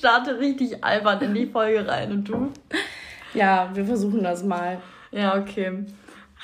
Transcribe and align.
starte 0.00 0.38
richtig 0.38 0.82
albern 0.82 1.20
in 1.20 1.34
die 1.34 1.46
Folge 1.46 1.86
rein. 1.86 2.10
Und 2.10 2.24
du? 2.24 2.50
Ja, 3.34 3.68
wir 3.74 3.84
versuchen 3.84 4.22
das 4.22 4.42
mal. 4.42 4.78
Ja, 5.10 5.36
okay. 5.36 5.84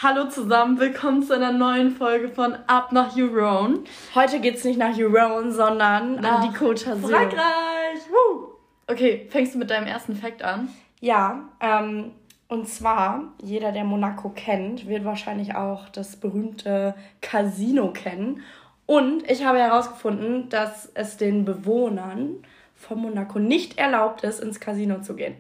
Hallo 0.02 0.28
zusammen, 0.28 0.78
willkommen 0.78 1.22
zu 1.22 1.32
einer 1.32 1.52
neuen 1.52 1.90
Folge 1.90 2.28
von 2.28 2.54
Up 2.66 2.92
nach 2.92 3.16
Huron. 3.16 3.78
Heute 4.14 4.40
geht's 4.40 4.62
nicht 4.62 4.78
nach 4.78 4.94
Huron, 4.94 5.52
sondern 5.52 6.16
nach 6.16 6.42
an 6.42 6.50
die 6.50 6.54
Côte 6.54 6.84
d'Azur. 6.84 7.08
Frankreich! 7.08 8.00
Woo! 8.10 8.48
Okay, 8.88 9.26
fängst 9.30 9.54
du 9.54 9.58
mit 9.58 9.70
deinem 9.70 9.86
ersten 9.86 10.14
Fact 10.14 10.42
an? 10.42 10.68
Ja, 11.00 11.48
ähm, 11.60 12.10
und 12.48 12.68
zwar, 12.68 13.32
jeder, 13.42 13.72
der 13.72 13.84
Monaco 13.84 14.28
kennt, 14.36 14.86
wird 14.86 15.06
wahrscheinlich 15.06 15.54
auch 15.54 15.88
das 15.88 16.16
berühmte 16.16 16.94
Casino 17.22 17.90
kennen. 17.90 18.42
Und 18.84 19.28
ich 19.30 19.46
habe 19.46 19.60
herausgefunden, 19.60 20.50
dass 20.50 20.90
es 20.92 21.16
den 21.16 21.46
Bewohnern 21.46 22.44
von 22.86 23.00
Monaco 23.00 23.38
nicht 23.38 23.78
erlaubt 23.78 24.22
ist, 24.22 24.40
ins 24.40 24.60
Casino 24.60 25.00
zu 25.00 25.14
gehen. 25.14 25.36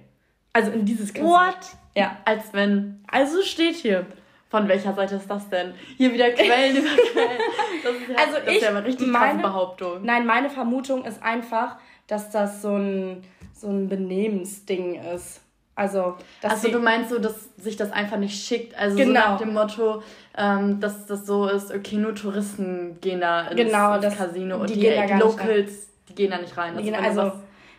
Also 0.52 0.70
in 0.70 0.84
dieses 0.84 1.12
Casino. 1.12 1.34
What? 1.34 1.58
Ja. 1.94 2.18
Als 2.24 2.52
wenn. 2.52 3.04
Also 3.10 3.42
steht 3.42 3.76
hier. 3.76 4.06
Von 4.48 4.68
welcher 4.68 4.94
Seite 4.94 5.16
ist 5.16 5.28
das 5.28 5.48
denn? 5.48 5.74
Hier 5.96 6.12
wieder 6.14 6.30
Quellen 6.30 6.76
über 6.76 6.88
Quellen. 7.12 7.40
Das 7.82 7.94
ist 7.94 8.08
ja, 8.08 8.16
also 8.16 8.32
das 8.38 8.48
ich, 8.48 8.56
ist 8.56 8.62
ja 8.62 8.68
eine 8.70 8.84
richtig 8.84 9.08
meine, 9.08 9.42
Behauptung. 9.42 10.04
Nein, 10.04 10.24
meine 10.24 10.50
Vermutung 10.50 11.04
ist 11.04 11.20
einfach, 11.20 11.76
dass 12.06 12.30
das 12.30 12.62
so 12.62 12.76
ein, 12.76 13.24
so 13.52 13.68
ein 13.68 13.88
Benehmensding 13.88 15.02
ist. 15.14 15.40
Also, 15.74 16.14
also 16.42 16.70
du 16.70 16.78
meinst 16.78 17.10
so, 17.10 17.18
dass 17.18 17.50
sich 17.58 17.76
das 17.76 17.92
einfach 17.92 18.16
nicht 18.16 18.46
schickt. 18.46 18.78
Also 18.78 18.96
genau. 18.96 19.08
so 19.08 19.12
nach 19.12 19.38
dem 19.38 19.52
Motto, 19.52 20.02
ähm, 20.38 20.80
dass 20.80 21.04
das 21.06 21.26
so 21.26 21.48
ist, 21.48 21.70
okay, 21.70 21.96
nur 21.96 22.14
Touristen 22.14 22.98
gehen 23.00 23.20
da 23.20 23.48
ins, 23.48 23.56
genau, 23.56 23.96
ins 23.96 24.16
Casino 24.16 24.56
und 24.56 24.70
die, 24.70 24.80
die 24.80 25.12
Locals, 25.18 25.88
die 26.08 26.14
gehen 26.14 26.30
da 26.30 26.38
nicht 26.38 26.56
rein. 26.56 26.76
Die 26.76 26.84
gehen, 26.84 26.94
also 26.94 27.32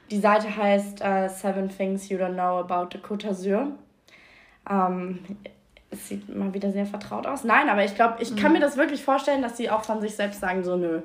die 0.10 0.20
Seite 0.20 0.56
heißt 0.56 1.02
uh, 1.02 1.28
Seven 1.28 1.70
Things 1.70 2.10
You 2.10 2.18
Don't 2.18 2.34
Know 2.34 2.60
About 2.60 2.90
the 2.94 3.00
Côte 3.00 3.28
d'Azur. 3.28 3.72
Ähm, 4.70 5.20
es 5.90 6.10
sieht 6.10 6.34
mal 6.36 6.54
wieder 6.54 6.72
sehr 6.72 6.86
vertraut 6.86 7.26
aus. 7.26 7.44
Nein, 7.44 7.70
aber 7.70 7.84
ich 7.84 7.96
glaube, 7.96 8.16
ich 8.20 8.36
kann 8.36 8.52
mhm. 8.52 8.60
mir 8.60 8.60
das 8.60 8.78
wirklich 8.78 9.04
vorstellen, 9.04 9.42
dass 9.42 9.58
sie 9.58 9.70
auch 9.70 9.84
von 9.84 10.02
sich 10.02 10.16
selbst 10.16 10.40
sagen, 10.40 10.64
so 10.64 10.76
nö. 10.76 11.02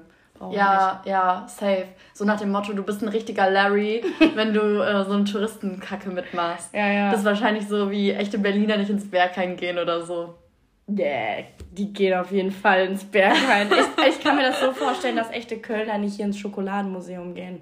Ja, 0.50 1.00
nicht. 1.04 1.10
ja, 1.12 1.46
safe. 1.46 1.86
So 2.14 2.24
nach 2.24 2.40
dem 2.40 2.50
Motto, 2.50 2.72
du 2.72 2.82
bist 2.82 3.00
ein 3.00 3.08
richtiger 3.08 3.48
Larry, 3.48 4.02
wenn 4.34 4.52
du 4.52 4.82
äh, 4.82 5.04
so 5.04 5.12
eine 5.12 5.24
Touristenkacke 5.24 6.10
mitmachst. 6.10 6.74
Ja, 6.74 6.88
ja. 6.88 7.10
Das 7.10 7.20
ist 7.20 7.26
wahrscheinlich 7.26 7.68
so 7.68 7.92
wie 7.92 8.10
echte 8.10 8.38
Berliner 8.38 8.76
nicht 8.76 8.90
ins 8.90 9.08
Berghain 9.08 9.56
gehen 9.56 9.78
oder 9.78 10.02
so. 10.02 10.34
Yeah, 10.88 11.44
die 11.70 11.92
gehen 11.92 12.18
auf 12.18 12.32
jeden 12.32 12.50
Fall 12.50 12.86
ins 12.86 13.04
Berghain. 13.04 13.70
ich, 13.70 14.08
ich 14.08 14.20
kann 14.20 14.36
mir 14.36 14.42
das 14.42 14.60
so 14.60 14.72
vorstellen, 14.72 15.16
dass 15.16 15.30
echte 15.30 15.58
Kölner 15.58 15.98
nicht 15.98 16.16
hier 16.16 16.26
ins 16.26 16.38
Schokoladenmuseum 16.38 17.34
gehen. 17.34 17.60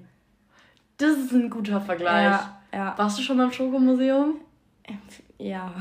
Das 0.97 1.17
ist 1.17 1.33
ein 1.33 1.51
guter 1.51 1.81
Vergleich. 1.81 2.25
Ja, 2.25 2.61
ja. 2.73 2.95
Warst 2.97 3.19
du 3.19 3.23
schon 3.23 3.37
mal 3.37 3.45
im 3.45 3.53
Schokomuseum? 3.53 4.37
Ja, 5.39 5.73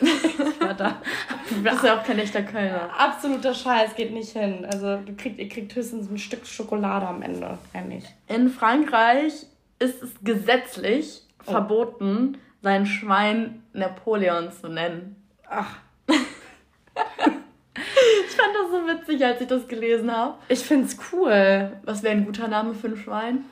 ich 0.00 0.60
war 0.60 0.74
da. 0.74 1.02
Du 1.48 1.62
bist 1.62 1.82
ja 1.82 1.98
auch 1.98 2.04
kein 2.04 2.20
echter 2.20 2.42
Kölner. 2.42 2.88
Absoluter 2.96 3.52
Scheiß, 3.52 3.96
geht 3.96 4.12
nicht 4.12 4.30
hin. 4.30 4.64
Also 4.64 4.98
du 4.98 5.16
kriegt, 5.16 5.40
ihr 5.40 5.48
kriegt 5.48 5.74
höchstens 5.74 6.08
ein 6.08 6.18
Stück 6.18 6.46
Schokolade 6.46 7.06
am 7.06 7.22
Ende, 7.22 7.58
ehrlich. 7.72 8.04
In 8.28 8.48
Frankreich 8.48 9.46
ist 9.80 10.02
es 10.02 10.10
gesetzlich 10.22 11.22
oh. 11.46 11.50
verboten, 11.50 12.38
sein 12.62 12.86
Schwein 12.86 13.64
Napoleon 13.72 14.52
zu 14.52 14.68
nennen. 14.68 15.16
Ach. 15.48 15.78
Ich 18.28 18.34
fand 18.34 18.54
das 18.54 18.70
so 18.70 18.86
witzig, 18.86 19.24
als 19.24 19.40
ich 19.40 19.46
das 19.46 19.66
gelesen 19.68 20.14
habe. 20.14 20.34
Ich 20.48 20.60
find's 20.60 20.96
cool. 21.12 21.72
Was 21.84 22.02
wäre 22.02 22.14
ein 22.14 22.24
guter 22.24 22.48
Name 22.48 22.74
für 22.74 22.88
ein 22.88 22.96
Schwein? 22.96 23.44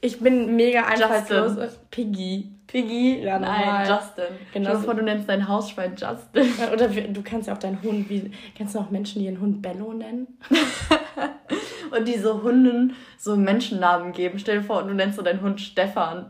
Ich 0.00 0.20
bin 0.20 0.54
mega 0.56 0.84
einfallslos. 0.84 1.78
Piggy. 1.90 2.50
Piggy? 2.66 3.22
Ja, 3.22 3.38
nein, 3.38 3.88
Justin. 3.88 4.24
Genau. 4.52 4.70
Stell 4.70 4.80
dir 4.80 4.84
vor, 4.84 4.94
du 4.94 5.02
nennst 5.02 5.28
dein 5.28 5.48
Hausschwein 5.48 5.96
Justin. 5.96 6.52
Oder 6.72 6.88
du 6.88 7.22
kannst 7.22 7.48
ja 7.48 7.54
auch 7.54 7.58
deinen 7.58 7.80
Hund, 7.82 8.10
wie, 8.10 8.30
kennst 8.54 8.74
du 8.74 8.80
auch 8.80 8.90
Menschen, 8.90 9.20
die 9.20 9.26
ihren 9.26 9.40
Hund 9.40 9.62
Bello 9.62 9.92
nennen? 9.92 10.38
und 11.90 12.08
diese 12.08 12.42
Hunden 12.42 12.96
so 13.16 13.36
Menschennamen 13.36 14.12
geben. 14.12 14.38
Stell 14.38 14.58
dir 14.58 14.64
vor, 14.64 14.82
du 14.82 14.92
nennst 14.92 15.16
so 15.16 15.22
deinen 15.22 15.40
Hund 15.40 15.60
Stefan. 15.60 16.26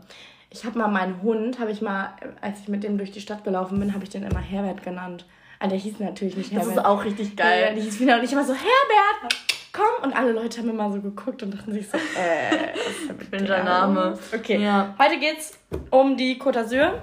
Ich 0.49 0.63
habe 0.63 0.77
mal 0.77 0.87
meinen 0.87 1.21
Hund, 1.21 1.59
habe 1.59 1.71
ich 1.71 1.81
mal, 1.81 2.13
als 2.41 2.61
ich 2.61 2.67
mit 2.67 2.83
dem 2.83 2.97
durch 2.97 3.11
die 3.11 3.21
Stadt 3.21 3.43
gelaufen 3.43 3.79
bin, 3.79 3.93
habe 3.93 4.03
ich 4.03 4.09
den 4.09 4.23
immer 4.23 4.39
Herbert 4.39 4.83
genannt. 4.83 5.25
Aber 5.65 5.73
ah, 5.73 5.77
der 5.77 5.79
hieß 5.79 5.99
natürlich 5.99 6.37
nicht 6.37 6.51
Herbert. 6.51 6.67
Das 6.67 6.77
ist 6.77 6.85
auch 6.85 7.03
richtig 7.03 7.35
geil. 7.35 7.63
Ja, 7.69 7.73
der 7.73 7.83
hieß 7.83 7.99
wieder 7.99 8.17
und 8.17 8.23
ich 8.23 8.31
immer 8.31 8.43
so, 8.43 8.53
Herbert! 8.53 9.35
komm. 9.75 10.03
Und 10.03 10.15
alle 10.15 10.31
Leute 10.31 10.59
haben 10.59 10.69
immer 10.69 10.91
so 10.91 11.01
geguckt 11.01 11.41
und 11.41 11.53
dachten 11.53 11.73
sich 11.73 11.89
so, 11.89 11.97
äh, 11.97 12.69
was 13.09 13.41
ist 13.41 13.49
der 13.49 13.63
Name? 13.63 14.17
Okay, 14.33 14.61
ja. 14.61 14.93
heute 14.99 15.17
geht's 15.17 15.57
um 15.89 16.15
die 16.15 16.39
Côte 16.39 16.59
d'Azur. 16.59 16.93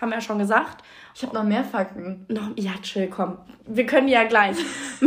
Haben 0.00 0.10
wir 0.10 0.16
ja 0.16 0.20
schon 0.20 0.38
gesagt. 0.38 0.84
Ich 1.14 1.22
habe 1.22 1.34
noch 1.34 1.44
mehr 1.44 1.64
Fakten. 1.64 2.26
Noch, 2.28 2.50
ja, 2.56 2.72
chill, 2.82 3.08
komm. 3.08 3.38
Wir 3.66 3.86
können 3.86 4.06
die 4.06 4.12
ja 4.12 4.24
gleich. 4.24 4.56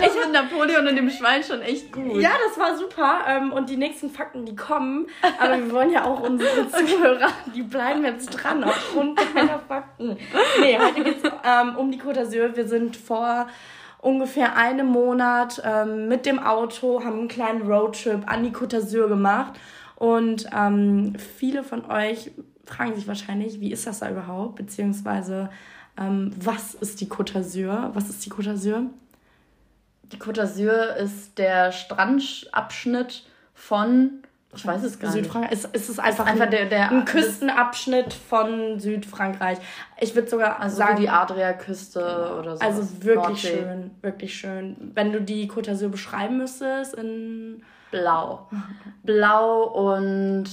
ich 0.00 0.08
fand 0.08 0.32
Napoleon 0.32 0.86
und 0.86 0.96
dem 0.96 1.10
Schwein 1.10 1.42
schon 1.42 1.62
echt 1.62 1.92
gut. 1.92 2.20
Ja, 2.20 2.32
das 2.46 2.58
war 2.58 2.76
super. 2.76 3.20
Ähm, 3.28 3.52
und 3.52 3.70
die 3.70 3.76
nächsten 3.76 4.10
Fakten, 4.10 4.44
die 4.44 4.56
kommen. 4.56 5.06
Aber 5.38 5.56
wir 5.56 5.72
wollen 5.72 5.90
ja 5.90 6.04
auch 6.04 6.20
unsere 6.20 6.68
Zuhörer, 6.70 7.28
die 7.54 7.62
bleiben 7.62 8.04
jetzt 8.04 8.28
dran 8.30 8.64
aufgrund 8.64 9.18
deiner 9.34 9.58
Fakten. 9.60 10.16
Nee, 10.60 10.78
heute 10.78 11.02
geht's 11.02 11.22
ähm, 11.44 11.76
um 11.76 11.90
die 11.90 12.00
Côte 12.00 12.20
d'Azur. 12.20 12.56
Wir 12.56 12.66
sind 12.66 12.96
vor 12.96 13.48
ungefähr 14.00 14.56
einem 14.56 14.86
Monat 14.86 15.60
ähm, 15.64 16.08
mit 16.08 16.26
dem 16.26 16.38
Auto, 16.38 17.02
haben 17.04 17.18
einen 17.18 17.28
kleinen 17.28 17.62
Roadtrip 17.62 18.30
an 18.30 18.44
die 18.44 18.50
Côte 18.50 18.78
d'Azur 18.78 19.08
gemacht. 19.08 19.54
Und 19.96 20.46
ähm, 20.54 21.14
viele 21.38 21.64
von 21.64 21.90
euch 21.90 22.30
fragen 22.64 22.94
sich 22.94 23.08
wahrscheinlich, 23.08 23.60
wie 23.60 23.72
ist 23.72 23.86
das 23.86 24.00
da 24.00 24.10
überhaupt? 24.10 24.56
Beziehungsweise, 24.56 25.50
ähm, 25.96 26.32
was 26.38 26.74
ist 26.74 27.00
die 27.00 27.06
Côte 27.06 27.34
d'Azur? 27.34 27.90
Was 27.94 28.08
ist 28.08 28.24
die 28.24 28.30
Côte 28.30 28.52
d'Azur? 28.52 28.86
Die 30.12 30.18
Côte 30.18 30.40
d'Azur 30.40 30.94
ist 30.96 31.38
der 31.38 31.72
Strandabschnitt 31.72 33.24
von 33.54 34.22
ich 34.54 34.66
weiß 34.66 34.84
es 34.84 34.98
gar 34.98 35.12
Südfrankreich. 35.12 35.50
nicht. 35.50 35.64
Es, 35.74 35.82
es 35.82 35.88
ist 35.90 36.00
einfach, 36.00 36.26
einfach 36.26 36.46
ein, 36.46 36.50
der, 36.50 36.64
der, 36.66 36.90
ein 36.90 37.04
Küstenabschnitt 37.04 38.14
von 38.14 38.80
Südfrankreich. 38.80 39.58
Ich 40.00 40.14
würde 40.14 40.28
sogar 40.28 40.60
also 40.60 40.76
sagen... 40.78 41.00
die 41.00 41.08
Adriaküste 41.08 42.00
genau. 42.00 42.38
oder 42.38 42.56
so. 42.56 42.64
Also 42.64 43.02
wirklich 43.02 43.44
Nordsee. 43.44 43.48
schön, 43.48 43.90
wirklich 44.00 44.34
schön. 44.34 44.92
Wenn 44.94 45.12
du 45.12 45.20
die 45.20 45.50
Côte 45.50 45.70
d'Azur 45.70 45.88
beschreiben 45.88 46.38
müsstest 46.38 46.94
in... 46.94 47.62
Blau. 47.90 48.48
Blau 49.04 49.62
und 49.64 50.46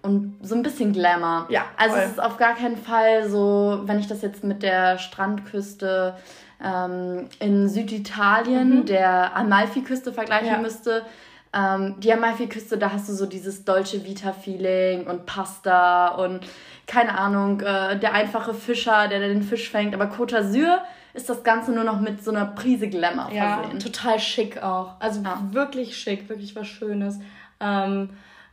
und 0.00 0.38
so 0.42 0.54
ein 0.54 0.62
bisschen 0.62 0.92
Glamour. 0.92 1.46
Ja. 1.50 1.64
Also 1.76 1.96
voll. 1.96 2.04
es 2.04 2.10
ist 2.12 2.22
auf 2.22 2.36
gar 2.36 2.54
keinen 2.54 2.76
Fall 2.76 3.28
so, 3.28 3.80
wenn 3.84 3.98
ich 3.98 4.06
das 4.06 4.22
jetzt 4.22 4.44
mit 4.44 4.62
der 4.62 4.98
Strandküste 4.98 6.16
ähm, 6.62 7.28
in 7.40 7.68
Süditalien, 7.68 8.80
mhm. 8.80 8.86
der 8.86 9.36
Amalfiküste 9.36 10.12
vergleichen 10.12 10.48
ja. 10.48 10.58
müsste, 10.58 11.04
ähm, 11.52 11.94
die 11.98 12.12
Amalfi-Küste, 12.12 12.76
da 12.76 12.92
hast 12.92 13.08
du 13.08 13.14
so 13.14 13.26
dieses 13.26 13.64
Dolce 13.64 14.04
Vita-Feeling 14.04 15.06
und 15.06 15.24
Pasta 15.24 16.08
und 16.08 16.40
keine 16.86 17.16
Ahnung, 17.16 17.60
äh, 17.60 17.98
der 17.98 18.12
einfache 18.12 18.52
Fischer, 18.54 19.08
der 19.08 19.20
den 19.20 19.42
Fisch 19.42 19.70
fängt. 19.70 19.94
Aber 19.94 20.06
Côte 20.06 20.36
d'Azur 20.36 20.78
ist 21.14 21.28
das 21.28 21.42
Ganze 21.44 21.72
nur 21.72 21.84
noch 21.84 22.00
mit 22.00 22.22
so 22.22 22.30
einer 22.30 22.46
Prise 22.46 22.88
Glamour 22.88 23.30
ja, 23.32 23.58
versehen. 23.58 23.78
total 23.78 24.18
schick 24.18 24.62
auch. 24.62 25.00
Also 25.00 25.22
ja. 25.22 25.42
wirklich 25.52 25.96
schick, 25.96 26.28
wirklich 26.28 26.54
was 26.54 26.66
Schönes. 26.66 27.18
Ähm, 27.60 28.10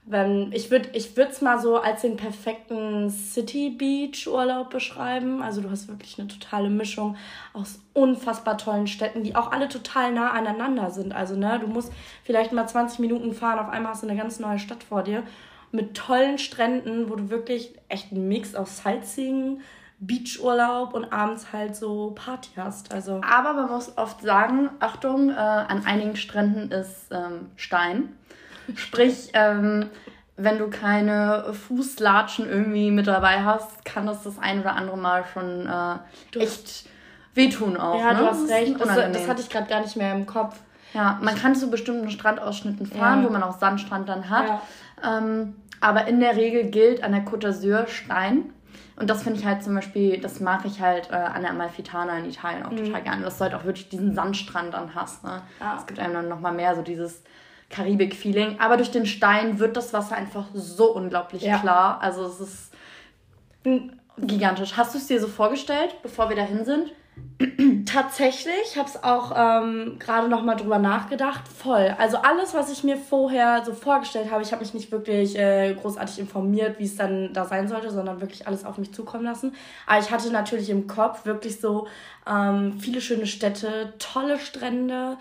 wenn 0.07 0.51
ich 0.51 0.69
würde 0.69 0.89
ich 0.93 1.17
würde 1.17 1.31
es 1.31 1.41
mal 1.41 1.59
so 1.59 1.77
als 1.77 2.01
den 2.01 2.15
perfekten 2.15 3.09
City 3.09 3.71
Beach 3.71 4.27
Urlaub 4.27 4.69
beschreiben. 4.69 5.41
Also 5.41 5.61
du 5.61 5.71
hast 5.71 5.87
wirklich 5.87 6.19
eine 6.19 6.27
totale 6.27 6.69
Mischung 6.69 7.15
aus 7.53 7.79
unfassbar 7.93 8.57
tollen 8.57 8.85
Städten, 8.85 9.23
die 9.23 9.35
auch 9.35 9.51
alle 9.51 9.67
total 9.67 10.13
nah 10.13 10.31
aneinander 10.31 10.91
sind. 10.91 11.13
Also 11.13 11.35
ne, 11.35 11.59
du 11.59 11.67
musst 11.67 11.91
vielleicht 12.23 12.51
mal 12.51 12.67
20 12.67 12.99
Minuten 12.99 13.33
fahren, 13.33 13.57
auf 13.57 13.69
einmal 13.69 13.93
hast 13.93 14.03
du 14.03 14.07
eine 14.07 14.17
ganz 14.17 14.39
neue 14.39 14.59
Stadt 14.59 14.83
vor 14.83 15.01
dir 15.01 15.23
mit 15.71 15.95
tollen 15.95 16.37
Stränden, 16.37 17.09
wo 17.09 17.15
du 17.15 17.29
wirklich 17.29 17.73
echt 17.89 18.11
einen 18.11 18.27
Mix 18.27 18.55
aus 18.55 18.77
Sightseeing, 18.77 19.61
Beachurlaub 19.99 20.93
und 20.93 21.11
abends 21.11 21.51
halt 21.51 21.75
so 21.75 22.11
Party 22.15 22.51
hast. 22.57 22.93
Also 22.93 23.21
aber 23.23 23.53
man 23.53 23.71
muss 23.71 23.97
oft 23.97 24.21
sagen, 24.21 24.69
Achtung, 24.79 25.29
äh, 25.29 25.33
an 25.33 25.85
einigen 25.85 26.15
Stränden 26.15 26.71
ist 26.71 27.07
ähm, 27.11 27.49
Stein. 27.55 28.15
Sprich, 28.75 29.29
ähm, 29.33 29.89
wenn 30.37 30.57
du 30.57 30.69
keine 30.69 31.53
Fußlatschen 31.53 32.47
irgendwie 32.47 32.91
mit 32.91 33.07
dabei 33.07 33.43
hast, 33.43 33.85
kann 33.85 34.05
das 34.05 34.23
das 34.23 34.37
ein 34.37 34.59
oder 34.59 34.75
andere 34.75 34.97
Mal 34.97 35.23
schon 35.33 35.67
äh, 35.67 36.39
echt 36.39 36.85
wehtun 37.33 37.77
auch. 37.77 37.99
Ja, 37.99 38.13
ne? 38.13 38.19
du 38.19 38.25
hast 38.27 38.49
recht. 38.49 38.79
Das, 38.79 38.95
das, 38.95 39.27
hatte 39.27 39.41
ich 39.41 39.49
gerade 39.49 39.67
gar 39.67 39.81
nicht 39.81 39.95
mehr 39.95 40.13
im 40.13 40.25
Kopf. 40.25 40.59
Ja, 40.93 41.19
man 41.21 41.35
kann 41.35 41.55
zu 41.55 41.69
bestimmten 41.69 42.09
Strandausschnitten 42.09 42.85
fahren, 42.85 43.21
ja. 43.21 43.27
wo 43.27 43.31
man 43.31 43.43
auch 43.43 43.57
Sandstrand 43.57 44.07
dann 44.07 44.29
hat. 44.29 44.47
Ja. 44.47 45.17
Ähm, 45.17 45.55
aber 45.81 46.07
in 46.07 46.19
der 46.19 46.35
Regel 46.35 46.65
gilt 46.65 47.03
an 47.03 47.11
der 47.11 47.25
Côte 47.25 47.47
d'Azur 47.47 47.87
Stein. 47.87 48.51
Und 48.97 49.09
das 49.09 49.23
finde 49.23 49.39
ich 49.39 49.45
halt 49.45 49.61
zum 49.61 49.75
Beispiel, 49.75 50.21
das 50.21 50.39
mag 50.39 50.63
ich 50.63 50.79
halt 50.79 51.11
äh, 51.11 51.15
an 51.15 51.41
der 51.41 51.51
Amalfitana 51.51 52.17
in 52.17 52.25
Italien 52.29 52.65
auch 52.65 52.71
mhm. 52.71 52.85
total 52.85 53.01
gerne, 53.01 53.23
dass 53.23 53.37
du 53.37 53.43
halt 53.43 53.53
auch 53.53 53.65
wirklich 53.65 53.89
diesen 53.89 54.15
Sandstrand 54.15 54.73
dann 54.73 54.95
hast. 54.95 55.23
Ne? 55.25 55.41
Ja. 55.59 55.75
Es 55.77 55.85
gibt 55.85 55.99
einem 55.99 56.13
dann 56.13 56.29
nochmal 56.29 56.53
mehr 56.53 56.75
so 56.75 56.81
dieses 56.81 57.21
Karibik-Feeling. 57.69 58.59
Aber 58.59 58.77
durch 58.77 58.91
den 58.91 59.05
Stein 59.05 59.59
wird 59.59 59.77
das 59.77 59.93
Wasser 59.93 60.15
einfach 60.15 60.45
so 60.53 60.93
unglaublich 60.93 61.43
ja. 61.43 61.59
klar. 61.59 61.99
Also 62.01 62.25
es 62.25 62.39
ist 62.39 62.73
gigantisch. 64.17 64.77
Hast 64.77 64.93
du 64.93 64.97
es 64.97 65.07
dir 65.07 65.19
so 65.19 65.27
vorgestellt, 65.27 65.95
bevor 66.01 66.29
wir 66.29 66.35
dahin 66.35 66.65
sind? 66.65 66.91
Tatsächlich, 67.85 68.53
ich 68.65 68.77
habe 68.77 68.89
es 68.89 69.01
auch 69.03 69.31
ähm, 69.35 69.97
gerade 69.99 70.27
noch 70.27 70.43
mal 70.43 70.55
drüber 70.55 70.79
nachgedacht. 70.79 71.47
Voll. 71.47 71.95
Also 71.97 72.17
alles, 72.17 72.53
was 72.53 72.71
ich 72.71 72.83
mir 72.83 72.97
vorher 72.97 73.63
so 73.65 73.73
vorgestellt 73.73 74.31
habe, 74.31 74.41
ich 74.41 74.51
habe 74.51 74.63
mich 74.63 74.73
nicht 74.73 74.91
wirklich 74.91 75.37
äh, 75.37 75.73
großartig 75.73 76.19
informiert, 76.19 76.77
wie 76.79 76.85
es 76.85 76.95
dann 76.95 77.33
da 77.33 77.45
sein 77.45 77.67
sollte, 77.67 77.89
sondern 77.91 78.19
wirklich 78.19 78.47
alles 78.47 78.65
auf 78.65 78.77
mich 78.77 78.93
zukommen 78.93 79.23
lassen. 79.23 79.53
Aber 79.85 79.99
ich 79.99 80.11
hatte 80.11 80.29
natürlich 80.31 80.69
im 80.69 80.87
Kopf 80.87 81.25
wirklich 81.25 81.59
so 81.59 81.87
ähm, 82.29 82.79
viele 82.79 82.99
schöne 82.99 83.27
Städte, 83.27 83.93
tolle 83.99 84.39
Strände, 84.39 85.17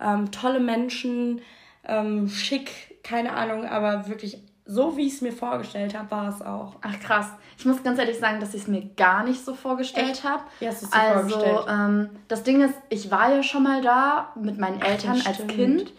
ähm, 0.00 0.30
tolle 0.30 0.60
Menschen, 0.60 1.40
ähm, 1.84 2.28
schick, 2.28 3.02
keine 3.02 3.32
Ahnung, 3.34 3.66
aber 3.66 4.08
wirklich 4.08 4.38
so, 4.64 4.96
wie 4.96 5.06
ich 5.06 5.14
es 5.14 5.20
mir 5.20 5.32
vorgestellt 5.32 5.98
habe, 5.98 6.10
war 6.10 6.28
es 6.28 6.40
auch. 6.40 6.76
Ach 6.82 6.98
krass. 7.00 7.26
Ich 7.58 7.64
muss 7.64 7.82
ganz 7.82 7.98
ehrlich 7.98 8.18
sagen, 8.18 8.40
dass 8.40 8.54
ich 8.54 8.62
es 8.62 8.68
mir 8.68 8.82
gar 8.96 9.24
nicht 9.24 9.44
so 9.44 9.54
vorgestellt 9.54 10.22
habe. 10.24 10.44
Du 10.60 10.66
es 10.66 10.80
dir 10.80 10.88
also, 10.92 11.28
vorgestellt? 11.28 11.66
Ähm, 11.68 12.10
das 12.28 12.42
Ding 12.44 12.62
ist, 12.62 12.74
ich 12.88 13.10
war 13.10 13.34
ja 13.34 13.42
schon 13.42 13.64
mal 13.64 13.82
da 13.82 14.32
mit 14.36 14.58
meinen 14.58 14.80
Eltern 14.80 15.20
Ach, 15.20 15.26
als 15.26 15.46
Kind, 15.48 15.92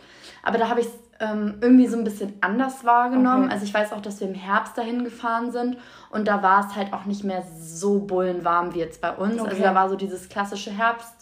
aber 0.44 0.58
da 0.58 0.70
habe 0.70 0.80
ich 0.80 0.88
es 0.88 0.94
ähm, 1.20 1.56
irgendwie 1.62 1.88
so 1.88 1.98
ein 1.98 2.04
bisschen 2.04 2.34
anders 2.42 2.84
wahrgenommen. 2.86 3.46
Okay. 3.46 3.54
Also 3.54 3.66
ich 3.66 3.74
weiß 3.74 3.94
auch, 3.94 4.02
dass 4.02 4.20
wir 4.20 4.28
im 4.28 4.34
Herbst 4.34 4.78
dahin 4.78 5.04
gefahren 5.04 5.52
sind 5.52 5.78
und 6.10 6.28
da 6.28 6.42
war 6.42 6.66
es 6.66 6.76
halt 6.76 6.94
auch 6.94 7.06
nicht 7.06 7.24
mehr 7.24 7.44
so 7.60 8.00
bullenwarm 8.00 8.74
wie 8.74 8.80
jetzt 8.80 9.02
bei 9.02 9.12
uns. 9.12 9.34
Also 9.34 9.42
okay. 9.42 9.52
Also 9.52 9.64
da 9.64 9.76
war 9.76 9.90
so 9.90 9.96
dieses 9.96 10.30
klassische 10.30 10.72
Herbst 10.72 11.14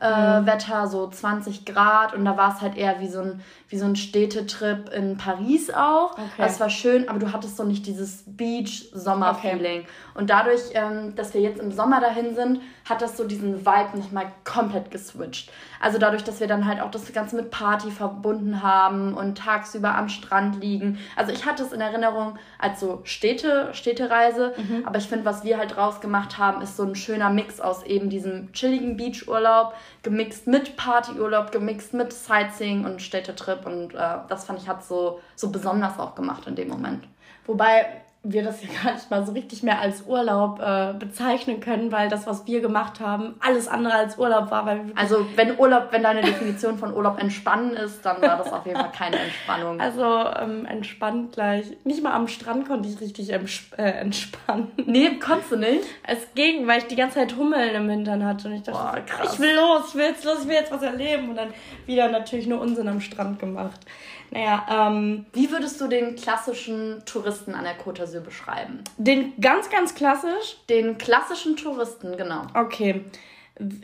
äh, 0.00 0.40
mhm. 0.40 0.46
Wetter, 0.46 0.86
so 0.86 1.08
20 1.08 1.66
Grad 1.66 2.14
und 2.14 2.24
da 2.24 2.36
war 2.36 2.54
es 2.54 2.60
halt 2.60 2.76
eher 2.76 3.00
wie 3.00 3.08
so 3.08 3.20
ein, 3.20 3.42
wie 3.70 3.78
so 3.78 3.84
ein 3.84 3.94
Städtetrip 3.94 4.92
in 4.92 5.16
Paris 5.16 5.70
auch. 5.70 6.12
Okay. 6.12 6.24
Das 6.38 6.58
war 6.58 6.68
schön, 6.68 7.08
aber 7.08 7.20
du 7.20 7.32
hattest 7.32 7.56
so 7.56 7.62
nicht 7.62 7.86
dieses 7.86 8.24
Beach-Sommer-Feeling. 8.26 9.82
Okay. 9.82 9.88
Und 10.14 10.28
dadurch, 10.28 10.60
ähm, 10.74 11.14
dass 11.14 11.34
wir 11.34 11.40
jetzt 11.40 11.60
im 11.60 11.70
Sommer 11.70 12.00
dahin 12.00 12.34
sind, 12.34 12.60
hat 12.88 13.00
das 13.00 13.16
so 13.16 13.24
diesen 13.24 13.64
Vibe 13.64 13.96
nochmal 13.96 14.32
komplett 14.44 14.90
geswitcht. 14.90 15.52
Also 15.80 15.98
dadurch, 15.98 16.24
dass 16.24 16.40
wir 16.40 16.48
dann 16.48 16.66
halt 16.66 16.80
auch 16.80 16.90
das 16.90 17.12
Ganze 17.12 17.36
mit 17.36 17.52
Party 17.52 17.92
verbunden 17.92 18.60
haben 18.62 19.14
und 19.14 19.38
tagsüber 19.38 19.94
am 19.94 20.08
Strand 20.08 20.60
liegen. 20.60 20.98
Also 21.14 21.32
ich 21.32 21.46
hatte 21.46 21.62
es 21.62 21.72
in 21.72 21.80
Erinnerung 21.80 22.38
als 22.58 22.80
so 22.80 23.00
Städte, 23.04 23.70
Städtereise, 23.72 24.52
mhm. 24.56 24.84
aber 24.84 24.98
ich 24.98 25.06
finde, 25.06 25.24
was 25.24 25.44
wir 25.44 25.58
halt 25.58 25.76
draus 25.76 26.00
gemacht 26.00 26.38
haben, 26.38 26.60
ist 26.60 26.76
so 26.76 26.82
ein 26.82 26.96
schöner 26.96 27.30
Mix 27.30 27.60
aus 27.60 27.84
eben 27.84 28.10
diesem 28.10 28.52
chilligen 28.52 28.96
Beachurlaub, 28.96 29.74
gemixt 30.02 30.46
mit 30.46 30.76
Partyurlaub, 30.76 31.52
gemixt 31.52 31.94
mit 31.94 32.12
Sightseeing 32.12 32.84
und 32.84 33.02
Städtetrip 33.02 33.66
und 33.66 33.94
äh, 33.94 34.18
das 34.28 34.44
fand 34.44 34.60
ich 34.60 34.68
hat 34.68 34.84
so, 34.84 35.20
so 35.36 35.50
besonders 35.50 35.98
auch 35.98 36.14
gemacht 36.14 36.46
in 36.46 36.56
dem 36.56 36.68
Moment. 36.68 37.06
Wobei 37.46 38.02
wir 38.22 38.42
das 38.42 38.62
ja 38.62 38.68
gar 38.84 38.94
nicht 38.94 39.10
mal 39.10 39.24
so 39.24 39.32
richtig 39.32 39.62
mehr 39.62 39.80
als 39.80 40.02
Urlaub 40.06 40.60
äh, 40.60 40.92
bezeichnen 40.98 41.60
können, 41.60 41.90
weil 41.90 42.08
das, 42.08 42.26
was 42.26 42.46
wir 42.46 42.60
gemacht 42.60 43.00
haben, 43.00 43.34
alles 43.40 43.68
andere 43.68 43.94
als 43.94 44.18
Urlaub 44.18 44.50
war. 44.50 44.66
Weil 44.66 44.92
also 44.94 45.26
wenn 45.36 45.58
Urlaub, 45.58 45.88
wenn 45.90 46.02
deine 46.02 46.20
Definition 46.20 46.78
von 46.78 46.94
Urlaub 46.94 47.20
entspannen 47.20 47.72
ist, 47.72 48.04
dann 48.04 48.20
war 48.20 48.36
das 48.36 48.52
auf 48.52 48.66
jeden 48.66 48.78
Fall 48.78 48.92
keine 48.92 49.16
Entspannung. 49.18 49.80
Also 49.90 50.04
ähm, 50.04 50.66
entspannt 50.66 51.32
gleich. 51.32 51.64
Nicht 51.84 52.02
mal 52.02 52.12
am 52.12 52.28
Strand 52.28 52.68
konnte 52.68 52.88
ich 52.88 53.00
richtig 53.00 53.30
äh, 53.30 53.82
entspannen. 53.82 54.70
Nee, 54.86 55.18
konntest 55.18 55.52
du 55.52 55.56
nicht? 55.56 55.84
Es 56.06 56.18
ging, 56.34 56.66
weil 56.66 56.78
ich 56.78 56.86
die 56.86 56.96
ganze 56.96 57.16
Zeit 57.16 57.36
Hummeln 57.36 57.74
im 57.74 57.88
Hintern 57.88 58.24
hatte 58.24 58.48
und 58.48 58.54
ich 58.54 58.62
dachte, 58.62 58.78
Boah, 58.78 59.00
krass. 59.06 59.34
ich 59.34 59.40
will 59.40 59.54
los, 59.54 59.88
ich 59.88 59.94
will 59.94 60.04
jetzt 60.06 60.24
los, 60.24 60.38
ich 60.42 60.48
will 60.48 60.54
jetzt 60.54 60.70
was 60.72 60.82
erleben 60.82 61.30
und 61.30 61.36
dann 61.36 61.48
wieder 61.86 62.08
natürlich 62.08 62.46
nur 62.46 62.60
Unsinn 62.60 62.88
am 62.88 63.00
Strand 63.00 63.38
gemacht. 63.38 63.80
Naja, 64.30 64.64
ähm, 64.70 65.26
Wie 65.32 65.50
würdest 65.50 65.80
du 65.80 65.88
den 65.88 66.14
klassischen 66.14 67.02
Touristen 67.04 67.54
an 67.54 67.64
der 67.64 67.76
Côte 67.78 68.06
d'Azur 68.10 68.20
beschreiben? 68.20 68.82
Den 68.96 69.32
ganz, 69.40 69.70
ganz 69.70 69.94
klassisch? 69.94 70.58
Den 70.68 70.98
klassischen 70.98 71.56
Touristen, 71.56 72.16
genau. 72.16 72.42
Okay. 72.54 73.04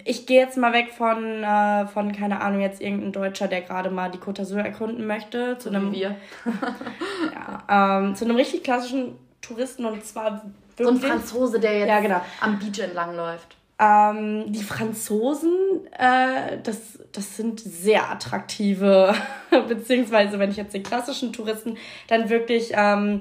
Ich 0.04 0.26
gehe 0.26 0.40
jetzt 0.40 0.56
mal 0.56 0.72
weg 0.72 0.90
von, 0.96 1.42
äh, 1.42 1.86
von, 1.86 2.12
keine 2.12 2.40
Ahnung, 2.40 2.60
jetzt 2.60 2.80
irgendein 2.80 3.12
Deutscher, 3.12 3.46
der 3.46 3.60
gerade 3.60 3.90
mal 3.90 4.10
die 4.10 4.18
Côte 4.18 4.42
d'Azur 4.42 4.60
erkunden 4.60 5.06
möchte. 5.06 5.58
Zu 5.58 5.68
einem, 5.68 5.92
wir. 5.92 6.16
ja, 7.34 7.98
ähm, 7.98 8.14
zu 8.14 8.24
einem 8.24 8.36
richtig 8.36 8.64
klassischen 8.64 9.18
Touristen 9.42 9.84
und 9.84 10.04
zwar 10.04 10.42
wirklich, 10.76 11.00
So 11.00 11.06
ein 11.06 11.10
Franzose, 11.10 11.60
der 11.60 11.78
jetzt 11.78 11.88
ja, 11.88 12.00
genau. 12.00 12.20
am 12.40 12.58
Beach 12.58 12.78
entlang 12.78 13.14
läuft. 13.14 13.56
Ähm, 13.78 14.50
die 14.52 14.62
Franzosen, 14.62 15.52
äh, 15.92 16.58
das, 16.62 16.98
das 17.12 17.36
sind 17.36 17.60
sehr 17.60 18.10
attraktive, 18.10 19.14
beziehungsweise 19.68 20.38
wenn 20.38 20.50
ich 20.50 20.56
jetzt 20.56 20.72
den 20.72 20.82
klassischen 20.82 21.32
Touristen, 21.32 21.76
dann 22.08 22.30
wirklich 22.30 22.70
ähm, 22.72 23.20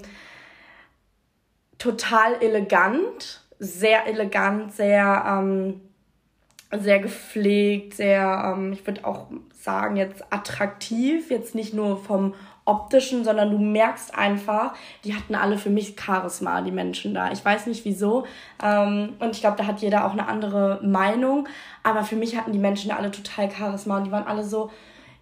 total 1.78 2.42
elegant, 2.42 3.42
sehr 3.60 4.08
elegant, 4.08 4.74
sehr, 4.74 5.24
ähm, 5.28 5.82
sehr 6.72 7.00
gepflegt, 7.00 7.96
sehr, 7.96 8.54
ähm, 8.56 8.74
ich 8.74 8.86
würde 8.86 9.06
auch 9.06 9.28
sagen, 9.54 9.96
jetzt 9.96 10.24
attraktiv, 10.32 11.30
jetzt 11.32 11.56
nicht 11.56 11.74
nur 11.74 11.98
vom 11.98 12.34
optischen, 12.66 13.24
sondern 13.24 13.52
du 13.52 13.60
merkst 13.60 14.16
einfach, 14.18 14.74
die 15.04 15.16
hatten 15.16 15.36
alle 15.36 15.58
für 15.58 15.70
mich 15.70 15.96
Charisma, 16.00 16.62
die 16.62 16.72
Menschen 16.72 17.14
da. 17.14 17.32
Ich 17.32 17.46
weiß 17.46 17.68
nicht 17.68 17.86
wieso. 17.86 18.26
Ähm, 18.62 19.14
und 19.20 19.32
ich 19.32 19.42
glaube, 19.42 19.58
da 19.58 19.68
hat 19.68 19.80
jeder 19.82 20.06
auch 20.06 20.14
eine 20.14 20.28
andere 20.28 20.80
Meinung. 20.84 21.48
Aber 21.84 22.04
für 22.04 22.16
mich 22.16 22.36
hatten 22.36 22.52
die 22.52 22.60
Menschen 22.60 22.90
da 22.90 22.98
alle 22.98 23.12
total 23.12 23.52
Charisma 23.52 23.98
und 23.98 24.06
die 24.06 24.12
waren 24.12 24.26
alle 24.26 24.44
so, 24.44 24.72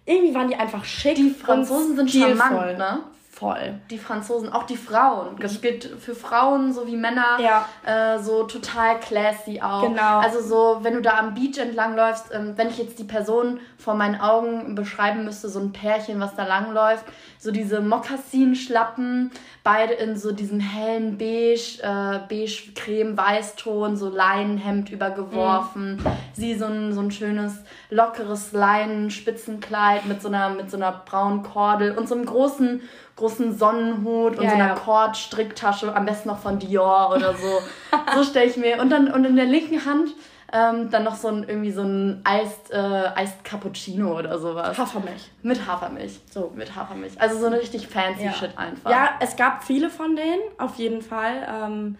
irgendwie 0.06 0.34
waren 0.34 0.48
die 0.48 0.56
einfach 0.56 0.84
schick. 0.84 1.16
Die 1.16 1.30
Franzosen 1.30 1.96
sind 1.96 2.10
charmant, 2.10 2.78
ne? 2.78 3.00
Voll. 3.44 3.74
Die 3.90 3.98
Franzosen, 3.98 4.50
auch 4.50 4.62
die 4.62 4.76
Frauen. 4.78 5.36
Das 5.38 5.60
gilt 5.60 5.84
für 5.84 6.14
Frauen 6.14 6.72
sowie 6.72 6.96
Männer. 6.96 7.38
Ja. 7.38 7.68
Äh, 7.84 8.18
so 8.18 8.44
total 8.44 8.98
classy 9.00 9.60
auch. 9.60 9.82
Genau. 9.82 10.20
Also 10.20 10.40
so, 10.40 10.78
wenn 10.80 10.94
du 10.94 11.02
da 11.02 11.18
am 11.18 11.34
Beach 11.34 11.58
entlang 11.58 11.94
läufst, 11.94 12.32
ähm, 12.32 12.54
wenn 12.56 12.68
ich 12.68 12.78
jetzt 12.78 12.98
die 12.98 13.04
Person 13.04 13.60
vor 13.76 13.96
meinen 13.96 14.18
Augen 14.18 14.74
beschreiben 14.74 15.26
müsste, 15.26 15.50
so 15.50 15.60
ein 15.60 15.72
Pärchen, 15.72 16.20
was 16.20 16.34
da 16.34 16.46
langläuft, 16.46 17.04
so 17.38 17.50
diese 17.50 17.82
Mokassin-Schlappen, 17.82 19.30
beide 19.62 19.92
in 19.92 20.16
so 20.16 20.32
diesem 20.32 20.60
hellen 20.60 21.18
Beige, 21.18 21.80
äh, 21.82 22.20
Beige-Creme-Weißton, 22.26 23.96
so 23.96 24.08
Leinenhemd 24.08 24.88
übergeworfen. 24.88 25.96
Mhm. 25.96 26.06
Sie 26.32 26.54
so 26.54 26.64
ein, 26.64 26.94
so 26.94 27.00
ein 27.00 27.10
schönes, 27.10 27.58
lockeres 27.90 28.52
Leinen-Spitzenkleid 28.52 30.06
mit 30.06 30.22
so 30.22 30.28
einer, 30.28 30.48
mit 30.48 30.70
so 30.70 30.78
einer 30.78 30.92
braunen 30.92 31.42
Kordel 31.42 31.92
und 31.92 32.08
so 32.08 32.14
einem 32.14 32.24
großen 32.24 32.80
großen 33.16 33.56
Sonnenhut 33.56 34.38
und 34.38 34.44
ja, 34.44 34.50
so 34.50 34.54
einer 34.56 34.68
ja. 34.68 34.74
Kordstricktasche, 34.74 35.94
am 35.94 36.04
besten 36.04 36.28
noch 36.28 36.38
von 36.38 36.58
Dior 36.58 37.12
oder 37.14 37.34
so. 37.34 37.60
so 38.16 38.24
stelle 38.24 38.50
ich 38.50 38.56
mir. 38.56 38.80
Und 38.80 38.90
dann 38.90 39.12
und 39.12 39.24
in 39.24 39.36
der 39.36 39.46
linken 39.46 39.84
Hand 39.84 40.10
ähm, 40.52 40.90
dann 40.90 41.04
noch 41.04 41.16
so 41.16 41.28
ein 41.28 41.44
irgendwie 41.48 41.72
so 41.72 41.82
ein 41.82 42.20
Eist, 42.24 42.70
äh, 42.70 42.76
Eist 42.76 43.42
Cappuccino 43.44 44.16
oder 44.16 44.38
sowas. 44.38 44.78
Hafermilch. 44.78 45.30
Mit 45.42 45.66
Hafermilch. 45.66 46.20
So. 46.30 46.52
Mit 46.54 46.74
Hafermilch. 46.74 47.20
Also 47.20 47.38
so 47.38 47.46
eine 47.46 47.58
richtig 47.58 47.88
fancy 47.88 48.24
ja. 48.24 48.32
Shit 48.32 48.56
einfach. 48.56 48.90
Ja, 48.90 49.10
es 49.20 49.36
gab 49.36 49.64
viele 49.64 49.90
von 49.90 50.14
denen, 50.14 50.42
auf 50.58 50.76
jeden 50.76 51.02
Fall. 51.02 51.46
Ähm, 51.48 51.98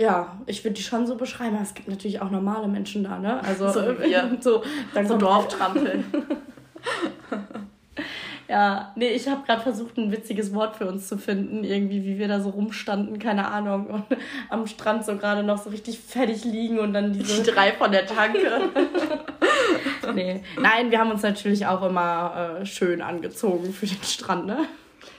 ja, 0.00 0.38
ich 0.46 0.64
würde 0.64 0.74
die 0.74 0.82
schon 0.82 1.06
so 1.06 1.14
beschreiben. 1.14 1.54
Aber 1.54 1.62
es 1.62 1.74
gibt 1.74 1.88
natürlich 1.88 2.20
auch 2.20 2.30
normale 2.30 2.66
Menschen 2.66 3.04
da, 3.04 3.18
ne? 3.18 3.40
Also 3.44 3.68
so, 3.70 3.80
so, 4.40 4.62
so 5.04 5.16
Dorftrampeln. 5.16 6.04
Ja, 8.52 8.92
nee, 8.96 9.08
ich 9.08 9.28
habe 9.28 9.46
gerade 9.46 9.62
versucht, 9.62 9.96
ein 9.96 10.12
witziges 10.12 10.52
Wort 10.52 10.76
für 10.76 10.86
uns 10.86 11.08
zu 11.08 11.16
finden, 11.16 11.64
irgendwie, 11.64 12.04
wie 12.04 12.18
wir 12.18 12.28
da 12.28 12.38
so 12.38 12.50
rumstanden, 12.50 13.18
keine 13.18 13.48
Ahnung, 13.48 13.86
und 13.86 14.04
am 14.50 14.66
Strand 14.66 15.06
so 15.06 15.16
gerade 15.16 15.42
noch 15.42 15.56
so 15.56 15.70
richtig 15.70 15.98
fertig 15.98 16.44
liegen 16.44 16.78
und 16.78 16.92
dann 16.92 17.14
diese. 17.14 17.42
Die 17.42 17.50
drei 17.50 17.72
von 17.72 17.90
der 17.90 18.04
Tanke. 18.04 18.68
nee. 20.14 20.42
Nein, 20.60 20.90
wir 20.90 20.98
haben 20.98 21.10
uns 21.10 21.22
natürlich 21.22 21.64
auch 21.66 21.82
immer 21.82 22.58
äh, 22.60 22.66
schön 22.66 23.00
angezogen 23.00 23.72
für 23.72 23.86
den 23.86 24.02
Strand, 24.02 24.44
ne? 24.44 24.66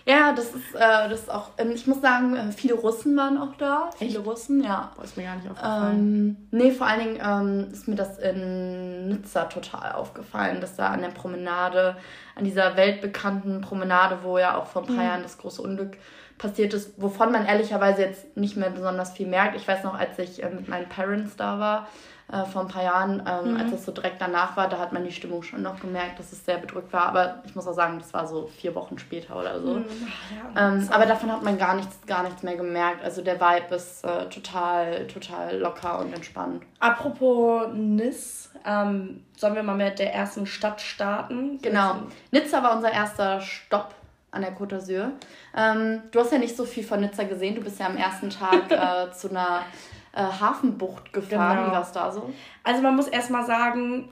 Ja, 0.05 0.33
das 0.33 0.53
ist, 0.53 0.75
äh, 0.75 1.09
das 1.09 1.21
ist 1.21 1.31
auch, 1.31 1.51
ähm, 1.57 1.71
ich 1.71 1.87
muss 1.87 2.01
sagen, 2.01 2.35
äh, 2.35 2.51
viele 2.51 2.73
Russen 2.73 3.15
waren 3.15 3.37
auch 3.37 3.55
da. 3.57 3.89
Echt? 3.99 4.11
Viele 4.11 4.19
Russen, 4.19 4.61
ja. 4.61 4.91
Boah, 4.95 5.03
ist 5.03 5.15
mir 5.15 5.23
gar 5.23 5.35
nicht 5.37 5.49
aufgefallen. 5.49 5.97
Ähm, 5.97 6.47
nee, 6.51 6.71
vor 6.71 6.87
allen 6.87 6.99
Dingen 6.99 7.19
ähm, 7.23 7.71
ist 7.71 7.87
mir 7.87 7.95
das 7.95 8.19
in 8.19 9.07
Nizza 9.07 9.45
total 9.45 9.93
aufgefallen, 9.93 10.59
dass 10.59 10.75
da 10.75 10.87
an 10.87 11.01
der 11.01 11.09
Promenade, 11.09 11.95
an 12.35 12.43
dieser 12.43 12.75
weltbekannten 12.75 13.61
Promenade, 13.61 14.19
wo 14.23 14.37
ja 14.37 14.57
auch 14.57 14.65
vor 14.65 14.81
ein 14.81 14.87
paar 14.87 14.97
mhm. 14.97 15.09
Jahren 15.09 15.23
das 15.23 15.37
große 15.37 15.61
Unglück 15.61 15.97
passiert 16.37 16.73
ist, 16.73 17.01
wovon 17.01 17.31
man 17.31 17.45
ehrlicherweise 17.45 18.01
jetzt 18.01 18.35
nicht 18.35 18.57
mehr 18.57 18.71
besonders 18.71 19.13
viel 19.13 19.27
merkt. 19.27 19.55
Ich 19.55 19.67
weiß 19.67 19.83
noch, 19.85 19.97
als 19.97 20.19
ich 20.19 20.43
äh, 20.43 20.49
mit 20.49 20.67
meinen 20.67 20.89
Parents 20.89 21.37
da 21.37 21.59
war, 21.59 21.87
äh, 22.31 22.45
vor 22.45 22.61
ein 22.61 22.67
paar 22.67 22.83
Jahren, 22.83 23.21
ähm, 23.27 23.53
mhm. 23.53 23.59
als 23.59 23.73
es 23.73 23.85
so 23.85 23.91
direkt 23.91 24.21
danach 24.21 24.55
war, 24.55 24.69
da 24.69 24.79
hat 24.79 24.93
man 24.93 25.03
die 25.03 25.11
Stimmung 25.11 25.43
schon 25.43 25.61
noch 25.61 25.79
gemerkt, 25.79 26.19
dass 26.19 26.31
es 26.31 26.45
sehr 26.45 26.57
bedrückt 26.57 26.93
war. 26.93 27.07
Aber 27.07 27.43
ich 27.45 27.55
muss 27.55 27.67
auch 27.67 27.73
sagen, 27.73 27.99
das 27.99 28.13
war 28.13 28.27
so 28.27 28.47
vier 28.47 28.73
Wochen 28.75 28.97
später 28.97 29.37
oder 29.37 29.59
so. 29.59 29.75
Mhm. 29.75 29.85
Ja, 30.55 30.67
ähm, 30.67 30.87
aber 30.91 31.05
davon 31.05 31.31
hat 31.31 31.43
man 31.43 31.57
gar 31.57 31.75
nichts, 31.75 31.99
gar 32.07 32.23
nichts 32.23 32.41
mehr 32.43 32.55
gemerkt. 32.55 33.03
Also 33.03 33.21
der 33.21 33.39
Vibe 33.39 33.75
ist 33.75 34.03
äh, 34.05 34.29
total, 34.29 35.07
total 35.07 35.57
locker 35.57 35.99
und 35.99 36.13
entspannt. 36.13 36.63
Apropos 36.79 37.67
Nis, 37.73 38.51
ähm, 38.65 39.23
sollen 39.35 39.55
wir 39.55 39.63
mal 39.63 39.75
mit 39.75 39.99
der 39.99 40.13
ersten 40.13 40.45
Stadt 40.45 40.81
starten? 40.81 41.59
Genau. 41.61 41.95
Nizza 42.31 42.63
war 42.63 42.75
unser 42.75 42.91
erster 42.91 43.41
Stopp 43.41 43.93
an 44.31 44.41
der 44.41 44.55
Côte 44.57 44.77
d'Azur. 44.77 45.11
Ähm, 45.55 46.01
du 46.11 46.19
hast 46.19 46.31
ja 46.31 46.39
nicht 46.39 46.55
so 46.55 46.65
viel 46.65 46.83
von 46.83 47.01
Nizza 47.01 47.23
gesehen. 47.23 47.55
Du 47.55 47.61
bist 47.61 47.79
ja 47.79 47.85
am 47.85 47.97
ersten 47.97 48.29
Tag 48.29 48.71
äh, 48.71 49.11
zu 49.11 49.29
einer 49.29 49.61
äh, 50.13 50.21
Hafenbucht 50.21 51.11
gefahren. 51.11 51.57
Genau. 51.57 51.69
Wie 51.69 51.75
war 51.75 51.81
es 51.81 51.91
da 51.91 52.11
so? 52.11 52.31
Also 52.63 52.81
man 52.81 52.95
muss 52.95 53.07
erstmal 53.07 53.45
sagen, 53.45 54.09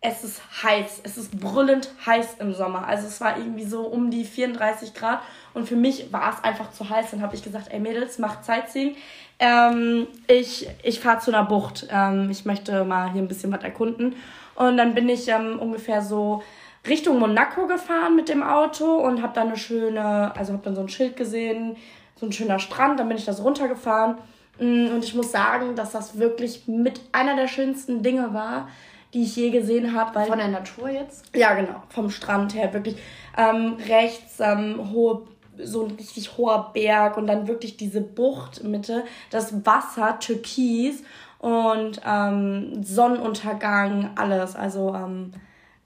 es 0.00 0.24
ist 0.24 0.40
heiß. 0.62 1.00
Es 1.02 1.18
ist 1.18 1.38
brüllend 1.38 1.90
heiß 2.06 2.36
im 2.38 2.54
Sommer. 2.54 2.86
Also 2.86 3.06
es 3.06 3.20
war 3.20 3.36
irgendwie 3.36 3.64
so 3.64 3.82
um 3.82 4.10
die 4.10 4.24
34 4.24 4.94
Grad. 4.94 5.20
Und 5.52 5.68
für 5.68 5.76
mich 5.76 6.12
war 6.12 6.32
es 6.32 6.44
einfach 6.44 6.70
zu 6.72 6.88
heiß. 6.88 7.10
Dann 7.10 7.22
habe 7.22 7.34
ich 7.34 7.42
gesagt, 7.42 7.68
ey 7.70 7.80
Mädels, 7.80 8.18
macht 8.18 8.44
Sightseeing. 8.44 8.96
Ähm, 9.38 10.06
ich 10.26 10.68
ich 10.82 11.00
fahre 11.00 11.20
zu 11.20 11.30
einer 11.30 11.44
Bucht. 11.44 11.86
Ähm, 11.90 12.30
ich 12.30 12.44
möchte 12.44 12.84
mal 12.84 13.12
hier 13.12 13.20
ein 13.20 13.28
bisschen 13.28 13.52
was 13.52 13.62
erkunden. 13.62 14.16
Und 14.54 14.76
dann 14.76 14.94
bin 14.94 15.08
ich 15.08 15.28
ähm, 15.28 15.58
ungefähr 15.58 16.02
so 16.02 16.42
Richtung 16.86 17.18
Monaco 17.18 17.66
gefahren 17.66 18.16
mit 18.16 18.28
dem 18.28 18.42
Auto 18.42 18.96
und 18.96 19.22
habe 19.22 19.34
dann 19.34 19.48
eine 19.48 19.56
schöne, 19.56 20.34
also 20.34 20.54
habe 20.54 20.62
dann 20.64 20.74
so 20.74 20.80
ein 20.80 20.88
Schild 20.88 21.16
gesehen, 21.16 21.76
so 22.16 22.26
ein 22.26 22.32
schöner 22.32 22.58
Strand, 22.58 22.98
dann 22.98 23.08
bin 23.08 23.16
ich 23.16 23.24
das 23.24 23.42
runtergefahren 23.42 24.16
mm, 24.16 24.18
und 24.60 25.02
ich 25.02 25.14
muss 25.14 25.32
sagen, 25.32 25.74
dass 25.74 25.92
das 25.92 26.18
wirklich 26.18 26.68
mit 26.68 27.00
einer 27.12 27.36
der 27.36 27.48
schönsten 27.48 28.02
Dinge 28.02 28.34
war, 28.34 28.68
die 29.14 29.22
ich 29.22 29.34
je 29.36 29.50
gesehen 29.50 29.94
habe. 29.94 30.24
Von 30.26 30.38
der 30.38 30.48
Natur 30.48 30.90
jetzt? 30.90 31.34
Ja, 31.34 31.54
genau, 31.54 31.82
vom 31.88 32.10
Strand 32.10 32.54
her 32.54 32.72
wirklich 32.72 32.96
ähm, 33.36 33.76
rechts 33.88 34.38
ähm, 34.40 34.92
hohe 34.92 35.22
so 35.62 35.84
ein 35.84 35.90
richtig 35.92 36.38
hoher 36.38 36.70
Berg 36.72 37.16
und 37.16 37.26
dann 37.26 37.46
wirklich 37.46 37.76
diese 37.76 38.00
Bucht 38.00 38.64
Mitte, 38.64 39.04
das 39.30 39.66
Wasser 39.66 40.18
türkis 40.18 41.02
und 41.38 42.00
ähm, 42.06 42.82
Sonnenuntergang, 42.82 44.10
alles. 44.16 44.56
Also 44.56 44.94
ähm, 44.94 45.32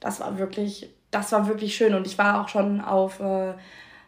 das 0.00 0.20
war 0.20 0.38
wirklich, 0.38 0.90
das 1.10 1.32
war 1.32 1.48
wirklich 1.48 1.74
schön. 1.74 1.94
Und 1.94 2.06
ich 2.06 2.18
war 2.18 2.42
auch 2.42 2.48
schon 2.48 2.80
auf 2.80 3.20
äh, 3.20 3.54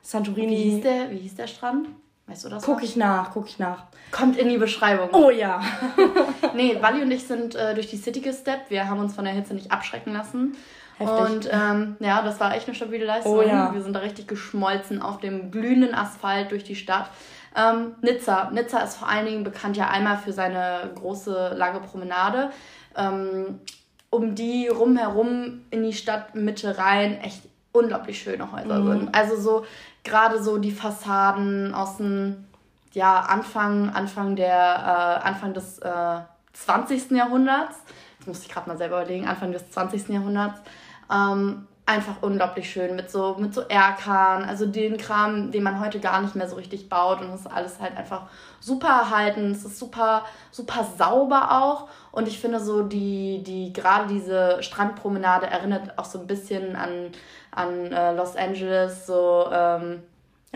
Santorini. 0.02 0.56
Wie 0.56 0.70
hieß, 0.70 0.82
der, 0.82 1.10
wie 1.10 1.18
hieß 1.18 1.34
der 1.36 1.46
Strand? 1.46 1.88
Weißt 2.26 2.44
du 2.44 2.48
das? 2.48 2.64
Guck 2.64 2.82
ich 2.82 2.96
nach, 2.96 3.30
guck 3.32 3.46
ich 3.46 3.58
nach. 3.58 3.84
Kommt 4.10 4.36
in 4.36 4.48
die 4.48 4.58
Beschreibung. 4.58 5.10
Oh 5.12 5.30
ja. 5.30 5.62
nee, 6.54 6.76
Wally 6.80 7.02
und 7.02 7.10
ich 7.10 7.26
sind 7.26 7.54
äh, 7.54 7.74
durch 7.74 7.86
die 7.86 7.96
City 7.96 8.20
gesteppt. 8.20 8.70
Wir 8.70 8.88
haben 8.88 8.98
uns 8.98 9.14
von 9.14 9.24
der 9.24 9.34
Hitze 9.34 9.54
nicht 9.54 9.70
abschrecken 9.70 10.12
lassen. 10.12 10.56
Heftig. 10.98 11.18
Und 11.18 11.48
ähm, 11.52 11.96
ja, 12.00 12.22
das 12.22 12.40
war 12.40 12.54
echt 12.54 12.66
eine 12.66 12.74
stabile 12.74 13.04
Leistung. 13.04 13.32
Oh, 13.32 13.42
ja. 13.42 13.72
Wir 13.72 13.82
sind 13.82 13.92
da 13.92 14.00
richtig 14.00 14.26
geschmolzen 14.26 15.02
auf 15.02 15.18
dem 15.18 15.50
glühenden 15.50 15.94
Asphalt 15.94 16.50
durch 16.50 16.64
die 16.64 16.74
Stadt. 16.74 17.10
Ähm, 17.54 17.94
Nizza. 18.00 18.50
Nizza 18.50 18.80
ist 18.80 18.96
vor 18.96 19.08
allen 19.08 19.26
Dingen 19.26 19.44
bekannt 19.44 19.76
ja 19.76 19.88
einmal 19.88 20.18
für 20.18 20.32
seine 20.32 20.90
große, 20.96 21.54
lange 21.56 21.80
Promenade. 21.80 22.50
Ähm, 22.96 23.60
um 24.10 24.34
die 24.34 24.68
rumherum 24.68 25.60
in 25.70 25.82
die 25.82 25.92
Stadtmitte 25.92 26.78
rein 26.78 27.20
echt 27.20 27.42
unglaublich 27.72 28.22
schöne 28.22 28.50
Häuser 28.50 28.80
mhm. 28.80 28.98
sind. 28.98 29.14
Also 29.14 29.36
so 29.36 29.66
gerade 30.06 30.42
so 30.42 30.58
die 30.58 30.70
Fassaden 30.70 31.74
aus 31.74 31.98
dem 31.98 32.46
ja, 32.92 33.20
Anfang, 33.20 33.90
Anfang, 33.90 34.36
der, 34.36 35.20
äh, 35.22 35.26
Anfang 35.26 35.52
des 35.52 35.78
äh, 35.80 36.20
20. 36.54 37.10
Jahrhunderts, 37.10 37.76
das 38.18 38.26
muss 38.26 38.42
ich 38.42 38.48
gerade 38.48 38.68
mal 38.68 38.78
selber 38.78 39.02
überlegen, 39.02 39.26
Anfang 39.26 39.52
des 39.52 39.70
20. 39.70 40.08
Jahrhunderts, 40.08 40.60
ähm, 41.12 41.66
einfach 41.86 42.16
unglaublich 42.20 42.68
schön 42.68 42.96
mit 42.96 43.10
so, 43.10 43.36
mit 43.38 43.54
so 43.54 43.62
Erkan, 43.62 44.44
also 44.44 44.66
den 44.66 44.96
Kram, 44.96 45.52
den 45.52 45.62
man 45.62 45.78
heute 45.80 46.00
gar 46.00 46.20
nicht 46.20 46.34
mehr 46.34 46.48
so 46.48 46.56
richtig 46.56 46.88
baut 46.88 47.20
und 47.20 47.30
das 47.30 47.40
ist 47.42 47.46
alles 47.46 47.80
halt 47.80 47.96
einfach 47.96 48.22
super 48.58 48.88
erhalten, 48.88 49.52
es 49.52 49.64
ist 49.64 49.78
super, 49.78 50.24
super 50.50 50.84
sauber 50.98 51.62
auch 51.62 51.88
und 52.10 52.26
ich 52.26 52.40
finde 52.40 52.58
so 52.58 52.82
die, 52.82 53.42
die, 53.44 53.72
gerade 53.72 54.08
diese 54.08 54.62
Strandpromenade 54.64 55.46
erinnert 55.46 55.96
auch 55.96 56.04
so 56.04 56.18
ein 56.18 56.26
bisschen 56.26 56.74
an, 56.74 57.12
an 57.52 57.92
äh, 57.92 58.12
Los 58.14 58.34
Angeles, 58.34 59.06
so, 59.06 59.46
ähm, 59.52 60.02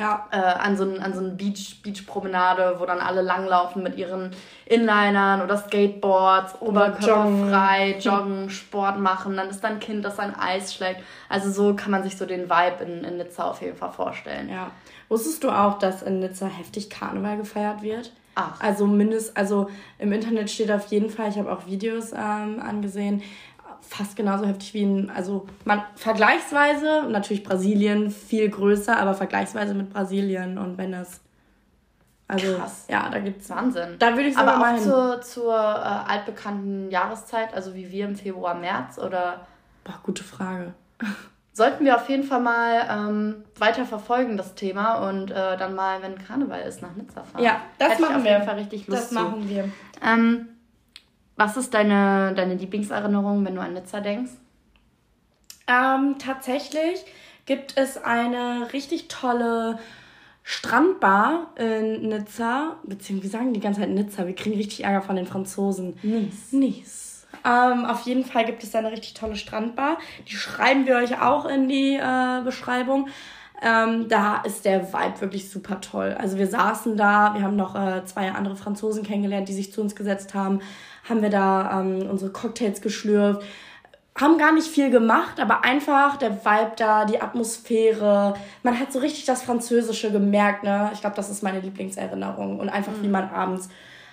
ja. 0.01 0.27
Äh, 0.31 0.37
an 0.37 0.77
so, 0.77 0.85
an 0.85 1.13
so 1.13 1.21
eine 1.21 1.31
Beach, 1.31 1.83
Beach-Promenade, 1.83 2.77
wo 2.79 2.87
dann 2.87 3.01
alle 3.01 3.23
langlaufen 3.23 3.83
mit 3.83 3.97
ihren 3.97 4.31
Inlinern 4.65 5.43
oder 5.43 5.59
Skateboards, 5.59 6.61
oberkörperfrei, 6.61 7.99
joggen. 7.99 8.01
joggen, 8.01 8.51
Sport 8.51 8.99
machen. 8.99 9.37
Dann 9.37 9.51
ist 9.51 9.63
da 9.63 9.69
ein 9.69 9.79
Kind, 9.79 10.05
das 10.05 10.19
ein 10.19 10.35
Eis 10.35 10.75
schlägt. 10.75 11.03
Also 11.29 11.51
so 11.51 11.75
kann 11.75 11.91
man 11.91 12.03
sich 12.03 12.17
so 12.17 12.25
den 12.25 12.49
Vibe 12.49 12.85
in, 12.85 13.05
in 13.05 13.19
Nizza 13.19 13.45
auf 13.45 13.61
jeden 13.61 13.77
Fall 13.77 13.93
vorstellen. 13.93 14.49
Ja. 14.49 14.71
Wusstest 15.09 15.45
du 15.45 15.51
auch, 15.51 15.79
dass 15.79 16.03
in 16.03 16.21
Nizza 16.21 16.47
heftig 16.47 16.89
Karneval 16.89 17.37
gefeiert 17.37 17.83
wird? 17.83 18.13
Ach. 18.37 18.61
Also 18.61 18.87
mindest, 18.87 19.37
also 19.37 19.69
im 19.99 20.13
Internet 20.13 20.51
steht 20.51 20.71
auf 20.71 20.87
jeden 20.87 21.11
Fall, 21.11 21.29
ich 21.29 21.39
habe 21.39 21.53
auch 21.53 21.67
Videos 21.67 22.13
ähm, 22.13 22.63
angesehen, 22.65 23.23
fast 23.83 24.17
genauso 24.17 24.47
heftig 24.47 24.75
wie 24.75 24.83
in, 24.83 25.11
also 25.11 25.47
man 25.65 25.83
vergleichsweise, 25.97 27.05
natürlich 27.09 27.43
Brasilien 27.45 28.11
viel 28.11 28.49
größer, 28.49 28.97
aber 28.99 29.15
vergleichsweise 29.15 29.75
mit 29.75 29.91
Brasilien 29.93 30.59
und 30.59 30.79
Venice. 30.79 31.21
Also 32.29 32.55
Krass. 32.57 32.87
ja, 32.89 33.09
da 33.11 33.19
gibt's 33.19 33.51
Wahnsinn. 33.51 33.97
Da 33.99 34.13
würde 34.15 34.29
ich 34.29 34.35
sogar 34.37 34.55
aber 34.55 34.59
mal 34.65 34.75
auch 34.75 34.79
hin. 34.79 34.85
zur, 34.89 35.21
zur 35.21 35.53
äh, 35.55 36.11
altbekannten 36.13 36.91
Jahreszeit, 36.91 37.53
also 37.55 37.75
wie 37.75 37.91
wir 37.91 38.05
im 38.05 38.15
Februar, 38.15 38.55
März 38.55 38.99
oder? 38.99 39.47
Boah, 39.83 39.99
gute 40.05 40.23
Frage. 40.23 40.73
Sollten 41.53 41.85
wir 41.85 41.97
auf 41.97 42.09
jeden 42.09 42.23
Fall 42.23 42.41
mal 42.41 42.87
ähm, 42.89 43.45
weiter 43.59 43.85
verfolgen, 43.85 44.37
das 44.37 44.55
Thema, 44.55 45.09
und 45.09 45.33
äh, 45.33 45.57
dann 45.57 45.75
mal, 45.75 46.01
wenn 46.03 46.17
Karneval 46.17 46.61
ist, 46.63 46.81
nach 46.81 46.95
Nizza 46.95 47.25
fahren. 47.25 47.43
Ja, 47.43 47.61
das 47.79 47.91
Hätte 47.95 48.03
machen 48.03 48.11
ich 48.13 48.17
auf 48.19 48.25
wir. 48.25 48.33
jeden 48.33 48.45
Fall 48.45 48.55
richtig 48.59 48.87
Lust 48.87 49.03
Das 49.03 49.11
machen 49.11 49.43
zu. 49.43 49.49
wir. 49.49 49.69
Ähm, 50.03 50.49
was 51.37 51.57
ist 51.57 51.75
deine, 51.75 52.35
deine 52.35 52.55
Lieblingserinnerung, 52.55 53.45
wenn 53.45 53.55
du 53.55 53.61
an 53.61 53.75
Nizza 53.75 54.01
denkst? 54.01 54.33
Ähm, 55.67 56.17
tatsächlich 56.19 57.05
gibt 57.47 57.77
es 57.77 58.03
eine 58.03 58.73
richtig 58.73 59.09
tolle 59.09 59.79
Strandbar 60.43 61.53
in 61.57 62.09
Nizza, 62.09 62.77
beziehungsweise 62.85 63.33
wir 63.33 63.39
sagen 63.39 63.55
die 63.55 63.61
ganze 63.61 63.81
Zeit 63.81 63.91
Nizza, 63.91 64.27
wir 64.27 64.35
kriegen 64.35 64.57
richtig 64.57 64.85
Ärger 64.85 65.03
von 65.03 65.17
den 65.17 65.27
Franzosen. 65.27 65.99
Nice. 66.03 66.53
Nice. 66.53 67.27
Ähm, 67.45 67.85
auf 67.85 68.03
jeden 68.03 68.25
Fall 68.25 68.45
gibt 68.45 68.63
es 68.63 68.73
da 68.73 68.81
eine 68.81 68.91
richtig 68.91 69.15
tolle 69.15 69.37
Strandbar. 69.37 69.99
Die 70.29 70.35
schreiben 70.35 70.87
wir 70.87 70.97
euch 70.97 71.21
auch 71.21 71.47
in 71.47 71.69
die 71.69 71.95
äh, 71.95 72.43
Beschreibung. 72.43 73.09
Ähm, 73.63 74.09
da 74.09 74.39
ist 74.43 74.65
der 74.65 74.93
Vibe 74.93 75.21
wirklich 75.21 75.51
super 75.51 75.81
toll. 75.81 76.17
Also 76.19 76.39
wir 76.39 76.47
saßen 76.47 76.97
da, 76.97 77.35
wir 77.35 77.43
haben 77.43 77.57
noch 77.57 77.75
äh, 77.75 78.05
zwei 78.05 78.33
andere 78.33 78.57
Franzosen 78.57 79.03
kennengelernt, 79.03 79.49
die 79.49 79.53
sich 79.53 79.73
zu 79.73 79.83
uns 79.83 79.95
gesetzt 79.95 80.35
haben 80.35 80.61
haben 81.09 81.23
wir 81.23 81.31
da 81.31 81.81
ähm, 81.81 82.09
unsere 82.09 82.31
Cocktails 82.31 82.81
geschlürft. 82.81 83.43
Haben 84.19 84.39
gar 84.39 84.53
nicht 84.53 84.67
viel 84.67 84.91
gemacht, 84.91 85.41
aber 85.41 85.65
einfach 85.65 86.17
der 86.17 86.45
Vibe 86.45 86.73
da, 86.77 87.05
die 87.05 87.23
Atmosphäre. 87.23 88.35
Man 88.63 88.79
hat 88.79 88.93
so 88.93 88.99
richtig 88.99 89.25
das 89.25 89.43
Französische 89.43 90.11
gemerkt, 90.11 90.65
ne? 90.65 90.91
Ich 90.93 91.01
glaube, 91.01 91.17
das 91.17 91.31
ist 91.31 91.43
meine 91.43 91.61
Lieblingserinnerung. 91.61 92.61
Und 92.61 92.69
einfach, 92.69 92.93
mhm. 92.93 93.03
wie 93.03 93.09
man 93.09 93.31
abends 93.31 93.69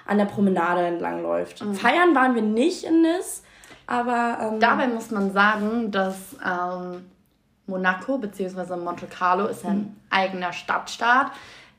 an 0.06 0.17
der 0.17 0.25
Promenade 0.25 0.86
entlang 0.86 1.22
läuft. 1.22 1.63
Mhm. 1.63 1.74
Feiern 1.74 2.15
waren 2.15 2.36
wir 2.36 2.41
nicht 2.41 2.84
in 2.84 3.01
Nis, 3.01 3.44
aber. 3.86 4.38
Ähm, 4.41 4.60
Dabei 4.60 4.88
muss 4.88 5.12
man 5.12 5.34
sagen, 5.34 5.91
dass 5.91 6.36
ähm, 6.46 7.06
Monaco 7.67 8.17
bzw. 8.17 8.77
Monte 8.77 9.08
Carlo 9.08 9.48
ist 9.48 9.65
ein 9.65 9.77
mhm. 9.77 9.96
eigener 10.10 10.53
Stadtstaat, 10.53 11.32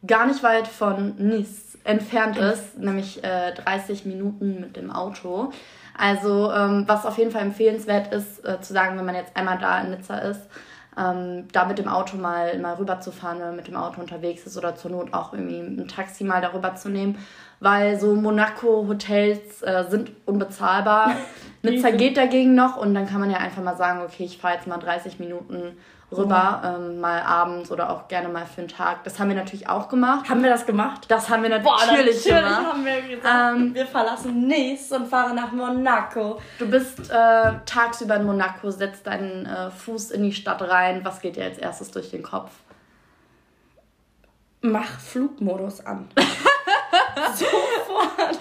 gar 0.07 0.27
nicht 0.27 0.43
weit 0.43 0.69
von 0.69 1.15
Nice 1.19 1.79
entfernt 1.85 2.37
ist, 2.37 2.79
nämlich 2.79 3.25
äh, 3.25 3.53
30 3.55 4.05
Minuten 4.05 4.61
mit 4.61 4.77
dem 4.77 4.91
Auto. 4.91 5.53
Also 5.97 6.53
ähm, 6.53 6.85
was 6.87 7.07
auf 7.07 7.19
jeden 7.19 7.33
Fall 7.33 7.43
empfehlenswert 7.43 8.13
ist, 8.13 8.45
äh, 8.47 8.61
zu 8.61 8.73
sagen, 8.73 8.97
wenn 8.99 9.07
man 9.07 9.17
jetzt 9.17 9.37
einmal 9.37 9.59
da 9.59 9.81
in 9.81 9.91
Nizza 9.91 10.19
ist, 10.19 10.43
ähm, 10.97 11.49
da 11.53 11.65
mit 11.65 11.79
dem 11.79 11.89
Auto 11.89 12.17
mal, 12.17 12.59
mal 12.59 12.75
rüberzufahren, 12.75 13.39
wenn 13.39 13.47
man 13.49 13.57
mit 13.57 13.69
dem 13.69 13.77
Auto 13.77 14.01
unterwegs 14.01 14.47
ist 14.47 14.57
oder 14.57 14.77
zur 14.77 14.91
Not 14.91 15.13
auch 15.13 15.33
irgendwie 15.33 15.59
ein 15.59 15.89
Taxi 15.89 16.25
mal 16.25 16.41
darüber 16.41 16.75
zu 16.75 16.89
nehmen, 16.89 17.19
weil 17.61 17.99
so 17.99 18.15
Monaco-Hotels 18.15 19.63
äh, 19.63 19.85
sind 19.89 20.13
unbezahlbar. 20.25 21.13
Nizza 21.63 21.91
geht 21.91 22.17
dagegen 22.17 22.55
noch 22.55 22.77
und 22.77 22.95
dann 22.95 23.07
kann 23.07 23.21
man 23.21 23.31
ja 23.31 23.39
einfach 23.39 23.63
mal 23.63 23.77
sagen, 23.77 24.03
okay, 24.03 24.25
ich 24.25 24.39
fahre 24.39 24.55
jetzt 24.55 24.67
mal 24.67 24.79
30 24.79 25.19
Minuten 25.19 25.77
rüber, 26.11 26.63
ähm, 26.65 27.01
mal 27.01 27.21
abends 27.21 27.71
oder 27.71 27.91
auch 27.91 28.09
gerne 28.09 28.29
mal 28.29 28.47
für 28.47 28.63
einen 28.63 28.69
Tag. 28.69 29.05
Das 29.05 29.19
haben 29.19 29.29
wir 29.29 29.37
natürlich 29.37 29.69
auch 29.69 29.89
gemacht. 29.89 30.29
Haben 30.29 30.43
wir 30.43 30.51
das 30.51 30.65
gemacht? 30.65 31.05
Das 31.09 31.29
haben 31.29 31.43
wir 31.43 31.51
natürlich, 31.51 31.71
Boah, 31.71 31.87
natürlich 31.87 32.25
gemacht. 32.25 32.67
haben 32.67 32.85
wir 32.85 33.03
gesagt, 33.03 33.57
ähm, 33.57 33.75
wir 33.75 33.87
verlassen 33.87 34.49
Nice 34.49 34.93
und 34.93 35.07
fahren 35.09 35.37
nach 35.37 35.53
Monaco. 35.53 36.41
Du 36.59 36.69
bist 36.71 37.11
äh, 37.11 37.53
tagsüber 37.67 38.17
in 38.17 38.25
Monaco, 38.25 38.71
setzt 38.71 39.07
deinen 39.07 39.45
äh, 39.45 39.71
Fuß 39.71 40.13
in 40.13 40.23
die 40.23 40.33
Stadt 40.33 40.63
rein. 40.63 41.05
Was 41.05 41.21
geht 41.21 41.37
dir 41.37 41.45
als 41.45 41.59
erstes 41.59 41.91
durch 41.91 42.11
den 42.11 42.23
Kopf? 42.23 42.53
Mach 44.63 44.99
Flugmodus 44.99 45.85
an. 45.85 46.09
Sofort. 47.35 48.39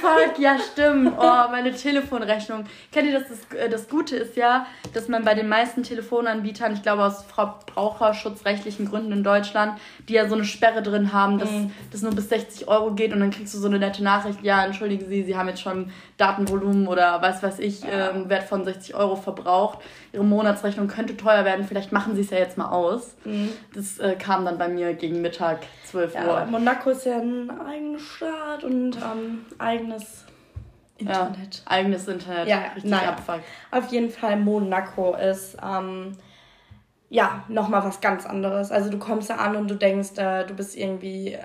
Fuck, 0.00 0.38
ja 0.38 0.58
stimmt. 0.58 1.12
Oh, 1.18 1.50
meine 1.50 1.74
Telefonrechnung. 1.74 2.64
Kennt 2.92 3.08
ihr 3.08 3.18
das? 3.18 3.28
Das, 3.28 3.58
äh, 3.58 3.68
das 3.68 3.88
Gute 3.88 4.16
ist 4.16 4.36
ja, 4.36 4.66
dass 4.94 5.08
man 5.08 5.24
bei 5.24 5.34
den 5.34 5.48
meisten 5.48 5.82
Telefonanbietern, 5.82 6.72
ich 6.72 6.82
glaube 6.82 7.04
aus 7.04 7.24
verbraucherschutzrechtlichen 7.24 8.88
Gründen 8.88 9.12
in 9.12 9.24
Deutschland, 9.24 9.78
die 10.08 10.14
ja 10.14 10.28
so 10.28 10.34
eine 10.34 10.44
Sperre 10.44 10.82
drin 10.82 11.12
haben, 11.12 11.38
dass 11.38 11.50
mhm. 11.50 11.70
das 11.90 12.02
nur 12.02 12.12
bis 12.12 12.28
60 12.28 12.68
Euro 12.68 12.92
geht 12.92 13.12
und 13.12 13.20
dann 13.20 13.30
kriegst 13.30 13.54
du 13.54 13.58
so 13.58 13.68
eine 13.68 13.78
nette 13.78 14.02
Nachricht, 14.02 14.42
ja, 14.42 14.64
entschuldigen 14.64 15.08
Sie, 15.08 15.22
Sie 15.22 15.36
haben 15.36 15.48
jetzt 15.48 15.62
schon 15.62 15.90
Datenvolumen 16.20 16.86
oder 16.86 17.22
was 17.22 17.42
weiß 17.42 17.58
ich, 17.60 17.82
ja. 17.82 18.10
ähm, 18.10 18.28
Wert 18.28 18.44
von 18.44 18.64
60 18.64 18.94
Euro 18.94 19.16
verbraucht. 19.16 19.78
Ihre 20.12 20.24
Monatsrechnung 20.24 20.86
könnte 20.86 21.16
teuer 21.16 21.44
werden, 21.44 21.64
vielleicht 21.64 21.92
machen 21.92 22.14
Sie 22.14 22.20
es 22.20 22.30
ja 22.30 22.38
jetzt 22.38 22.58
mal 22.58 22.68
aus. 22.68 23.14
Mhm. 23.24 23.50
Das 23.74 23.98
äh, 23.98 24.16
kam 24.16 24.44
dann 24.44 24.58
bei 24.58 24.68
mir 24.68 24.92
gegen 24.94 25.22
Mittag, 25.22 25.60
12 25.86 26.14
ja, 26.14 26.26
Uhr. 26.26 26.46
Monaco 26.46 26.90
ist 26.90 27.06
ja 27.06 27.18
ein 27.18 27.50
eigener 27.60 27.98
Staat 27.98 28.64
und 28.64 28.96
ähm, 28.96 29.46
eigenes 29.58 30.26
Internet. 30.98 31.62
Ja, 31.64 31.70
eigenes 31.70 32.08
Internet. 32.08 32.48
Ja, 32.48 32.58
richtig 32.74 32.90
naja. 32.90 33.10
Abfuck. 33.10 33.40
Auf 33.70 33.90
jeden 33.90 34.10
Fall, 34.10 34.36
Monaco 34.36 35.14
ist 35.14 35.56
ähm, 35.62 36.12
ja 37.08 37.44
nochmal 37.48 37.82
was 37.82 38.00
ganz 38.00 38.26
anderes. 38.26 38.70
Also 38.70 38.90
du 38.90 38.98
kommst 38.98 39.30
da 39.30 39.36
an 39.36 39.56
und 39.56 39.70
du 39.70 39.74
denkst, 39.74 40.18
äh, 40.18 40.44
du 40.44 40.54
bist 40.54 40.76
irgendwie 40.76 41.38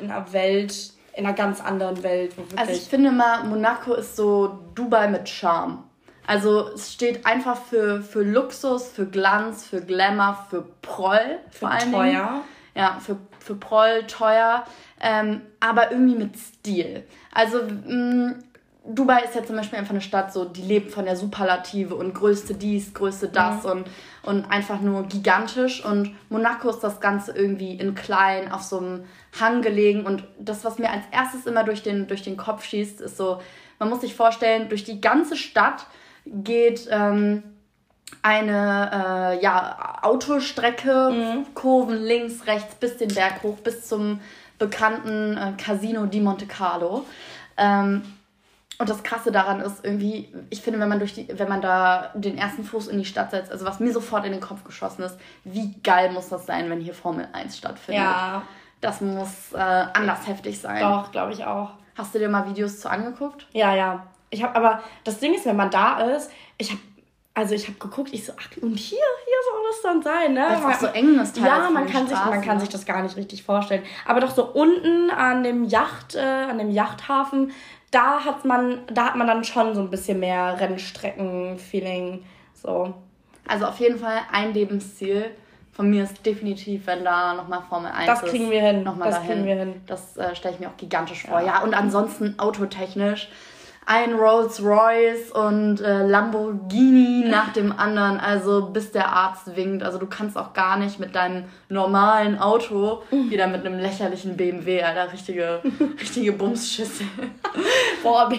in 0.00 0.10
einer 0.10 0.32
Welt, 0.32 0.92
in 1.18 1.26
einer 1.26 1.34
ganz 1.34 1.60
anderen 1.60 2.02
Welt. 2.04 2.32
also 2.54 2.72
ich 2.72 2.82
finde 2.82 3.10
mal, 3.10 3.42
Monaco 3.42 3.94
ist 3.94 4.14
so 4.14 4.60
Dubai 4.76 5.08
mit 5.08 5.28
Charme. 5.28 5.82
Also 6.28 6.68
es 6.68 6.92
steht 6.92 7.26
einfach 7.26 7.56
für, 7.56 8.02
für 8.02 8.22
Luxus, 8.22 8.86
für 8.86 9.06
Glanz, 9.06 9.66
für 9.66 9.80
Glamour, 9.80 10.46
für 10.48 10.64
Proll 10.80 11.40
für 11.50 11.58
vor 11.58 11.70
allem. 11.70 11.92
Teuer. 11.92 12.40
Ja, 12.76 12.98
für, 13.04 13.16
für 13.40 13.56
Proll, 13.56 14.04
teuer, 14.06 14.64
ähm, 15.00 15.40
aber 15.58 15.90
irgendwie 15.90 16.14
mit 16.14 16.38
Stil. 16.38 17.02
Also 17.34 17.62
mh, 17.64 17.94
mm, 17.94 18.44
Dubai 18.84 19.22
ist 19.22 19.34
ja 19.34 19.44
zum 19.44 19.56
Beispiel 19.56 19.80
einfach 19.80 19.90
eine 19.90 20.00
Stadt, 20.00 20.32
so, 20.32 20.44
die 20.44 20.62
lebt 20.62 20.92
von 20.92 21.04
der 21.04 21.16
Superlative 21.16 21.96
und 21.96 22.14
größte 22.14 22.54
dies, 22.54 22.94
größte 22.94 23.28
das 23.28 23.64
mhm. 23.64 23.70
und, 23.70 23.86
und 24.22 24.44
einfach 24.50 24.80
nur 24.80 25.04
gigantisch. 25.04 25.84
Und 25.84 26.14
Monaco 26.30 26.70
ist 26.70 26.80
das 26.80 27.00
Ganze 27.00 27.32
irgendwie 27.32 27.74
in 27.74 27.94
klein, 27.94 28.50
auf 28.52 28.62
so 28.62 28.78
einem 28.78 29.04
Hang 29.38 29.62
gelegen. 29.62 30.04
Und 30.06 30.24
das, 30.38 30.64
was 30.64 30.78
mir 30.78 30.90
als 30.90 31.04
erstes 31.10 31.46
immer 31.46 31.64
durch 31.64 31.82
den, 31.82 32.06
durch 32.06 32.22
den 32.22 32.36
Kopf 32.36 32.64
schießt, 32.64 33.00
ist 33.00 33.16
so, 33.16 33.40
man 33.78 33.88
muss 33.88 34.00
sich 34.00 34.14
vorstellen, 34.14 34.68
durch 34.68 34.84
die 34.84 35.00
ganze 35.00 35.36
Stadt 35.36 35.86
geht 36.26 36.88
ähm, 36.90 37.42
eine 38.22 39.36
äh, 39.38 39.42
ja, 39.42 39.98
Autostrecke, 40.02 41.10
mhm. 41.10 41.54
Kurven 41.54 41.96
links, 41.96 42.46
rechts 42.46 42.74
bis 42.74 42.96
den 42.96 43.14
Berg 43.14 43.42
hoch, 43.42 43.58
bis 43.58 43.86
zum 43.86 44.20
bekannten 44.58 45.36
äh, 45.36 45.52
Casino 45.56 46.06
di 46.06 46.20
Monte 46.20 46.46
Carlo. 46.46 47.04
Ähm, 47.56 48.02
und 48.78 48.88
das 48.88 49.02
Krasse 49.02 49.32
daran 49.32 49.60
ist 49.60 49.84
irgendwie, 49.84 50.32
ich 50.50 50.62
finde, 50.62 50.78
wenn 50.78 50.88
man 50.88 51.00
durch 51.00 51.12
die, 51.12 51.26
wenn 51.36 51.48
man 51.48 51.60
da 51.60 52.12
den 52.14 52.38
ersten 52.38 52.62
Fuß 52.62 52.86
in 52.88 52.98
die 52.98 53.04
Stadt 53.04 53.32
setzt, 53.32 53.50
also 53.50 53.64
was 53.66 53.80
mir 53.80 53.92
sofort 53.92 54.24
in 54.24 54.30
den 54.30 54.40
Kopf 54.40 54.62
geschossen 54.62 55.02
ist, 55.02 55.18
wie 55.42 55.74
geil 55.82 56.12
muss 56.12 56.28
das 56.28 56.46
sein, 56.46 56.70
wenn 56.70 56.80
hier 56.80 56.94
Formel 56.94 57.28
1 57.32 57.58
stattfindet. 57.58 58.04
Ja. 58.04 58.42
Das 58.80 59.00
muss 59.00 59.52
äh, 59.52 59.58
anders 59.58 60.28
heftig 60.28 60.60
sein. 60.60 60.80
Doch, 60.80 61.10
glaube 61.10 61.32
ich 61.32 61.44
auch. 61.44 61.70
Hast 61.96 62.14
du 62.14 62.20
dir 62.20 62.28
mal 62.28 62.48
Videos 62.48 62.78
zu 62.78 62.88
angeguckt? 62.88 63.48
Ja, 63.52 63.74
ja. 63.74 64.06
Ich 64.30 64.44
habe 64.44 64.54
aber 64.54 64.82
das 65.02 65.18
Ding 65.18 65.34
ist, 65.34 65.46
wenn 65.46 65.56
man 65.56 65.70
da 65.70 65.98
ist, 66.00 66.30
ich 66.58 66.70
habe 66.70 66.80
also 67.38 67.54
ich 67.54 67.68
habe 67.68 67.78
geguckt, 67.78 68.10
ich 68.12 68.26
so, 68.26 68.32
ach, 68.36 68.48
und 68.60 68.76
hier, 68.76 68.98
hier 68.98 69.36
soll 69.48 69.62
das 69.70 69.82
dann 69.82 70.02
sein, 70.02 70.34
ne? 70.34 70.44
Weil 70.60 70.72
es 70.72 70.80
so 70.80 70.86
eng 70.88 71.20
ist 71.20 71.36
Ja, 71.36 71.70
man 71.70 71.86
kann, 71.86 72.08
sich, 72.08 72.18
man 72.18 72.42
kann 72.42 72.56
ne? 72.56 72.60
sich 72.62 72.68
das 72.68 72.84
gar 72.84 73.00
nicht 73.00 73.16
richtig 73.16 73.44
vorstellen. 73.44 73.84
Aber 74.06 74.18
doch 74.18 74.34
so 74.34 74.44
unten 74.44 75.08
an 75.10 75.44
dem 75.44 75.62
Yacht, 75.62 76.16
äh, 76.16 76.18
an 76.18 76.58
dem 76.58 76.72
Yachthafen, 76.72 77.52
da 77.92 78.24
hat 78.24 78.44
man, 78.44 78.80
da 78.92 79.06
hat 79.06 79.14
man 79.14 79.28
dann 79.28 79.44
schon 79.44 79.72
so 79.76 79.80
ein 79.80 79.88
bisschen 79.88 80.18
mehr 80.18 80.58
Rennstrecken-Feeling. 80.58 82.24
So. 82.54 82.92
Also 83.46 83.66
auf 83.66 83.78
jeden 83.78 84.00
Fall 84.00 84.18
ein 84.32 84.52
Lebensziel. 84.52 85.30
Von 85.70 85.90
mir 85.90 86.02
ist 86.02 86.26
definitiv, 86.26 86.88
wenn 86.88 87.04
da 87.04 87.34
nochmal 87.34 87.62
Formel 87.68 87.92
1 87.92 88.04
das 88.04 88.18
ist. 88.18 88.22
Das 88.24 88.30
kriegen 88.32 88.50
wir 88.50 88.60
hin. 88.60 88.82
Nochmal 88.82 89.10
das 89.10 89.18
dahin. 89.18 89.30
kriegen 89.30 89.46
wir 89.46 89.54
hin. 89.54 89.80
Das 89.86 90.16
äh, 90.16 90.34
stelle 90.34 90.54
ich 90.54 90.60
mir 90.60 90.70
auch 90.70 90.76
gigantisch 90.76 91.22
vor. 91.22 91.38
Ja, 91.38 91.46
ja 91.46 91.62
und 91.62 91.72
ansonsten 91.72 92.36
autotechnisch 92.40 93.28
ein 93.88 94.12
Rolls 94.12 94.62
Royce 94.62 95.32
und 95.32 95.80
äh, 95.80 96.06
Lamborghini 96.06 97.24
nach 97.26 97.54
dem 97.54 97.72
anderen, 97.72 98.20
also 98.20 98.66
bis 98.66 98.92
der 98.92 99.10
Arzt 99.10 99.56
winkt. 99.56 99.82
Also 99.82 99.96
du 99.96 100.06
kannst 100.06 100.36
auch 100.36 100.52
gar 100.52 100.76
nicht 100.76 101.00
mit 101.00 101.14
deinem 101.14 101.44
normalen 101.70 102.38
Auto 102.38 103.02
wieder 103.10 103.46
mit 103.46 103.64
einem 103.64 103.80
lächerlichen 103.80 104.36
BMW, 104.36 104.82
Alter, 104.82 105.10
richtige, 105.10 105.62
richtige 106.00 106.32
Bumsschüssel. 106.32 107.06
Boah, 108.02 108.30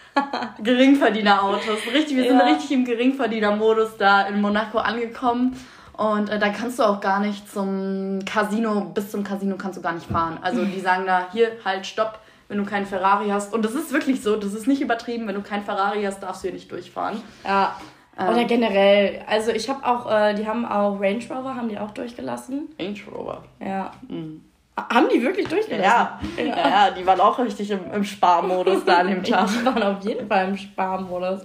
Geringverdiener-Autos. 0.62 1.92
Richtig, 1.92 2.16
wir 2.16 2.24
sind 2.24 2.38
ja. 2.38 2.46
richtig 2.46 2.70
im 2.72 2.86
Geringverdiener-Modus 2.86 3.98
da 3.98 4.22
in 4.22 4.40
Monaco 4.40 4.78
angekommen. 4.78 5.62
Und 5.92 6.30
äh, 6.30 6.38
da 6.38 6.48
kannst 6.48 6.78
du 6.78 6.84
auch 6.84 7.02
gar 7.02 7.20
nicht 7.20 7.52
zum 7.52 8.20
Casino, 8.24 8.92
bis 8.94 9.10
zum 9.10 9.24
Casino 9.24 9.56
kannst 9.58 9.76
du 9.76 9.82
gar 9.82 9.92
nicht 9.92 10.06
fahren. 10.06 10.38
Also 10.40 10.64
die 10.64 10.80
sagen 10.80 11.04
da, 11.04 11.26
hier, 11.32 11.52
halt, 11.66 11.84
stopp 11.84 12.18
wenn 12.48 12.58
du 12.58 12.64
keinen 12.64 12.86
Ferrari 12.86 13.28
hast. 13.28 13.52
Und 13.52 13.64
das 13.64 13.74
ist 13.74 13.92
wirklich 13.92 14.22
so, 14.22 14.36
das 14.36 14.54
ist 14.54 14.66
nicht 14.66 14.80
übertrieben. 14.80 15.26
Wenn 15.26 15.34
du 15.34 15.42
keinen 15.42 15.64
Ferrari 15.64 16.02
hast, 16.04 16.20
darfst 16.20 16.42
du 16.42 16.48
hier 16.48 16.54
nicht 16.54 16.70
durchfahren. 16.70 17.20
Ja. 17.44 17.76
Ähm. 18.18 18.28
Oder 18.28 18.44
generell. 18.44 19.22
Also 19.26 19.50
ich 19.50 19.68
habe 19.68 19.84
auch, 19.86 20.10
äh, 20.10 20.34
die 20.34 20.46
haben 20.46 20.64
auch 20.64 21.00
Range 21.00 21.24
Rover, 21.28 21.54
haben 21.54 21.68
die 21.68 21.78
auch 21.78 21.90
durchgelassen. 21.90 22.68
Range 22.78 22.98
Rover? 23.12 23.44
Ja. 23.60 23.90
Mhm. 24.08 24.42
Haben 24.78 25.08
die 25.12 25.22
wirklich 25.22 25.48
durchgelassen? 25.48 25.82
Ja. 25.82 26.20
ja, 26.36 26.68
ja, 26.68 26.90
die 26.90 27.06
waren 27.06 27.20
auch 27.20 27.38
richtig 27.38 27.70
im, 27.70 27.90
im 27.92 28.04
Sparmodus 28.04 28.84
da 28.84 28.98
an 28.98 29.08
dem 29.08 29.22
Tag. 29.24 29.48
die 29.48 29.64
waren 29.64 29.82
auf 29.82 30.04
jeden 30.04 30.28
Fall 30.28 30.48
im 30.48 30.56
Sparmodus. 30.56 31.44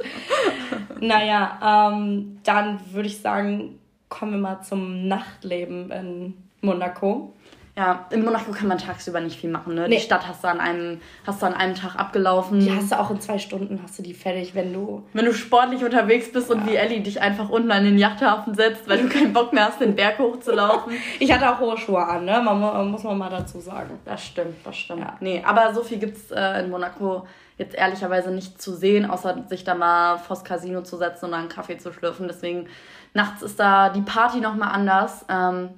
naja, 1.00 1.92
ähm, 1.94 2.40
dann 2.44 2.80
würde 2.92 3.08
ich 3.08 3.22
sagen, 3.22 3.80
kommen 4.10 4.34
wir 4.34 4.40
mal 4.40 4.62
zum 4.62 5.08
Nachtleben 5.08 5.92
in 5.92 6.34
Monaco. 6.60 7.34
Ja, 7.78 8.06
in 8.10 8.26
Monaco 8.26 8.52
kann 8.52 8.68
man 8.68 8.78
tagsüber 8.78 9.22
nicht 9.22 9.40
viel 9.40 9.50
machen, 9.50 9.76
ne? 9.76 9.88
Nee. 9.88 9.96
Die 9.96 10.02
Stadt 10.02 10.28
hast 10.28 10.44
du 10.44 10.50
an 10.50 10.60
einem, 10.60 11.00
hast 11.26 11.42
du 11.42 11.46
an 11.46 11.54
einem 11.54 11.74
Tag 11.74 11.96
abgelaufen. 11.96 12.60
Die 12.60 12.72
hast 12.72 12.92
du 12.92 13.00
auch 13.00 13.10
in 13.12 13.22
zwei 13.22 13.38
Stunden 13.38 13.80
hast 13.82 13.98
du 13.98 14.04
die 14.04 14.14
fertig, 14.14 14.54
wenn 14.56 14.74
du. 14.74 15.04
Wenn 15.14 15.26
du 15.26 15.34
sportlich 15.34 15.84
unterwegs 15.84 16.32
bist 16.32 16.50
ja. 16.50 16.56
und 16.56 16.68
wie 16.68 16.76
Ellie 16.76 17.00
dich 17.00 17.22
einfach 17.22 17.50
unten 17.50 17.72
an 17.72 17.86
den 17.86 17.98
Yachthafen 17.98 18.56
setzt, 18.56 18.90
weil 18.90 19.02
du 19.02 19.08
keinen 19.08 19.32
Bock 19.32 19.54
mehr 19.54 19.68
hast, 19.68 19.80
den 19.80 19.96
Berg 19.96 20.20
hochzulaufen. 20.20 20.94
ich 21.20 21.32
hatte 21.32 21.50
auch 21.50 21.60
hohe 21.60 21.78
Schuhe 21.78 22.06
an, 22.06 22.26
ne? 22.26 22.42
Man, 22.42 22.92
muss 22.92 23.04
man 23.04 23.18
mal 23.18 23.30
dazu 23.30 23.62
sagen. 23.62 24.00
Das 24.04 24.26
stimmt, 24.26 24.56
das 24.66 24.76
stimmt. 24.76 25.02
Ja. 25.02 25.18
Nee, 25.22 25.42
aber 25.46 25.74
so 25.74 25.82
viel 25.82 25.98
gibt's 25.98 26.30
äh, 26.32 26.60
in 26.64 26.70
Monaco 26.70 27.26
jetzt 27.58 27.76
ehrlicherweise 27.76 28.32
nicht 28.32 28.62
zu 28.62 28.74
sehen, 28.74 29.10
außer 29.10 29.46
sich 29.48 29.64
da 29.64 29.76
mal 29.76 30.18
vors 30.18 30.44
Casino 30.44 30.82
zu 30.82 30.98
setzen 30.98 31.26
und 31.26 31.34
einen 31.34 31.50
Kaffee 31.50 31.78
zu 31.78 31.94
schlürfen. 31.94 32.28
Deswegen 32.28 32.68
nachts 33.14 33.42
ist 33.42 33.60
da 33.60 33.90
die 33.90 34.02
Party 34.02 34.42
nochmal 34.42 34.74
anders. 34.74 35.26
Ähm, 35.30 35.70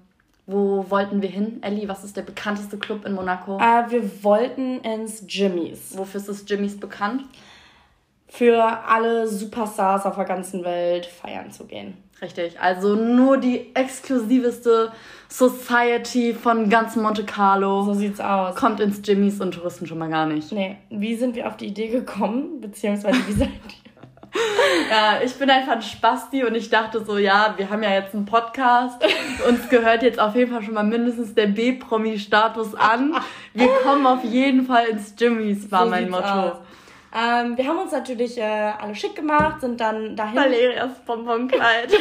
wo 0.45 0.85
wollten 0.89 1.21
wir 1.21 1.29
hin, 1.29 1.61
Ellie? 1.63 1.87
Was 1.87 2.03
ist 2.03 2.17
der 2.17 2.23
bekannteste 2.23 2.77
Club 2.77 3.05
in 3.05 3.13
Monaco? 3.13 3.57
Äh, 3.57 3.89
wir 3.89 4.23
wollten 4.23 4.81
ins 4.81 5.23
Jimmys. 5.27 5.97
Wofür 5.97 6.19
ist 6.19 6.29
das 6.29 6.43
Jimmys 6.47 6.77
bekannt? 6.77 7.23
Für 8.27 8.63
alle 8.87 9.27
Superstars 9.27 10.05
auf 10.05 10.15
der 10.15 10.25
ganzen 10.25 10.63
Welt 10.63 11.05
feiern 11.05 11.51
zu 11.51 11.65
gehen. 11.65 11.95
Richtig, 12.21 12.59
also 12.59 12.95
nur 12.95 13.37
die 13.37 13.75
exklusiveste 13.75 14.91
Society 15.29 16.33
von 16.33 16.69
ganz 16.69 16.95
Monte 16.95 17.25
Carlo. 17.25 17.83
So 17.83 17.93
sieht's 17.93 18.19
aus. 18.19 18.55
Kommt 18.55 18.79
ins 18.79 19.01
Jimmys 19.03 19.39
und 19.41 19.53
Touristen 19.53 19.87
schon 19.87 19.97
mal 19.97 20.09
gar 20.09 20.25
nicht. 20.25 20.51
Nee, 20.51 20.77
wie 20.89 21.15
sind 21.15 21.35
wir 21.35 21.47
auf 21.47 21.57
die 21.57 21.67
Idee 21.67 21.89
gekommen? 21.89 22.61
Beziehungsweise 22.61 23.19
wie 23.27 23.33
seid 23.37 23.49
ihr? 23.49 23.92
ja, 24.89 25.21
ich 25.23 25.33
bin 25.35 25.49
einfach 25.49 25.73
ein 25.73 25.81
Spasti 25.81 26.43
und 26.43 26.55
ich 26.55 26.69
dachte 26.69 27.03
so, 27.03 27.17
ja, 27.17 27.53
wir 27.57 27.69
haben 27.69 27.83
ja 27.83 27.91
jetzt 27.91 28.15
einen 28.15 28.25
Podcast. 28.25 29.03
Uns 29.47 29.69
gehört 29.69 30.03
jetzt 30.03 30.19
auf 30.19 30.35
jeden 30.35 30.51
Fall 30.51 30.63
schon 30.63 30.73
mal 30.73 30.83
mindestens 30.83 31.35
der 31.35 31.47
B-Promi-Status 31.47 32.75
an. 32.75 33.15
Wir 33.53 33.69
kommen 33.83 34.05
auf 34.07 34.23
jeden 34.23 34.65
Fall 34.65 34.85
ins 34.85 35.13
Jimmys, 35.17 35.71
war 35.71 35.83
so 35.83 35.89
mein 35.89 36.09
Motto. 36.09 36.25
Aus. 36.25 36.57
Ähm, 37.15 37.55
wir 37.57 37.67
haben 37.67 37.77
uns 37.77 37.91
natürlich 37.91 38.39
äh, 38.39 38.41
alle 38.41 38.95
schick 38.95 39.15
gemacht, 39.15 39.61
sind 39.61 39.79
dann 39.79 40.15
dahin. 40.15 40.35
Valerias 40.35 40.99
Bonbonkleid. 41.05 41.93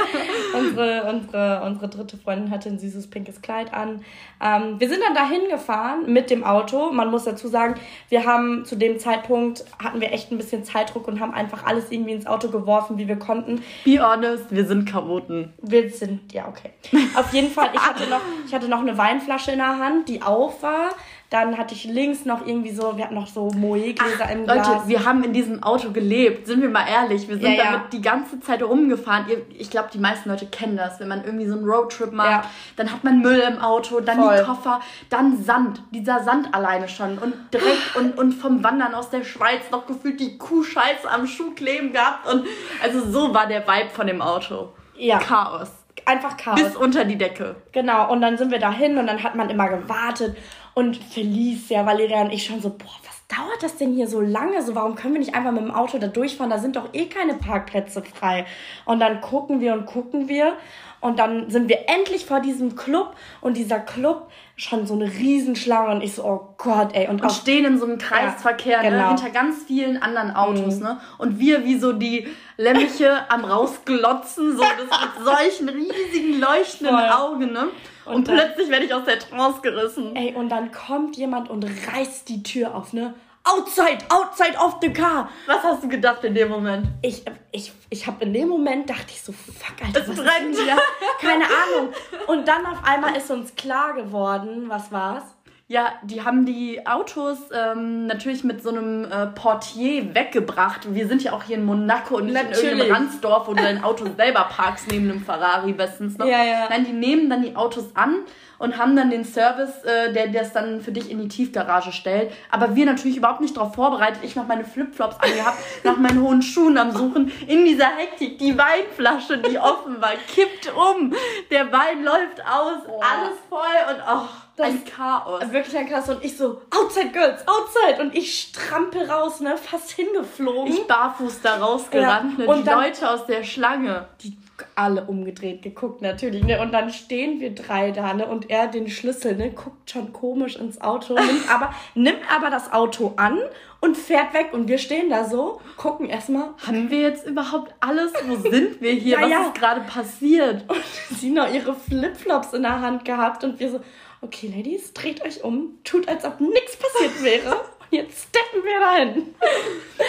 unsere, 0.56 1.04
unsere, 1.10 1.62
unsere 1.66 1.88
dritte 1.88 2.16
Freundin 2.16 2.52
hatte 2.52 2.68
ein 2.68 2.78
süßes 2.78 3.10
pinkes 3.10 3.42
Kleid 3.42 3.74
an. 3.74 4.04
Ähm, 4.40 4.78
wir 4.78 4.88
sind 4.88 5.02
dann 5.04 5.14
dahin 5.14 5.48
gefahren 5.50 6.12
mit 6.12 6.30
dem 6.30 6.44
Auto. 6.44 6.92
Man 6.92 7.10
muss 7.10 7.24
dazu 7.24 7.48
sagen, 7.48 7.74
wir 8.10 8.24
haben 8.24 8.64
zu 8.64 8.76
dem 8.76 9.00
Zeitpunkt 9.00 9.64
hatten 9.82 10.00
wir 10.00 10.12
echt 10.12 10.30
ein 10.30 10.38
bisschen 10.38 10.62
Zeitdruck 10.62 11.08
und 11.08 11.18
haben 11.18 11.34
einfach 11.34 11.66
alles 11.66 11.90
irgendwie 11.90 12.12
ins 12.12 12.26
Auto 12.26 12.48
geworfen, 12.48 12.96
wie 12.96 13.08
wir 13.08 13.18
konnten. 13.18 13.64
Be 13.84 13.98
honest, 14.00 14.52
wir 14.54 14.66
sind 14.66 14.88
Chaoten. 14.88 15.52
Wir 15.62 15.90
sind, 15.90 16.32
ja, 16.32 16.46
okay. 16.46 16.70
Auf 17.14 17.32
jeden 17.32 17.50
Fall, 17.50 17.70
ich 17.74 17.80
hatte 17.80 18.08
noch, 18.08 18.20
ich 18.46 18.54
hatte 18.54 18.68
noch 18.68 18.80
eine 18.80 18.96
Weinflasche 18.96 19.50
in 19.50 19.58
der 19.58 19.78
Hand, 19.78 20.08
die 20.08 20.22
auf 20.22 20.62
war 20.62 20.90
Dann 21.30 21.56
hatte 21.56 21.76
ich 21.76 21.84
links 21.84 22.24
noch 22.24 22.44
irgendwie 22.44 22.72
so, 22.72 22.96
wir 22.96 23.04
hatten 23.04 23.14
noch 23.14 23.28
so 23.28 23.50
Moe-Gläser 23.54 24.28
im 24.32 24.46
Glas. 24.46 24.66
Leute, 24.66 24.88
wir 24.88 25.04
haben 25.04 25.22
in 25.22 25.32
diesem 25.32 25.62
Auto 25.62 25.92
gelebt, 25.92 26.48
sind 26.48 26.60
wir 26.60 26.68
mal 26.68 26.84
ehrlich. 26.88 27.28
Wir 27.28 27.38
sind 27.38 27.52
ja, 27.52 27.64
damit 27.64 27.80
ja. 27.82 27.88
die 27.92 28.02
ganze 28.02 28.40
Zeit 28.40 28.64
rumgefahren. 28.64 29.26
Ich 29.56 29.70
glaube, 29.70 29.90
die 29.94 30.00
meisten 30.00 30.28
Leute 30.28 30.46
kennen 30.46 30.76
das, 30.76 30.98
wenn 30.98 31.06
man 31.06 31.24
irgendwie 31.24 31.46
so 31.46 31.54
einen 31.54 31.64
Roadtrip 31.64 32.12
macht. 32.12 32.30
Ja. 32.30 32.50
Dann 32.74 32.90
hat 32.90 33.04
man 33.04 33.20
Müll 33.20 33.38
im 33.38 33.60
Auto, 33.60 34.00
dann 34.00 34.18
Voll. 34.18 34.38
die 34.38 34.42
Koffer, 34.42 34.80
dann 35.08 35.40
Sand. 35.40 35.84
Dieser 35.92 36.24
Sand 36.24 36.52
alleine 36.52 36.88
schon. 36.88 37.16
Und 37.18 37.34
Dreck 37.52 37.94
und, 37.94 38.18
und 38.18 38.32
vom 38.32 38.64
Wandern 38.64 38.92
aus 38.94 39.10
der 39.10 39.22
Schweiz 39.22 39.70
noch 39.70 39.86
gefühlt 39.86 40.18
die 40.18 40.36
Kuhscheiße 40.36 41.08
am 41.08 41.28
Schuh 41.28 41.52
kleben 41.52 41.92
gehabt. 41.92 42.26
Und 42.26 42.44
also 42.82 43.08
so 43.08 43.32
war 43.32 43.46
der 43.46 43.68
Vibe 43.68 43.90
von 43.90 44.08
dem 44.08 44.20
Auto. 44.20 44.70
Ja. 44.96 45.18
Chaos 45.18 45.70
einfach 46.10 46.36
Chaos. 46.36 46.60
Bis 46.60 46.76
unter 46.76 47.04
die 47.04 47.16
Decke. 47.16 47.56
Genau, 47.72 48.10
und 48.12 48.20
dann 48.20 48.36
sind 48.36 48.50
wir 48.50 48.58
dahin 48.58 48.98
und 48.98 49.06
dann 49.06 49.22
hat 49.22 49.34
man 49.34 49.50
immer 49.50 49.68
gewartet. 49.68 50.36
Und 50.74 50.96
Felicia, 50.96 51.84
Valeria 51.84 52.22
und 52.22 52.32
ich 52.32 52.44
schon 52.44 52.60
so, 52.60 52.70
boah, 52.70 52.86
was 53.04 53.20
dauert 53.36 53.62
das 53.62 53.76
denn 53.76 53.92
hier 53.92 54.08
so 54.08 54.20
lange? 54.20 54.62
So, 54.62 54.74
warum 54.74 54.94
können 54.94 55.14
wir 55.14 55.20
nicht 55.20 55.34
einfach 55.34 55.52
mit 55.52 55.62
dem 55.62 55.70
Auto 55.70 55.98
da 55.98 56.06
durchfahren? 56.06 56.50
Da 56.50 56.58
sind 56.58 56.76
doch 56.76 56.88
eh 56.92 57.06
keine 57.06 57.34
Parkplätze 57.34 58.02
frei. 58.02 58.46
Und 58.84 59.00
dann 59.00 59.20
gucken 59.20 59.60
wir 59.60 59.72
und 59.72 59.86
gucken 59.86 60.28
wir. 60.28 60.56
Und 61.00 61.18
dann 61.18 61.50
sind 61.50 61.68
wir 61.68 61.88
endlich 61.88 62.26
vor 62.26 62.40
diesem 62.40 62.76
Club 62.76 63.16
und 63.40 63.56
dieser 63.56 63.78
Club 63.78 64.30
schon 64.56 64.86
so 64.86 64.92
eine 64.92 65.06
Riesenschlange 65.06 65.92
und 65.92 66.02
ich 66.02 66.14
so, 66.14 66.24
oh 66.24 66.54
Gott, 66.58 66.90
ey. 66.92 67.08
Und, 67.08 67.22
und 67.22 67.32
stehen 67.32 67.64
in 67.64 67.78
so 67.78 67.86
einem 67.86 67.96
Kreisverkehr, 67.96 68.78
ja, 68.78 68.82
ne, 68.82 68.90
genau. 68.90 69.02
ne, 69.04 69.08
hinter 69.08 69.30
ganz 69.30 69.64
vielen 69.66 70.02
anderen 70.02 70.32
Autos, 70.32 70.76
mhm. 70.76 70.82
ne? 70.82 71.00
Und 71.16 71.38
wir 71.38 71.64
wie 71.64 71.78
so 71.78 71.94
die 71.94 72.28
Lämmiche 72.58 73.30
am 73.30 73.46
rausglotzen, 73.46 74.58
so 74.58 74.62
das 74.62 75.00
mit 75.00 75.24
solchen 75.24 75.68
riesigen 75.70 76.38
leuchtenden 76.38 76.94
Voll. 76.94 77.08
Augen, 77.08 77.52
ne? 77.52 77.68
Und, 78.10 78.16
und 78.16 78.28
dann, 78.28 78.36
plötzlich 78.36 78.68
werde 78.68 78.84
ich 78.84 78.94
aus 78.94 79.04
der 79.04 79.18
Trance 79.18 79.60
gerissen. 79.62 80.14
Ey, 80.16 80.34
und 80.34 80.48
dann 80.48 80.70
kommt 80.72 81.16
jemand 81.16 81.48
und 81.48 81.64
reißt 81.64 82.28
die 82.28 82.42
Tür 82.42 82.74
auf, 82.74 82.92
ne? 82.92 83.14
Outside, 83.42 83.98
outside 84.10 84.56
of 84.58 84.76
the 84.82 84.92
car. 84.92 85.30
Was 85.46 85.62
hast 85.62 85.82
du 85.82 85.88
gedacht 85.88 86.22
in 86.24 86.34
dem 86.34 86.50
Moment? 86.50 86.88
Ich, 87.00 87.24
ich, 87.52 87.72
ich 87.88 88.06
habe 88.06 88.24
in 88.24 88.34
dem 88.34 88.48
Moment 88.48 88.90
dachte 88.90 89.06
ich 89.08 89.22
so, 89.22 89.32
fuck, 89.32 89.82
Alter, 89.82 90.02
es 90.02 90.08
was 90.08 90.16
brennt. 90.16 90.58
Keine 91.20 91.44
Ahnung. 91.44 91.92
Und 92.26 92.46
dann 92.46 92.66
auf 92.66 92.84
einmal 92.84 93.16
ist 93.16 93.30
uns 93.30 93.54
klar 93.54 93.94
geworden, 93.94 94.64
was 94.68 94.92
war's? 94.92 95.24
Ja, 95.70 95.92
die 96.02 96.24
haben 96.24 96.46
die 96.46 96.84
Autos 96.84 97.38
ähm, 97.54 98.08
natürlich 98.08 98.42
mit 98.42 98.60
so 98.60 98.70
einem 98.70 99.04
äh, 99.04 99.28
Portier 99.28 100.16
weggebracht. 100.16 100.92
Wir 100.92 101.06
sind 101.06 101.22
ja 101.22 101.32
auch 101.32 101.44
hier 101.44 101.58
in 101.58 101.64
Monaco 101.64 102.16
und 102.16 102.24
nicht 102.24 102.34
natürlich. 102.34 102.62
in 102.64 102.68
irgendeinem 102.70 103.06
Ranzdorf, 103.06 103.46
wo 103.46 103.54
du 103.54 103.62
dein 103.62 103.84
Auto 103.84 104.06
selber 104.16 104.48
parkst 104.50 104.90
neben 104.90 105.08
einem 105.08 105.24
Ferrari 105.24 105.72
bestens 105.72 106.18
noch. 106.18 106.26
Ja, 106.26 106.42
ja. 106.42 106.66
Nein, 106.68 106.86
die 106.86 106.92
nehmen 106.92 107.30
dann 107.30 107.42
die 107.42 107.54
Autos 107.54 107.94
an 107.94 108.16
und 108.58 108.78
haben 108.78 108.96
dann 108.96 109.10
den 109.10 109.24
Service, 109.24 109.84
äh, 109.84 110.12
der 110.12 110.26
das 110.26 110.52
dann 110.52 110.80
für 110.80 110.90
dich 110.90 111.08
in 111.08 111.20
die 111.20 111.28
Tiefgarage 111.28 111.92
stellt. 111.92 112.32
Aber 112.50 112.74
wir 112.74 112.84
natürlich 112.84 113.16
überhaupt 113.18 113.40
nicht 113.40 113.56
darauf 113.56 113.76
vorbereitet. 113.76 114.24
Ich 114.24 114.34
noch 114.34 114.48
meine 114.48 114.64
Flipflops 114.64 115.20
angehabt, 115.20 115.58
nach 115.84 115.98
meinen 115.98 116.20
hohen 116.20 116.42
Schuhen 116.42 116.78
am 116.78 116.90
Suchen. 116.90 117.30
In 117.46 117.64
dieser 117.64 117.96
Hektik, 117.96 118.38
die 118.38 118.58
Weinflasche, 118.58 119.38
die 119.38 119.56
offen 119.56 120.02
war, 120.02 120.14
kippt 120.34 120.72
um. 120.74 121.14
Der 121.52 121.70
Wein 121.70 122.02
läuft 122.02 122.40
aus, 122.44 122.84
Boah. 122.88 123.04
alles 123.04 123.38
voll 123.48 123.94
und 123.94 124.02
oh, 124.12 124.28
das 124.60 124.68
ein 124.68 124.84
Chaos. 124.84 125.52
Wirklich 125.52 125.76
ein 125.76 125.88
Chaos. 125.88 126.08
Und 126.08 126.24
ich 126.24 126.36
so, 126.36 126.60
outside 126.70 127.10
girls, 127.10 127.46
outside. 127.46 128.00
Und 128.00 128.14
ich 128.14 128.40
strampe 128.40 129.08
raus, 129.08 129.40
ne, 129.40 129.56
fast 129.56 129.90
hingeflogen. 129.92 130.72
Ich 130.72 130.86
barfuß 130.86 131.42
da 131.42 131.56
rausgerannt, 131.56 132.38
ja. 132.38 132.46
ne, 132.46 132.56
die 132.58 132.64
dann, 132.64 132.82
Leute 132.82 133.10
aus 133.10 133.26
der 133.26 133.44
Schlange. 133.44 134.08
Die 134.22 134.36
alle 134.74 135.04
umgedreht 135.04 135.62
geguckt 135.62 136.02
natürlich, 136.02 136.44
ne? 136.44 136.60
Und 136.60 136.72
dann 136.72 136.90
stehen 136.90 137.40
wir 137.40 137.54
drei 137.54 137.90
da, 137.90 138.12
ne? 138.14 138.26
Und 138.26 138.50
er 138.50 138.66
den 138.66 138.88
Schlüssel, 138.88 139.36
ne? 139.36 139.50
Guckt 139.50 139.90
schon 139.90 140.12
komisch 140.12 140.56
ins 140.56 140.80
Auto, 140.80 141.14
nimmt 141.14 141.50
aber, 141.52 141.74
nimmt 141.94 142.20
aber 142.34 142.50
das 142.50 142.72
Auto 142.72 143.14
an 143.16 143.38
und 143.80 143.96
fährt 143.96 144.34
weg. 144.34 144.50
Und 144.52 144.68
wir 144.68 144.78
stehen 144.78 145.10
da 145.10 145.24
so, 145.24 145.60
gucken 145.76 146.08
erstmal. 146.08 146.50
Haben 146.66 146.90
wir 146.90 147.00
jetzt 147.00 147.26
überhaupt 147.26 147.74
alles? 147.80 148.12
Wo 148.26 148.36
sind 148.36 148.80
wir 148.80 148.92
hier? 148.92 149.16
ja, 149.20 149.22
Was 149.22 149.30
ja. 149.30 149.42
ist 149.46 149.54
gerade 149.54 149.80
passiert? 149.82 150.64
Und 150.68 150.82
sie 151.18 151.30
noch 151.30 151.52
ihre 151.52 151.74
Flipflops 151.74 152.52
in 152.52 152.62
der 152.62 152.80
Hand 152.80 153.04
gehabt 153.04 153.44
und 153.44 153.60
wir 153.60 153.70
so, 153.70 153.80
okay, 154.22 154.52
Ladies, 154.54 154.92
dreht 154.92 155.24
euch 155.24 155.44
um, 155.44 155.78
tut, 155.84 156.08
als 156.08 156.24
ob 156.24 156.40
nichts 156.40 156.76
passiert 156.76 157.22
wäre 157.22 157.64
jetzt 157.90 158.28
steppen 158.28 158.64
wir 158.64 158.80
dahin. 158.80 159.34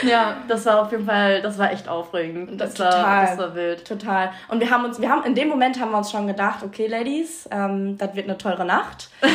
Ja, 0.08 0.43
das 0.47 0.65
war 0.65 0.84
auf 0.84 0.91
jeden 0.91 1.06
Fall, 1.06 1.41
das 1.41 1.58
war 1.58 1.71
echt 1.71 1.88
aufregend. 1.88 2.60
Das, 2.60 2.74
das 2.74 2.89
total, 2.89 3.04
war, 3.04 3.26
das 3.26 3.38
war 3.38 3.56
wild. 3.56 3.86
Total. 3.86 4.32
Und 4.50 4.60
wir 4.60 4.69
haben 4.69 4.86
uns, 4.86 5.02
wir 5.02 5.10
haben 5.10 5.24
in 5.26 5.36
dem 5.36 5.47
Moment 5.47 5.80
haben 5.80 5.91
wir 5.91 5.97
uns 5.97 6.12
schon 6.12 6.28
gedacht, 6.28 6.63
okay, 6.63 6.88
Ladies, 6.88 7.47
ähm, 7.52 7.97
das 7.97 8.15
wird 8.15 8.28
eine 8.28 8.38
teure 8.38 8.65
Nacht. 8.65 9.10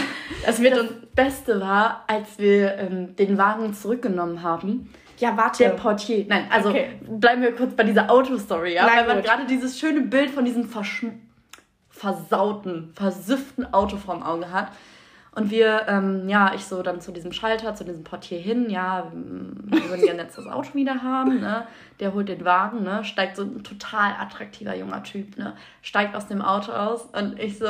Es 0.45 0.61
wird 0.61 0.77
das 0.77 0.89
Beste 1.15 1.61
war, 1.61 2.03
als 2.09 2.39
wir 2.39 2.79
ähm, 2.79 3.15
den 3.15 3.39
Wagen 3.39 3.73
zurückgenommen 3.75 4.43
haben. 4.43 4.93
Ja, 5.19 5.37
warte. 5.37 5.63
Der 5.63 5.71
Portier. 5.71 6.27
Nein, 6.29 6.47
also 6.51 6.71
okay. 6.71 6.99
bleiben 7.01 7.43
wir 7.43 7.55
kurz 7.55 7.75
bei 7.75 7.85
dieser 7.85 8.11
Autostory, 8.11 8.75
ja? 8.75 8.87
Nein, 8.87 9.07
Weil 9.07 9.15
man 9.15 9.23
gerade 9.23 9.47
dieses 9.47 9.79
schöne 9.79 10.01
Bild 10.01 10.31
von 10.31 10.45
diesem 10.45 10.69
versauten, 12.07 12.93
versüfften 12.95 13.73
Auto 13.75 13.97
vorm 13.97 14.23
Auge 14.23 14.53
hat. 14.53 14.69
Und 15.33 15.51
wir, 15.51 15.83
ähm, 15.89 16.29
ja, 16.29 16.55
ich 16.55 16.65
so 16.65 16.83
dann 16.83 17.01
zu 17.01 17.13
diesem 17.13 17.33
Schalter, 17.33 17.75
zu 17.75 17.85
diesem 17.85 18.05
Portier 18.05 18.39
hin, 18.39 18.71
ja, 18.71 19.13
wir 19.13 19.89
würden 19.91 20.05
gerne 20.05 20.23
jetzt 20.23 20.39
das 20.39 20.47
Auto 20.47 20.73
wieder 20.73 21.03
haben, 21.03 21.41
ne? 21.41 21.67
Der 22.01 22.15
holt 22.15 22.31
den 22.31 22.43
Wagen, 22.45 22.85
ne? 22.85 23.05
Steigt 23.05 23.37
so 23.37 23.43
ein 23.43 23.63
total 23.63 24.13
attraktiver 24.19 24.75
junger 24.75 25.03
Typ, 25.03 25.37
ne? 25.37 25.55
Steigt 25.83 26.17
aus 26.17 26.27
dem 26.27 26.41
Auto 26.41 26.73
aus 26.73 27.03
und 27.13 27.39
ich 27.39 27.59
so, 27.59 27.67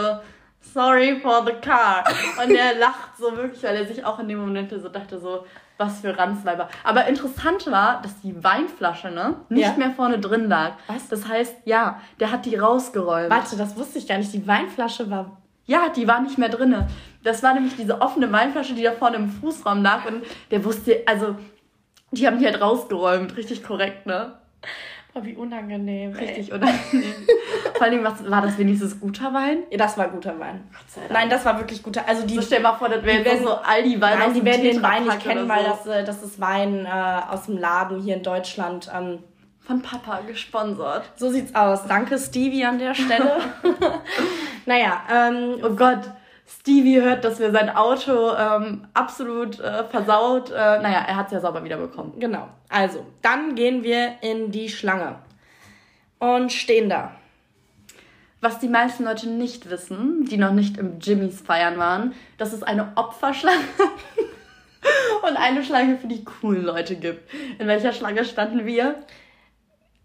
sorry 0.61 1.21
for 1.21 1.45
the 1.45 1.53
car. 1.53 2.05
Und 2.42 2.55
er 2.55 2.79
lacht 2.79 3.16
so 3.19 3.37
wirklich, 3.37 3.62
weil 3.62 3.77
er 3.77 3.87
sich 3.87 4.05
auch 4.05 4.19
in 4.19 4.29
dem 4.29 4.38
Moment 4.38 4.71
so 4.71 4.88
dachte, 4.88 5.19
so, 5.19 5.45
was 5.79 6.01
für 6.01 6.16
Ranzweiber. 6.16 6.69
Aber 6.85 7.07
interessant 7.07 7.71
war, 7.71 8.01
dass 8.03 8.21
die 8.23 8.42
Weinflasche, 8.42 9.11
ne, 9.11 9.37
nicht 9.49 9.66
ja. 9.66 9.75
mehr 9.77 9.90
vorne 9.90 10.19
drin 10.19 10.49
lag. 10.49 10.73
Was? 10.87 11.09
Das 11.09 11.29
heißt, 11.29 11.55
ja, 11.64 12.01
der 12.19 12.31
hat 12.31 12.47
die 12.47 12.57
rausgeräumt. 12.57 13.31
Warte, 13.31 13.57
das 13.57 13.77
wusste 13.77 13.99
ich 13.99 14.07
gar 14.07 14.19
nicht. 14.19 14.33
Die 14.33 14.47
Weinflasche 14.47 15.11
war 15.11 15.37
ja, 15.66 15.88
die 15.88 16.07
war 16.07 16.21
nicht 16.21 16.38
mehr 16.38 16.49
drinne. 16.49 16.88
Das 17.25 17.42
war 17.42 17.53
nämlich 17.53 17.75
diese 17.77 18.01
offene 18.01 18.31
Weinflasche, 18.31 18.75
die 18.75 18.83
da 18.83 18.92
vorne 18.92 19.16
im 19.16 19.29
Fußraum 19.29 19.83
lag. 19.83 20.07
Und 20.07 20.25
der 20.51 20.64
wusste, 20.64 21.03
also, 21.07 21.35
die 22.12 22.27
haben 22.27 22.38
die 22.38 22.47
halt 22.47 22.61
rausgeräumt. 22.61 23.37
Richtig 23.37 23.64
korrekt, 23.64 24.07
ne? 24.07 24.38
Oh, 25.16 25.24
wie 25.24 25.35
unangenehm. 25.35 26.12
Richtig 26.12 26.48
ey. 26.50 26.55
unangenehm. 26.55 27.14
Vor 27.74 27.87
allem, 27.87 28.05
was, 28.05 28.31
war 28.31 28.42
das 28.42 28.59
wenigstens 28.59 29.00
guter 29.00 29.33
Wein? 29.33 29.62
Ja, 29.70 29.79
das 29.79 29.96
war 29.96 30.09
guter 30.09 30.38
Wein. 30.38 30.64
Nein, 31.11 31.31
das 31.31 31.44
war 31.46 31.59
wirklich 31.59 31.83
guter. 31.83 32.07
Also 32.07 32.26
die, 32.26 32.35
so 32.35 32.42
stell 32.42 32.61
mal 32.61 32.74
vor, 32.74 32.90
das 32.90 33.02
wäre 33.02 33.22
jetzt 33.22 33.42
so 33.42 33.55
Aldi 33.55 34.00
Wein 34.00 34.18
Nein, 34.18 34.35
die 34.35 34.44
werden 34.44 34.62
den 34.62 34.83
Wein 34.83 35.05
nicht 35.05 35.20
kennen, 35.20 35.42
so. 35.42 35.48
weil 35.48 35.64
das, 35.64 35.87
äh, 35.87 36.05
das 36.05 36.22
ist 36.22 36.38
Wein 36.38 36.85
äh, 36.85 37.20
aus 37.31 37.46
dem 37.46 37.57
Laden 37.57 38.00
hier 38.02 38.16
in 38.16 38.22
Deutschland. 38.22 38.90
Ähm, 38.94 39.20
von 39.61 39.83
Papa 39.83 40.20
gesponsert. 40.20 41.11
So 41.16 41.31
sieht's 41.31 41.55
aus. 41.55 41.87
Danke, 41.88 42.18
Stevie, 42.18 42.64
an 42.64 42.79
der 42.79 42.94
Stelle. 42.94 43.38
naja, 44.66 45.02
ähm, 45.12 45.57
oh 45.62 45.70
Gott. 45.70 46.00
Stevie 46.47 47.01
hört, 47.01 47.25
dass 47.25 47.41
wir 47.41 47.51
sein 47.51 47.69
Auto 47.71 48.33
ähm, 48.35 48.87
absolut 48.95 49.59
äh, 49.59 49.85
versaut. 49.85 50.51
Äh, 50.51 50.55
naja, 50.55 51.05
er 51.07 51.17
hat 51.17 51.27
es 51.27 51.33
ja 51.33 51.41
sauber 51.41 51.65
wiederbekommen. 51.65 52.21
Genau. 52.21 52.49
Also, 52.69 53.05
dann 53.21 53.57
gehen 53.57 53.83
wir 53.83 54.15
in 54.21 54.53
die 54.53 54.69
Schlange 54.69 55.17
und 56.21 56.53
stehen 56.53 56.89
da. 56.89 57.13
Was 58.41 58.61
die 58.61 58.69
meisten 58.69 59.05
Leute 59.05 59.29
nicht 59.29 59.71
wissen, 59.71 60.25
die 60.25 60.37
noch 60.37 60.53
nicht 60.53 60.77
im 60.77 61.01
Jimmys 61.01 61.41
feiern 61.41 61.79
waren, 61.79 62.15
dass 62.39 62.53
es 62.53 62.63
eine 62.63 62.93
Opferschlange 62.95 63.65
und 65.29 65.37
eine 65.37 65.65
Schlange 65.65 65.99
für 65.99 66.07
die 66.07 66.25
coolen 66.25 66.65
Leute 66.65 66.95
gibt. 66.95 67.29
In 67.59 67.67
welcher 67.67 67.93
Schlange 67.93 68.25
standen 68.25 68.67
wir? 68.67 69.03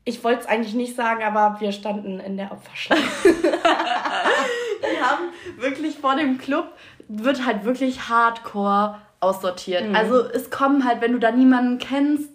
Ich 0.05 0.23
wollte 0.23 0.41
es 0.41 0.45
eigentlich 0.47 0.73
nicht 0.73 0.95
sagen, 0.95 1.21
aber 1.21 1.59
wir 1.59 1.71
standen 1.71 2.19
in 2.19 2.37
der 2.37 2.51
Opferschlange. 2.51 3.03
wirklich 5.61 5.97
vor 5.97 6.15
dem 6.15 6.37
Club, 6.37 6.73
wird 7.07 7.45
halt 7.45 7.65
wirklich 7.65 8.09
hardcore 8.09 8.97
aussortiert. 9.19 9.89
Mhm. 9.89 9.95
Also 9.95 10.23
es 10.25 10.49
kommen 10.49 10.85
halt, 10.85 11.01
wenn 11.01 11.13
du 11.13 11.19
da 11.19 11.31
niemanden 11.31 11.77
kennst 11.77 12.29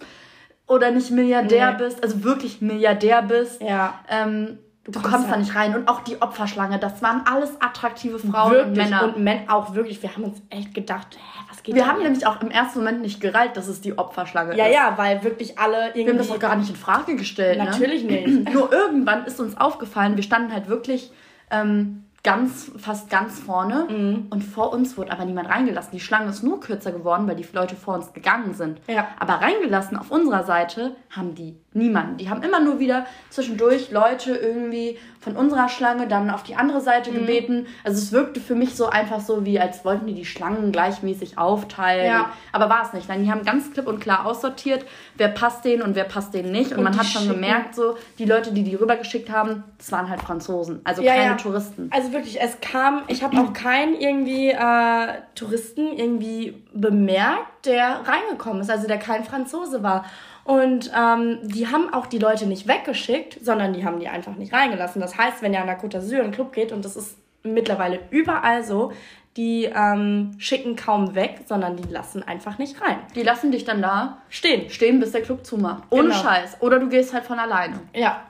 oder 0.66 0.90
nicht 0.90 1.10
Milliardär 1.10 1.72
nee. 1.72 1.78
bist, 1.78 2.02
also 2.02 2.24
wirklich 2.24 2.60
Milliardär 2.60 3.22
bist, 3.22 3.60
ja. 3.60 4.00
ähm, 4.08 4.58
Du, 4.86 4.92
du 4.92 5.02
kommst 5.02 5.28
da 5.28 5.36
nicht 5.36 5.52
rein. 5.56 5.74
Und 5.74 5.88
auch 5.88 6.00
die 6.02 6.22
Opferschlange, 6.22 6.78
das 6.78 7.02
waren 7.02 7.22
alles 7.26 7.60
attraktive 7.60 8.20
Frauen 8.20 8.52
wirklich. 8.52 8.68
und 8.68 8.76
Männer. 8.76 9.02
Und 9.02 9.18
Männer 9.18 9.52
auch 9.52 9.74
wirklich. 9.74 10.00
Wir 10.00 10.14
haben 10.14 10.22
uns 10.22 10.40
echt 10.48 10.74
gedacht, 10.74 11.08
hä, 11.16 11.44
was 11.48 11.64
geht 11.64 11.74
Wir 11.74 11.88
haben 11.88 12.04
nämlich 12.04 12.24
auch 12.24 12.40
im 12.40 12.52
ersten 12.52 12.78
Moment 12.78 13.02
nicht 13.02 13.20
gereilt, 13.20 13.56
dass 13.56 13.66
es 13.66 13.80
die 13.80 13.98
Opferschlange 13.98 14.56
ja, 14.56 14.66
ist. 14.66 14.72
Ja, 14.72 14.90
ja, 14.90 14.98
weil 14.98 15.24
wirklich 15.24 15.58
alle 15.58 15.88
irgendwie. 15.88 16.04
Wir 16.04 16.12
haben 16.12 16.18
das 16.18 16.30
auch 16.30 16.38
gar 16.38 16.54
nicht 16.54 16.70
in 16.70 16.76
Frage 16.76 17.16
gestellt. 17.16 17.58
Ne? 17.58 17.64
Natürlich 17.64 18.04
ne? 18.04 18.28
nicht. 18.28 18.54
Nur 18.54 18.72
irgendwann 18.72 19.24
ist 19.24 19.40
uns 19.40 19.56
aufgefallen, 19.56 20.14
wir 20.14 20.22
standen 20.22 20.52
halt 20.52 20.68
wirklich 20.68 21.10
ähm, 21.50 22.04
ganz, 22.26 22.72
fast 22.76 23.08
ganz 23.08 23.38
vorne 23.38 23.86
mhm. 23.88 24.26
und 24.30 24.42
vor 24.42 24.72
uns 24.72 24.98
wurde 24.98 25.12
aber 25.12 25.24
niemand 25.24 25.48
reingelassen. 25.48 25.92
Die 25.92 26.00
Schlange 26.00 26.28
ist 26.28 26.42
nur 26.42 26.58
kürzer 26.58 26.90
geworden, 26.90 27.28
weil 27.28 27.36
die 27.36 27.46
Leute 27.52 27.76
vor 27.76 27.94
uns 27.94 28.12
gegangen 28.12 28.52
sind. 28.52 28.80
Ja. 28.88 29.06
Aber 29.20 29.34
reingelassen 29.34 29.96
auf 29.96 30.10
unserer 30.10 30.42
Seite 30.42 30.96
haben 31.08 31.36
die 31.36 31.56
niemanden. 31.76 32.16
Die 32.16 32.30
haben 32.30 32.42
immer 32.42 32.60
nur 32.60 32.80
wieder 32.80 33.06
zwischendurch 33.30 33.90
Leute 33.90 34.34
irgendwie 34.34 34.98
von 35.20 35.36
unserer 35.36 35.68
Schlange 35.68 36.06
dann 36.06 36.30
auf 36.30 36.44
die 36.44 36.54
andere 36.54 36.80
Seite 36.80 37.10
mhm. 37.10 37.14
gebeten. 37.16 37.66
Also 37.84 37.98
es 37.98 38.12
wirkte 38.12 38.40
für 38.40 38.54
mich 38.54 38.76
so 38.76 38.86
einfach 38.86 39.20
so, 39.20 39.44
wie 39.44 39.58
als 39.58 39.84
wollten 39.84 40.06
die 40.06 40.14
die 40.14 40.24
Schlangen 40.24 40.70
gleichmäßig 40.70 41.36
aufteilen. 41.36 42.06
Ja. 42.06 42.30
Aber 42.52 42.68
war 42.68 42.84
es 42.86 42.92
nicht. 42.92 43.08
Nein, 43.08 43.24
die 43.24 43.30
haben 43.30 43.44
ganz 43.44 43.72
klipp 43.72 43.88
und 43.88 44.00
klar 44.00 44.24
aussortiert, 44.24 44.84
wer 45.16 45.28
passt 45.28 45.64
denen 45.64 45.82
und 45.82 45.96
wer 45.96 46.04
passt 46.04 46.32
denen 46.32 46.52
nicht. 46.52 46.70
Und, 46.72 46.78
und 46.78 46.84
man 46.84 46.96
hat 46.96 47.06
schon 47.06 47.28
gemerkt, 47.28 47.74
so 47.74 47.96
die 48.18 48.24
Leute, 48.24 48.52
die 48.52 48.62
die 48.62 48.74
rübergeschickt 48.74 49.30
haben, 49.30 49.64
das 49.78 49.90
waren 49.92 50.08
halt 50.08 50.20
Franzosen, 50.20 50.80
also 50.84 51.02
ja, 51.02 51.14
keine 51.14 51.24
ja. 51.24 51.34
Touristen. 51.34 51.90
Also 51.92 52.12
wirklich, 52.12 52.40
es 52.40 52.60
kam, 52.60 53.02
ich 53.08 53.22
habe 53.22 53.36
auch 53.40 53.52
keinen 53.52 53.94
irgendwie 53.94 54.50
äh, 54.50 55.20
Touristen 55.34 55.92
irgendwie 55.92 56.62
bemerkt, 56.72 57.66
der 57.66 58.02
reingekommen 58.04 58.62
ist, 58.62 58.70
also 58.70 58.86
der 58.86 58.98
kein 58.98 59.24
Franzose 59.24 59.82
war. 59.82 60.04
Und 60.46 60.92
ähm, 60.96 61.40
die 61.42 61.66
haben 61.66 61.92
auch 61.92 62.06
die 62.06 62.20
Leute 62.20 62.46
nicht 62.46 62.68
weggeschickt, 62.68 63.44
sondern 63.44 63.72
die 63.72 63.84
haben 63.84 63.98
die 63.98 64.06
einfach 64.06 64.36
nicht 64.36 64.52
reingelassen. 64.52 65.00
Das 65.00 65.18
heißt, 65.18 65.42
wenn 65.42 65.52
ihr 65.52 65.60
an 65.60 65.66
der 65.66 65.80
Côte 65.80 65.98
d'Azur 65.98 66.20
einen 66.20 66.30
Club 66.30 66.52
geht, 66.52 66.70
und 66.70 66.84
das 66.84 66.94
ist 66.94 67.18
mittlerweile 67.42 67.98
überall 68.10 68.62
so, 68.62 68.92
die 69.36 69.64
ähm, 69.64 70.36
schicken 70.38 70.76
kaum 70.76 71.16
weg, 71.16 71.40
sondern 71.46 71.76
die 71.76 71.92
lassen 71.92 72.22
einfach 72.22 72.58
nicht 72.58 72.80
rein. 72.80 72.98
Die 73.16 73.24
lassen 73.24 73.50
dich 73.50 73.64
dann 73.64 73.82
da 73.82 74.18
stehen. 74.28 74.70
Stehen, 74.70 75.00
bis 75.00 75.10
der 75.10 75.22
Club 75.22 75.44
zumacht. 75.44 75.82
Ohne 75.90 76.10
genau. 76.10 76.14
Scheiß. 76.14 76.58
Oder 76.60 76.78
du 76.78 76.88
gehst 76.88 77.12
halt 77.12 77.24
von 77.24 77.40
alleine. 77.40 77.80
Ja. 77.92 78.22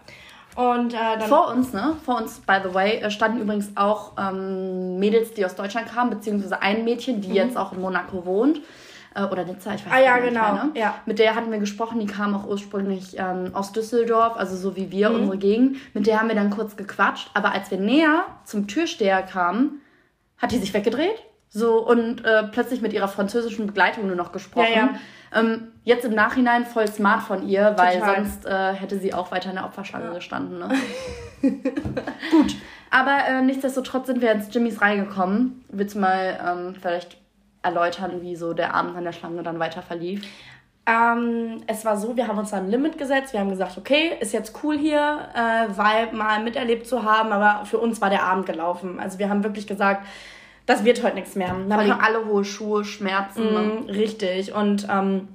Und 0.56 0.94
äh, 0.94 1.18
dann 1.18 1.28
vor 1.28 1.48
uns, 1.48 1.74
ne? 1.74 1.98
Vor 2.02 2.16
uns, 2.16 2.40
by 2.40 2.56
the 2.64 2.72
way, 2.72 2.96
äh, 2.96 3.10
standen 3.10 3.42
übrigens 3.42 3.76
auch 3.76 4.12
ähm, 4.18 4.98
Mädels, 4.98 5.34
die 5.34 5.44
aus 5.44 5.54
Deutschland 5.54 5.92
kamen, 5.92 6.08
beziehungsweise 6.08 6.62
ein 6.62 6.82
Mädchen, 6.84 7.20
die 7.20 7.28
mhm. 7.28 7.34
jetzt 7.34 7.58
auch 7.58 7.72
in 7.72 7.82
Monaco 7.82 8.24
wohnt 8.24 8.62
äh, 9.16 9.24
oder 9.24 9.44
Nizza, 9.44 9.74
ich 9.74 9.84
weiß 9.84 9.92
ah, 9.92 10.00
ja, 10.00 10.18
genau. 10.18 10.52
Mehr, 10.52 10.64
ne? 10.64 10.70
ja. 10.74 10.94
Mit 11.06 11.18
der 11.18 11.34
hatten 11.34 11.50
wir 11.50 11.58
gesprochen, 11.58 11.98
die 11.98 12.06
kam 12.06 12.34
auch 12.34 12.46
ursprünglich 12.46 13.16
ähm, 13.18 13.50
aus 13.54 13.72
Düsseldorf, 13.72 14.36
also 14.36 14.56
so 14.56 14.76
wie 14.76 14.90
wir, 14.90 15.10
mhm. 15.10 15.16
unsere 15.16 15.38
Gegend. 15.38 15.76
Mit 15.94 16.06
der 16.06 16.20
haben 16.20 16.28
wir 16.28 16.36
dann 16.36 16.50
kurz 16.50 16.76
gequatscht, 16.76 17.30
aber 17.34 17.52
als 17.52 17.70
wir 17.70 17.78
näher 17.78 18.24
zum 18.44 18.68
Türsteher 18.68 19.22
kamen, 19.22 19.80
hat 20.38 20.52
die 20.52 20.58
sich 20.58 20.74
weggedreht 20.74 21.22
so 21.48 21.78
und 21.78 22.24
äh, 22.24 22.42
plötzlich 22.52 22.82
mit 22.82 22.92
ihrer 22.92 23.08
französischen 23.08 23.66
Begleitung 23.66 24.06
nur 24.06 24.16
noch 24.16 24.32
gesprochen. 24.32 24.66
Ja, 24.74 24.90
ja. 24.92 24.94
Ähm, 25.34 25.68
jetzt 25.84 26.04
im 26.04 26.14
Nachhinein 26.14 26.66
voll 26.66 26.86
smart 26.86 27.22
von 27.22 27.48
ihr, 27.48 27.74
weil 27.76 27.98
Total. 27.98 28.16
sonst 28.16 28.46
äh, 28.46 28.72
hätte 28.74 28.98
sie 28.98 29.14
auch 29.14 29.30
weiter 29.30 29.50
in 29.50 29.56
der 29.56 29.64
Opferschlange 29.64 30.06
ja. 30.06 30.14
gestanden. 30.14 30.58
Ne? 30.58 30.68
Gut, 32.30 32.56
aber 32.90 33.18
äh, 33.26 33.42
nichtsdestotrotz 33.42 34.06
sind 34.06 34.20
wir 34.20 34.32
ins 34.32 34.52
Jimmys 34.52 34.80
reingekommen. 34.80 35.64
Willst 35.68 35.94
du 35.94 36.00
mal 36.00 36.38
ähm, 36.44 36.74
vielleicht 36.80 37.16
erläutern, 37.66 38.22
wie 38.22 38.36
so 38.36 38.54
der 38.54 38.74
Abend 38.74 38.96
an 38.96 39.04
der 39.04 39.12
Schlange 39.12 39.42
dann 39.42 39.58
weiter 39.58 39.82
verlief? 39.82 40.24
Ähm, 40.86 41.62
es 41.66 41.84
war 41.84 41.96
so, 41.96 42.16
wir 42.16 42.28
haben 42.28 42.38
uns 42.38 42.52
ein 42.52 42.70
Limit 42.70 42.96
gesetzt. 42.96 43.32
Wir 43.32 43.40
haben 43.40 43.50
gesagt, 43.50 43.76
okay, 43.76 44.12
ist 44.20 44.32
jetzt 44.32 44.56
cool 44.62 44.78
hier, 44.78 45.28
äh, 45.34 45.76
weil 45.76 46.12
mal 46.12 46.42
miterlebt 46.42 46.86
zu 46.86 47.02
haben, 47.02 47.32
aber 47.32 47.66
für 47.66 47.78
uns 47.78 48.00
war 48.00 48.08
der 48.08 48.22
Abend 48.22 48.46
gelaufen. 48.46 49.00
Also 49.00 49.18
wir 49.18 49.28
haben 49.28 49.42
wirklich 49.42 49.66
gesagt, 49.66 50.06
das 50.64 50.84
wird 50.84 51.02
heute 51.02 51.16
nichts 51.16 51.34
mehr. 51.34 51.56
Dann 51.68 51.90
haben 51.90 52.00
alle 52.00 52.24
hohe 52.26 52.44
Schuhe, 52.44 52.84
Schmerzen. 52.84 53.84
Mm, 53.86 53.90
richtig. 53.90 54.52
Und 54.54 54.86
ähm, 54.88 55.28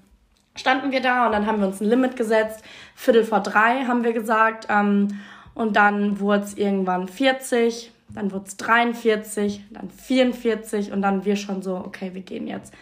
standen 0.56 0.92
wir 0.92 1.02
da 1.02 1.26
und 1.26 1.34
dann 1.34 1.46
haben 1.46 1.60
wir 1.60 1.68
uns 1.68 1.82
ein 1.82 1.90
Limit 1.90 2.16
gesetzt. 2.16 2.64
Viertel 2.96 3.26
vor 3.26 3.42
drei 3.42 3.86
haben 3.86 4.04
wir 4.04 4.14
gesagt. 4.14 4.68
Ähm, 4.70 5.20
und 5.54 5.76
dann 5.76 6.20
wurde 6.22 6.44
es 6.44 6.58
irgendwann 6.58 7.10
40 7.10 7.92
dann 8.14 8.32
wurde 8.32 8.46
es 8.48 8.58
43, 8.58 9.64
dann 9.72 9.90
44 9.90 10.92
und 10.92 11.02
dann 11.02 11.26
wir 11.26 11.36
schon 11.36 11.62
so, 11.62 11.76
okay, 11.76 12.14
wir 12.14 12.22
gehen 12.22 12.48
jetzt. 12.48 12.74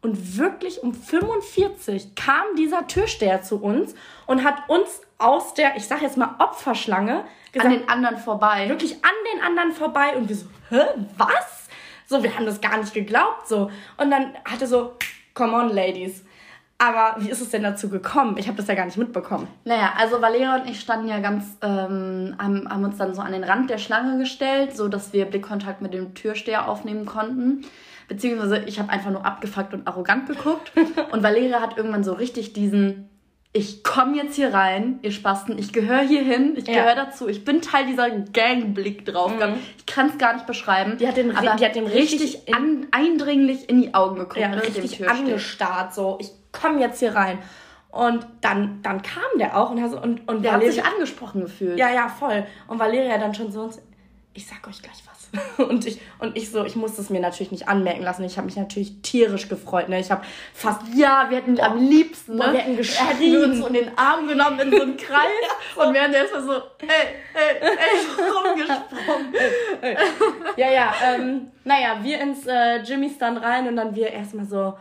Und 0.00 0.38
wirklich 0.38 0.82
um 0.82 0.94
45 0.94 2.14
kam 2.14 2.44
dieser 2.56 2.86
Türsteher 2.86 3.42
zu 3.42 3.60
uns 3.60 3.94
und 4.26 4.44
hat 4.44 4.68
uns 4.68 5.00
aus 5.18 5.54
der, 5.54 5.76
ich 5.76 5.86
sag 5.86 6.02
jetzt 6.02 6.16
mal, 6.16 6.36
Opferschlange 6.38 7.24
gesagt, 7.52 7.72
an 7.72 7.80
den 7.80 7.88
anderen 7.88 8.16
vorbei. 8.16 8.68
Wirklich 8.68 8.94
an 9.04 9.10
den 9.32 9.42
anderen 9.42 9.72
vorbei 9.72 10.16
und 10.16 10.28
wir 10.28 10.36
so, 10.36 10.46
hä, 10.70 10.82
was? 11.16 11.68
So, 12.06 12.22
wir 12.22 12.34
haben 12.34 12.46
das 12.46 12.60
gar 12.60 12.78
nicht 12.78 12.94
geglaubt, 12.94 13.48
so. 13.48 13.70
Und 13.96 14.10
dann 14.10 14.34
hatte 14.44 14.66
so, 14.66 14.92
come 15.34 15.56
on, 15.56 15.70
Ladies. 15.70 16.24
Aber 16.80 17.16
wie 17.18 17.28
ist 17.28 17.40
es 17.40 17.50
denn 17.50 17.64
dazu 17.64 17.88
gekommen? 17.88 18.36
Ich 18.38 18.46
habe 18.46 18.56
das 18.56 18.68
ja 18.68 18.74
gar 18.74 18.84
nicht 18.84 18.96
mitbekommen. 18.96 19.48
Naja, 19.64 19.94
also 19.96 20.22
Valeria 20.22 20.56
und 20.56 20.70
ich 20.70 20.78
standen 20.78 21.08
ja 21.08 21.18
ganz, 21.18 21.56
ähm, 21.60 22.36
haben, 22.38 22.68
haben 22.70 22.84
uns 22.84 22.96
dann 22.96 23.14
so 23.14 23.20
an 23.20 23.32
den 23.32 23.42
Rand 23.42 23.68
der 23.68 23.78
Schlange 23.78 24.16
gestellt, 24.16 24.76
so 24.76 24.86
dass 24.86 25.12
wir 25.12 25.24
Blickkontakt 25.24 25.82
mit 25.82 25.92
dem 25.92 26.14
Türsteher 26.14 26.68
aufnehmen 26.68 27.04
konnten. 27.04 27.66
Beziehungsweise 28.06 28.62
ich 28.66 28.78
habe 28.78 28.90
einfach 28.90 29.10
nur 29.10 29.26
abgefuckt 29.26 29.74
und 29.74 29.88
arrogant 29.88 30.28
geguckt. 30.28 30.72
und 31.12 31.22
Valeria 31.24 31.60
hat 31.60 31.76
irgendwann 31.76 32.04
so 32.04 32.12
richtig 32.12 32.52
diesen, 32.52 33.10
ich 33.52 33.82
komme 33.82 34.16
jetzt 34.16 34.36
hier 34.36 34.54
rein, 34.54 35.00
ihr 35.02 35.10
Spasten, 35.10 35.58
ich 35.58 35.72
gehöre 35.72 36.02
hier 36.02 36.22
hin, 36.22 36.54
ich 36.56 36.68
ja. 36.68 36.74
gehöre 36.74 36.94
dazu, 36.94 37.26
ich 37.26 37.44
bin 37.44 37.60
Teil 37.60 37.86
dieser 37.86 38.08
Gangblick 38.08 39.04
drauf. 39.04 39.32
Mhm. 39.34 39.56
Ich 39.78 39.86
kann 39.86 40.10
es 40.10 40.18
gar 40.18 40.34
nicht 40.34 40.46
beschreiben. 40.46 40.96
Die 40.98 41.08
hat 41.08 41.16
den, 41.16 41.36
aber 41.36 41.56
die 41.56 41.64
hat 41.64 41.74
den 41.74 41.88
richtig, 41.88 42.22
richtig 42.22 42.54
an, 42.54 42.86
eindringlich 42.92 43.68
in 43.68 43.82
die 43.82 43.94
Augen 43.94 44.14
geguckt. 44.14 44.38
Ja, 44.38 44.50
ne, 44.50 44.62
richtig 44.62 45.10
angestarrt, 45.10 45.92
so. 45.92 46.18
Ich 46.20 46.30
komm 46.52 46.78
jetzt 46.78 46.98
hier 47.00 47.14
rein. 47.14 47.38
Und 47.90 48.26
dann, 48.42 48.82
dann 48.82 49.02
kam 49.02 49.24
der 49.38 49.56
auch 49.56 49.70
und, 49.70 49.82
und, 49.82 50.28
und 50.28 50.42
der 50.42 50.52
Valeria, 50.52 50.54
hat 50.54 50.74
sich 50.74 50.84
angesprochen 50.84 51.40
gefühlt. 51.40 51.78
Ja, 51.78 51.90
ja, 51.90 52.08
voll. 52.08 52.46
Und 52.66 52.78
Valeria 52.78 53.16
dann 53.18 53.34
schon 53.34 53.50
so, 53.50 53.70
ich 54.34 54.46
sag 54.46 54.66
euch 54.68 54.82
gleich 54.82 55.02
was. 55.06 55.18
Und 55.58 55.84
ich, 55.86 56.00
und 56.20 56.36
ich 56.38 56.50
so, 56.50 56.64
ich 56.64 56.74
musste 56.74 57.02
es 57.02 57.10
mir 57.10 57.20
natürlich 57.20 57.50
nicht 57.50 57.68
anmerken 57.68 58.02
lassen. 58.02 58.24
Ich 58.24 58.38
habe 58.38 58.46
mich 58.46 58.56
natürlich 58.56 59.02
tierisch 59.02 59.48
gefreut. 59.48 59.90
Ne? 59.90 60.00
Ich 60.00 60.10
habe 60.10 60.24
fast, 60.54 60.80
ja, 60.94 61.26
wir 61.28 61.36
hätten 61.36 61.60
am 61.60 61.76
liebsten, 61.76 62.36
ne? 62.36 62.52
wir 62.52 62.60
hätten 62.60 62.76
geschrien. 62.78 63.18
Wir 63.18 63.42
uns 63.42 63.66
in 63.66 63.74
den 63.74 63.98
Arm 63.98 64.26
genommen 64.26 64.58
in 64.60 64.70
so 64.70 64.80
einen 64.80 64.96
Kreis. 64.96 65.28
ja, 65.76 65.84
und 65.84 65.92
wir 65.92 66.02
haben 66.02 66.14
erstmal 66.14 66.42
so, 66.42 66.52
ey, 66.52 67.16
ey, 67.34 67.60
ey, 67.60 67.76
rumgesprungen. 68.30 69.34
ja, 70.56 70.70
ja, 70.70 70.94
ähm, 71.04 71.48
naja, 71.64 71.98
wir 72.02 72.20
ins 72.20 72.46
äh, 72.46 72.78
Jimmys 72.82 73.18
dann 73.18 73.36
rein 73.36 73.68
und 73.68 73.76
dann 73.76 73.94
wir 73.94 74.10
erstmal 74.10 74.46
so, 74.46 74.74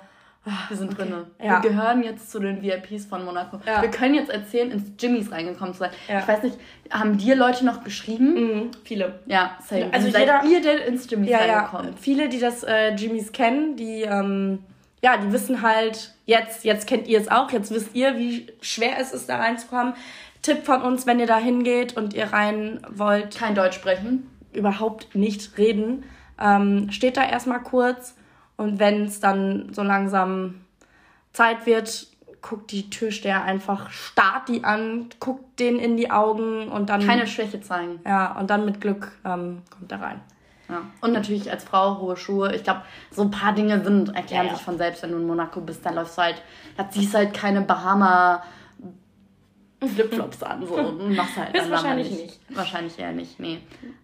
wir 0.67 0.77
sind 0.77 0.93
okay. 0.93 1.03
drinne. 1.03 1.27
Ja. 1.41 1.61
Wir 1.61 1.69
gehören 1.69 2.03
jetzt 2.03 2.31
zu 2.31 2.39
den 2.39 2.61
VIPs 2.61 3.05
von 3.05 3.25
Monaco. 3.25 3.59
Ja. 3.65 3.81
Wir 3.81 3.89
können 3.89 4.15
jetzt 4.15 4.29
erzählen, 4.29 4.71
ins 4.71 4.91
Jimmys 4.99 5.31
reingekommen 5.31 5.73
zu 5.73 5.79
sein. 5.79 5.91
Ja. 6.07 6.19
Ich 6.19 6.27
weiß 6.27 6.43
nicht, 6.43 6.57
haben 6.89 7.17
dir 7.17 7.35
Leute 7.35 7.65
noch 7.65 7.83
geschrieben? 7.83 8.33
Mhm, 8.33 8.71
viele. 8.83 9.19
Ja, 9.25 9.57
same. 9.65 9.91
Also 9.91 10.07
Wie 10.07 10.11
seid 10.11 10.21
jeder, 10.21 10.43
ihr 10.45 10.61
denn 10.61 10.93
ins 10.93 11.09
Jimmys 11.09 11.31
reingekommen? 11.33 11.87
Ja. 11.87 11.97
Viele, 11.99 12.29
die 12.29 12.39
das 12.39 12.63
äh, 12.63 12.95
Jimmys 12.95 13.31
kennen, 13.31 13.75
die, 13.75 14.03
ähm, 14.03 14.59
ja, 15.01 15.17
die 15.17 15.31
wissen 15.31 15.61
halt, 15.61 16.13
jetzt, 16.25 16.63
jetzt 16.63 16.87
kennt 16.87 17.07
ihr 17.07 17.19
es 17.19 17.29
auch, 17.29 17.51
jetzt 17.51 17.71
wisst 17.71 17.95
ihr, 17.95 18.17
wie 18.17 18.47
schwer 18.61 18.97
es 18.99 19.13
ist, 19.13 19.29
da 19.29 19.37
reinzukommen. 19.37 19.93
Tipp 20.41 20.63
von 20.63 20.81
uns, 20.81 21.05
wenn 21.05 21.19
ihr 21.19 21.27
da 21.27 21.37
hingeht 21.37 21.97
und 21.97 22.13
ihr 22.13 22.31
rein 22.31 22.81
wollt. 22.89 23.37
Kein 23.37 23.55
Deutsch 23.55 23.75
sprechen. 23.75 24.29
Überhaupt 24.53 25.15
nicht 25.15 25.57
reden. 25.57 26.03
Ähm, 26.39 26.91
steht 26.91 27.17
da 27.17 27.27
erstmal 27.27 27.61
kurz 27.61 28.15
und 28.57 28.79
wenn 28.79 29.05
es 29.05 29.19
dann 29.19 29.73
so 29.73 29.83
langsam 29.83 30.61
Zeit 31.31 31.65
wird, 31.65 32.07
guckt 32.41 32.71
die 32.71 32.89
Türsteher 32.89 33.43
einfach, 33.43 33.89
starrt 33.91 34.49
die 34.49 34.63
an, 34.63 35.09
guckt 35.19 35.59
den 35.59 35.79
in 35.79 35.97
die 35.97 36.11
Augen 36.11 36.69
und 36.69 36.89
dann. 36.89 37.05
Keine 37.05 37.27
Schwäche 37.27 37.61
zeigen. 37.61 37.99
Ja, 38.05 38.37
und 38.39 38.49
dann 38.49 38.65
mit 38.65 38.81
Glück 38.81 39.11
ähm, 39.25 39.61
kommt 39.69 39.91
er 39.91 40.01
rein. 40.01 40.21
Ja. 40.69 40.81
Und 40.99 41.13
natürlich 41.13 41.49
als 41.49 41.63
Frau 41.63 41.99
hohe 41.99 42.17
Schuhe. 42.17 42.53
Ich 42.53 42.63
glaube, 42.63 42.81
so 43.11 43.21
ein 43.21 43.31
paar 43.31 43.53
Dinge 43.53 43.81
sind, 43.83 44.13
erklären 44.15 44.45
ja, 44.45 44.51
ja. 44.51 44.55
sich 44.55 44.65
von 44.65 44.77
selbst, 44.77 45.01
wenn 45.03 45.11
du 45.11 45.17
in 45.17 45.27
Monaco 45.27 45.61
bist, 45.61 45.85
dann 45.85 45.95
läufst 45.95 46.17
du 46.17 46.23
halt, 46.23 46.41
da 46.75 46.89
ziehst 46.89 47.13
halt 47.13 47.33
keine 47.33 47.61
Bahama 47.61 48.43
Flipflops 49.79 50.43
an 50.43 50.65
so 50.65 50.73
und 50.75 51.15
machst 51.15 51.37
halt 51.37 51.55
dann 51.55 51.69
wahrscheinlich 51.69 52.09
nicht. 52.09 52.21
nicht. 52.21 52.57
Wahrscheinlich 52.57 52.97
eher 52.97 53.11
nicht, 53.11 53.39
nee. 53.39 53.59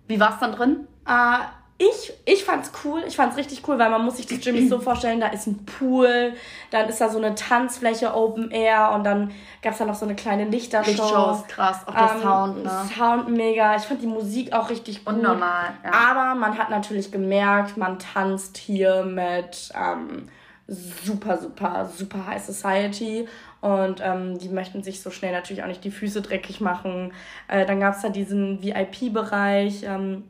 Wie 0.07 0.19
war 0.19 0.33
es 0.33 0.39
dann 0.39 0.53
drin? 0.53 0.87
Äh, 1.05 1.39
ich, 1.77 2.13
ich 2.25 2.43
fand's 2.43 2.71
cool. 2.83 3.03
Ich 3.07 3.15
fand's 3.15 3.36
richtig 3.36 3.67
cool, 3.67 3.79
weil 3.79 3.89
man 3.89 4.05
muss 4.05 4.17
sich 4.17 4.27
die 4.27 4.36
Jimmys 4.36 4.69
so 4.69 4.79
vorstellen, 4.79 5.19
da 5.19 5.27
ist 5.27 5.47
ein 5.47 5.65
Pool, 5.65 6.33
dann 6.71 6.88
ist 6.88 7.01
da 7.01 7.09
so 7.09 7.17
eine 7.17 7.36
Tanzfläche 7.36 8.13
Open 8.15 8.51
Air 8.51 8.91
und 8.93 9.03
dann 9.03 9.31
gab's 9.62 9.79
da 9.79 9.86
noch 9.86 9.95
so 9.95 10.05
eine 10.05 10.15
kleine 10.15 10.45
Lichtershow. 10.45 11.31
Ist 11.31 11.47
krass, 11.49 11.79
auch 11.86 11.93
der 11.93 12.15
ähm, 12.15 12.21
Sound, 12.21 12.63
ne? 12.63 12.89
Sound 12.95 13.29
mega. 13.29 13.75
Ich 13.75 13.83
fand 13.83 14.01
die 14.01 14.07
Musik 14.07 14.53
auch 14.53 14.69
richtig 14.69 15.03
gut. 15.03 15.15
Unnormal, 15.15 15.73
ja. 15.83 15.91
Aber 15.91 16.39
man 16.39 16.57
hat 16.57 16.69
natürlich 16.69 17.12
gemerkt, 17.12 17.75
man 17.75 17.97
tanzt 17.99 18.57
hier 18.57 19.03
mit 19.03 19.71
ähm, 19.75 20.29
super, 20.67 21.38
super, 21.38 21.89
super 21.93 22.27
High 22.27 22.43
Society 22.43 23.27
und 23.62 24.01
ähm, 24.03 24.38
die 24.39 24.49
möchten 24.49 24.83
sich 24.83 25.01
so 25.01 25.09
schnell 25.09 25.31
natürlich 25.31 25.63
auch 25.63 25.67
nicht 25.67 25.83
die 25.83 25.91
Füße 25.91 26.21
dreckig 26.21 26.62
machen. 26.62 27.13
Äh, 27.47 27.65
dann 27.65 27.79
gab's 27.79 28.01
da 28.01 28.09
diesen 28.09 28.62
VIP-Bereich, 28.62 29.83
ähm, 29.83 30.23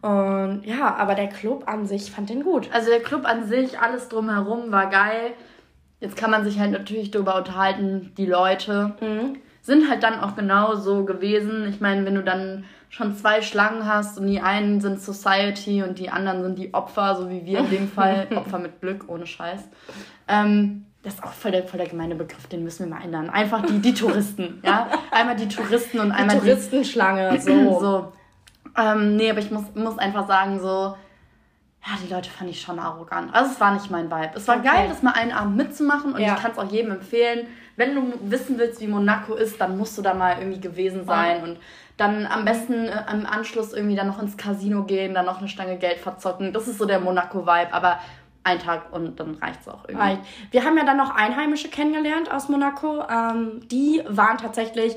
und 0.00 0.62
ja, 0.64 0.94
aber 0.94 1.14
der 1.14 1.28
Club 1.28 1.64
an 1.66 1.86
sich 1.86 2.10
fand 2.10 2.30
den 2.30 2.44
gut. 2.44 2.68
Also 2.72 2.90
der 2.90 3.00
Club 3.00 3.24
an 3.24 3.46
sich, 3.48 3.80
alles 3.80 4.08
drumherum 4.08 4.70
war 4.70 4.90
geil. 4.90 5.32
Jetzt 6.00 6.16
kann 6.16 6.30
man 6.30 6.44
sich 6.44 6.60
halt 6.60 6.70
natürlich 6.70 7.10
darüber 7.10 7.36
unterhalten, 7.36 8.12
die 8.16 8.26
Leute 8.26 8.94
mhm. 9.00 9.38
sind 9.60 9.90
halt 9.90 10.04
dann 10.04 10.20
auch 10.20 10.36
genau 10.36 10.76
so 10.76 11.04
gewesen. 11.04 11.66
Ich 11.68 11.80
meine, 11.80 12.04
wenn 12.04 12.14
du 12.14 12.22
dann 12.22 12.64
schon 12.90 13.16
zwei 13.16 13.42
Schlangen 13.42 13.86
hast 13.86 14.18
und 14.18 14.28
die 14.28 14.40
einen 14.40 14.80
sind 14.80 15.00
Society 15.00 15.82
und 15.82 15.98
die 15.98 16.10
anderen 16.10 16.42
sind 16.42 16.58
die 16.58 16.72
Opfer, 16.72 17.16
so 17.16 17.28
wie 17.28 17.44
wir 17.44 17.58
in 17.58 17.70
dem 17.70 17.88
Fall. 17.92 18.28
Opfer 18.34 18.60
mit 18.60 18.80
Glück, 18.80 19.06
ohne 19.08 19.26
Scheiß. 19.26 19.68
Ähm, 20.28 20.84
das 21.02 21.14
ist 21.14 21.24
auch 21.24 21.32
voll 21.32 21.52
der, 21.52 21.64
voll 21.64 21.78
der 21.78 21.88
gemeine 21.88 22.14
Begriff, 22.14 22.46
den 22.46 22.62
müssen 22.64 22.88
wir 22.88 22.96
mal 22.96 23.04
ändern. 23.04 23.30
Einfach 23.30 23.64
die, 23.64 23.78
die 23.80 23.94
Touristen, 23.94 24.60
ja. 24.64 24.88
Einmal 25.10 25.36
die 25.36 25.48
Touristen 25.48 26.00
und 26.00 26.12
einmal 26.12 26.36
die 26.36 26.46
Touristenschlange, 26.46 27.40
so. 27.40 27.80
so. 27.80 28.12
Ähm, 28.78 29.16
nee, 29.16 29.30
aber 29.30 29.40
ich 29.40 29.50
muss, 29.50 29.74
muss 29.74 29.98
einfach 29.98 30.26
sagen, 30.26 30.60
so, 30.60 30.96
ja, 31.86 31.92
die 32.02 32.12
Leute 32.12 32.30
fand 32.30 32.50
ich 32.50 32.60
schon 32.60 32.78
arrogant. 32.78 33.34
Also 33.34 33.52
es 33.52 33.60
war 33.60 33.72
nicht 33.72 33.90
mein 33.90 34.10
Vibe. 34.10 34.32
Es 34.34 34.46
war 34.46 34.58
okay. 34.58 34.68
geil, 34.68 34.86
das 34.88 35.02
mal 35.02 35.12
einen 35.12 35.32
Abend 35.32 35.56
mitzumachen 35.56 36.14
und 36.14 36.20
ja. 36.20 36.34
ich 36.34 36.42
kann 36.42 36.52
es 36.52 36.58
auch 36.58 36.70
jedem 36.70 36.92
empfehlen. 36.92 37.46
Wenn 37.76 37.94
du 37.94 38.12
wissen 38.30 38.58
willst, 38.58 38.80
wie 38.80 38.88
Monaco 38.88 39.34
ist, 39.34 39.60
dann 39.60 39.78
musst 39.78 39.96
du 39.96 40.02
da 40.02 40.14
mal 40.14 40.38
irgendwie 40.38 40.60
gewesen 40.60 41.04
sein 41.04 41.42
und 41.42 41.58
dann 41.96 42.26
am 42.26 42.44
besten 42.44 42.86
äh, 42.86 43.12
im 43.12 43.26
Anschluss 43.26 43.72
irgendwie 43.72 43.96
dann 43.96 44.06
noch 44.06 44.20
ins 44.20 44.36
Casino 44.36 44.84
gehen, 44.84 45.14
dann 45.14 45.26
noch 45.26 45.38
eine 45.38 45.48
Stange 45.48 45.78
Geld 45.78 45.98
verzocken. 45.98 46.52
Das 46.52 46.68
ist 46.68 46.78
so 46.78 46.84
der 46.84 47.00
Monaco-Vibe, 47.00 47.72
aber 47.72 47.98
ein 48.44 48.58
Tag 48.58 48.92
und 48.92 49.18
dann 49.18 49.34
reicht 49.34 49.60
es 49.62 49.68
auch 49.68 49.84
irgendwie. 49.88 50.18
Wir 50.50 50.64
haben 50.64 50.76
ja 50.76 50.84
dann 50.84 50.96
noch 50.96 51.14
Einheimische 51.14 51.68
kennengelernt 51.68 52.30
aus 52.30 52.48
Monaco. 52.48 53.04
Ähm, 53.10 53.68
die 53.68 54.02
waren 54.08 54.38
tatsächlich 54.38 54.96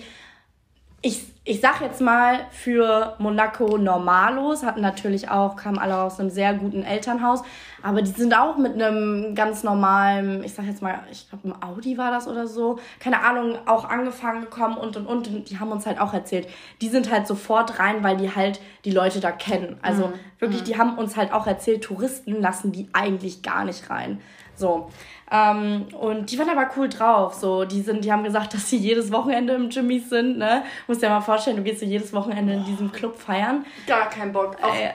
ich, 1.01 1.30
ich 1.43 1.59
sag 1.59 1.81
jetzt 1.81 2.01
mal, 2.01 2.45
für 2.51 3.15
Monaco 3.17 3.77
Normalos, 3.79 4.61
hatten 4.63 4.81
natürlich 4.81 5.29
auch, 5.31 5.55
kamen 5.55 5.79
alle 5.79 5.99
aus 5.99 6.19
einem 6.19 6.29
sehr 6.29 6.53
guten 6.53 6.83
Elternhaus, 6.83 7.41
aber 7.81 8.03
die 8.03 8.11
sind 8.11 8.37
auch 8.37 8.57
mit 8.57 8.73
einem 8.73 9.33
ganz 9.33 9.63
normalen, 9.63 10.43
ich 10.43 10.53
sag 10.53 10.65
jetzt 10.65 10.83
mal, 10.83 10.99
ich 11.11 11.27
glaube, 11.29 11.47
ein 11.47 11.63
Audi 11.63 11.97
war 11.97 12.11
das 12.11 12.27
oder 12.27 12.45
so, 12.45 12.77
keine 12.99 13.23
Ahnung, 13.23 13.57
auch 13.65 13.85
angefangen 13.85 14.41
gekommen 14.41 14.77
und 14.77 14.97
und 14.97 15.07
und. 15.07 15.27
Und 15.29 15.49
die 15.49 15.59
haben 15.59 15.71
uns 15.71 15.87
halt 15.87 15.99
auch 15.99 16.13
erzählt, 16.13 16.47
die 16.79 16.89
sind 16.89 17.11
halt 17.11 17.25
sofort 17.25 17.79
rein, 17.79 18.03
weil 18.03 18.17
die 18.17 18.35
halt 18.35 18.61
die 18.85 18.91
Leute 18.91 19.19
da 19.19 19.31
kennen. 19.31 19.77
Also 19.81 20.09
mhm. 20.09 20.13
wirklich, 20.37 20.61
mhm. 20.61 20.65
die 20.65 20.77
haben 20.77 20.97
uns 20.99 21.17
halt 21.17 21.33
auch 21.33 21.47
erzählt, 21.47 21.83
Touristen 21.83 22.39
lassen 22.39 22.71
die 22.71 22.87
eigentlich 22.93 23.41
gar 23.41 23.65
nicht 23.65 23.89
rein. 23.89 24.21
So. 24.55 24.91
Ähm, 25.31 25.87
und 25.97 26.29
die 26.29 26.37
waren 26.37 26.49
aber 26.49 26.69
cool 26.75 26.89
drauf. 26.89 27.33
So, 27.35 27.63
die 27.63 27.81
sind, 27.81 28.03
die 28.03 28.11
haben 28.11 28.23
gesagt, 28.23 28.53
dass 28.53 28.69
sie 28.69 28.77
jedes 28.77 29.11
Wochenende 29.11 29.53
im 29.53 29.69
Jimmys 29.69 30.09
sind. 30.09 30.37
Ne, 30.37 30.63
musst 30.87 31.01
dir 31.01 31.09
mal 31.09 31.21
vorstellen, 31.21 31.57
du 31.57 31.63
gehst 31.63 31.79
so 31.79 31.85
jedes 31.85 32.13
Wochenende 32.13 32.53
in 32.53 32.65
diesem 32.65 32.91
Club 32.91 33.17
feiern. 33.17 33.65
Gar 33.87 34.09
kein 34.09 34.33
Bock. 34.33 34.57
Auch, 34.61 34.75
äh, 34.75 34.91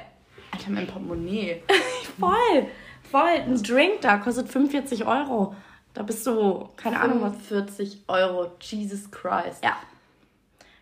Alter, 0.52 0.70
mein 0.70 0.86
Portemonnaie. 0.86 1.62
voll, 2.20 2.66
voll. 3.10 3.28
Ein 3.28 3.62
Drink 3.62 4.02
da 4.02 4.18
kostet 4.18 4.48
45 4.48 5.06
Euro. 5.06 5.54
Da 5.94 6.02
bist 6.02 6.26
du, 6.26 6.68
keine 6.76 7.00
Ahnung 7.00 7.22
was. 7.22 7.34
40 7.46 8.02
Euro, 8.08 8.52
Jesus 8.60 9.10
Christ. 9.10 9.64
Ja. 9.64 9.76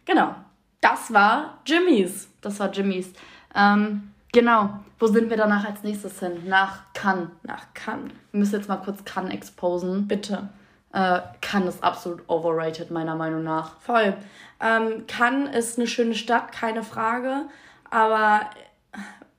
Genau. 0.05 0.35
Das 0.81 1.12
war 1.12 1.61
Jimmys. 1.64 2.29
Das 2.40 2.59
war 2.59 2.71
Jimmys. 2.73 3.12
Ähm, 3.55 4.13
Genau. 4.35 4.68
Wo 4.99 5.07
sind 5.07 5.31
wir 5.31 5.37
danach 5.37 5.64
als 5.64 5.85
nächstes 5.85 6.18
hin? 6.18 6.49
Nach 6.49 6.92
Cannes. 6.92 7.29
Nach 7.44 7.73
Cannes. 7.73 8.11
Wir 8.33 8.40
müssen 8.40 8.57
jetzt 8.57 8.68
mal 8.68 8.79
kurz 8.79 9.05
Cannes 9.05 9.33
exposen. 9.33 10.09
Bitte. 10.09 10.49
Äh, 10.92 11.20
Cannes 11.40 11.77
ist 11.77 11.85
absolut 11.85 12.29
overrated, 12.29 12.90
meiner 12.90 13.14
Meinung 13.14 13.44
nach. 13.44 13.79
Voll. 13.79 14.16
Ähm, 14.61 15.07
Cannes 15.07 15.57
ist 15.57 15.79
eine 15.79 15.87
schöne 15.87 16.16
Stadt, 16.16 16.51
keine 16.51 16.83
Frage. 16.83 17.42
Aber 17.90 18.40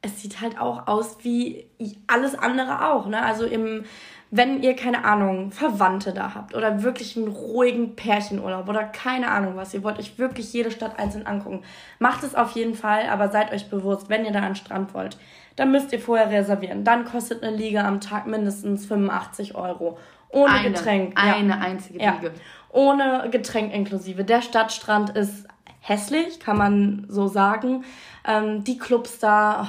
es 0.01 0.21
sieht 0.21 0.39
halt 0.39 0.57
auch 0.59 0.87
aus 0.87 1.17
wie 1.23 1.67
alles 2.07 2.33
andere 2.33 2.87
auch. 2.87 3.07
Ne? 3.07 3.21
Also 3.21 3.43
im 3.43 3.83
wenn 4.31 4.61
ihr, 4.61 4.75
keine 4.75 5.05
Ahnung, 5.05 5.51
Verwandte 5.51 6.11
da 6.11 6.33
habt 6.33 6.55
oder 6.55 6.83
wirklich 6.83 7.15
einen 7.15 7.27
ruhigen 7.27 7.95
Pärchenurlaub 7.95 8.67
oder 8.67 8.83
keine 8.83 9.31
Ahnung 9.31 9.55
was, 9.55 9.73
ihr 9.73 9.83
wollt 9.83 9.99
euch 9.99 10.17
wirklich 10.17 10.51
jede 10.51 10.71
Stadt 10.71 10.99
einzeln 10.99 11.27
angucken, 11.27 11.63
macht 11.99 12.23
es 12.23 12.35
auf 12.35 12.51
jeden 12.51 12.75
Fall, 12.75 13.07
aber 13.09 13.29
seid 13.29 13.51
euch 13.51 13.69
bewusst, 13.69 14.09
wenn 14.09 14.25
ihr 14.25 14.31
da 14.31 14.39
an 14.39 14.49
den 14.49 14.55
Strand 14.55 14.93
wollt, 14.93 15.17
dann 15.55 15.71
müsst 15.71 15.93
ihr 15.93 15.99
vorher 15.99 16.29
reservieren. 16.29 16.83
Dann 16.83 17.05
kostet 17.05 17.43
eine 17.43 17.55
Liege 17.55 17.83
am 17.83 18.01
Tag 18.01 18.27
mindestens 18.27 18.85
85 18.85 19.55
Euro. 19.55 19.97
Ohne 20.29 20.51
eine, 20.51 20.71
Getränk. 20.71 21.13
Eine 21.15 21.53
ja. 21.53 21.59
einzige 21.59 21.99
Liege. 21.99 22.27
Ja. 22.27 22.31
Ohne 22.69 23.29
Getränk 23.31 23.73
inklusive. 23.73 24.25
Der 24.25 24.41
Stadtstrand 24.41 25.11
ist 25.11 25.47
hässlich, 25.79 26.39
kann 26.39 26.57
man 26.57 27.05
so 27.07 27.27
sagen. 27.27 27.85
Ähm, 28.27 28.63
die 28.65 28.77
Clubs 28.77 29.19
da 29.19 29.63
oh, 29.63 29.67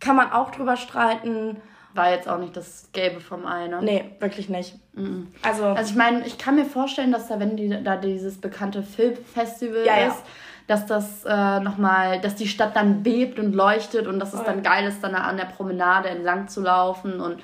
kann 0.00 0.16
man 0.16 0.32
auch 0.32 0.50
drüber 0.50 0.76
streiten 0.76 1.56
war 1.96 2.10
jetzt 2.10 2.28
auch 2.28 2.38
nicht 2.38 2.56
das 2.56 2.90
Gelbe 2.92 3.20
vom 3.20 3.46
Ei, 3.46 3.68
ne? 3.68 3.80
Nee, 3.82 4.04
wirklich 4.20 4.48
nicht. 4.48 4.76
Mhm. 4.94 5.28
Also, 5.42 5.64
also 5.64 5.90
ich 5.90 5.96
meine, 5.96 6.26
ich 6.26 6.38
kann 6.38 6.56
mir 6.56 6.64
vorstellen, 6.64 7.12
dass 7.12 7.28
da, 7.28 7.40
wenn 7.40 7.56
die, 7.56 7.82
da 7.82 7.96
dieses 7.96 8.38
bekannte 8.38 8.82
Filmfestival 8.82 9.84
ja, 9.84 10.06
ist, 10.06 10.16
ja. 10.16 10.22
dass 10.66 10.86
das 10.86 11.24
äh, 11.24 11.60
nochmal, 11.60 12.20
dass 12.20 12.34
die 12.34 12.48
Stadt 12.48 12.76
dann 12.76 13.02
bebt 13.02 13.38
und 13.38 13.54
leuchtet 13.54 14.06
und 14.06 14.18
dass 14.18 14.34
es 14.34 14.42
dann 14.42 14.62
geil 14.62 14.86
ist, 14.86 15.02
dann 15.02 15.14
an 15.14 15.36
der 15.36 15.44
Promenade 15.44 16.08
entlang 16.08 16.48
zu 16.48 16.60
laufen 16.60 17.20
und 17.20 17.40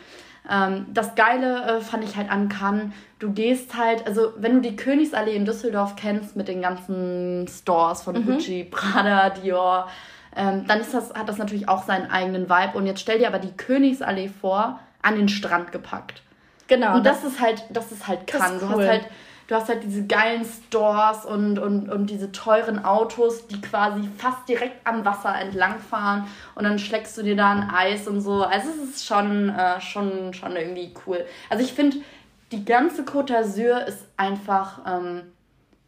ähm, 0.50 0.86
das 0.92 1.14
Geile 1.14 1.62
äh, 1.64 1.80
fand 1.80 2.04
ich 2.04 2.16
halt 2.16 2.30
an 2.30 2.48
Cannes, 2.48 2.92
du 3.20 3.32
gehst 3.32 3.76
halt, 3.76 4.06
also 4.06 4.32
wenn 4.36 4.54
du 4.54 4.60
die 4.60 4.76
Königsallee 4.76 5.36
in 5.36 5.44
Düsseldorf 5.44 5.94
kennst 5.94 6.36
mit 6.36 6.48
den 6.48 6.60
ganzen 6.62 7.46
Stores 7.48 8.02
von 8.02 8.16
mhm. 8.16 8.26
Gucci, 8.26 8.64
Prada, 8.64 9.30
Dior, 9.30 9.88
ähm, 10.36 10.66
dann 10.66 10.80
ist 10.80 10.94
das, 10.94 11.14
hat 11.14 11.28
das 11.28 11.38
natürlich 11.38 11.68
auch 11.68 11.84
seinen 11.84 12.10
eigenen 12.10 12.48
Vibe. 12.48 12.76
Und 12.76 12.86
jetzt 12.86 13.00
stell 13.00 13.18
dir 13.18 13.28
aber 13.28 13.38
die 13.38 13.52
Königsallee 13.52 14.28
vor, 14.28 14.80
an 15.02 15.16
den 15.16 15.28
Strand 15.28 15.72
gepackt. 15.72 16.22
Genau. 16.68 16.96
Und 16.96 17.04
das, 17.04 17.22
das 17.22 17.32
ist 17.32 17.40
halt, 17.40 17.64
das 17.70 17.92
ist 17.92 18.08
halt 18.08 18.26
kann. 18.26 18.54
Cool. 18.54 18.60
Du 18.60 18.68
hast 18.68 18.88
halt, 18.88 19.08
du 19.48 19.54
hast 19.54 19.68
halt 19.68 19.84
diese 19.84 20.06
geilen 20.06 20.44
Stores 20.44 21.26
und, 21.26 21.58
und, 21.58 21.90
und 21.90 22.06
diese 22.06 22.32
teuren 22.32 22.84
Autos, 22.84 23.46
die 23.48 23.60
quasi 23.60 24.08
fast 24.16 24.48
direkt 24.48 24.86
am 24.86 25.04
Wasser 25.04 25.34
entlangfahren 25.38 26.26
und 26.54 26.64
dann 26.64 26.78
schlägst 26.78 27.18
du 27.18 27.22
dir 27.22 27.36
da 27.36 27.50
ein 27.50 27.70
Eis 27.70 28.08
und 28.08 28.20
so. 28.20 28.44
Also 28.44 28.70
es 28.70 28.90
ist 28.90 29.06
schon, 29.06 29.50
äh, 29.50 29.80
schon, 29.80 30.32
schon 30.32 30.56
irgendwie 30.56 30.94
cool. 31.06 31.24
Also 31.50 31.62
ich 31.62 31.72
finde, 31.72 31.98
die 32.52 32.64
ganze 32.64 33.02
Côte 33.02 33.34
d'Azur 33.34 33.84
ist 33.84 34.06
einfach 34.16 34.80
ähm, 34.86 35.31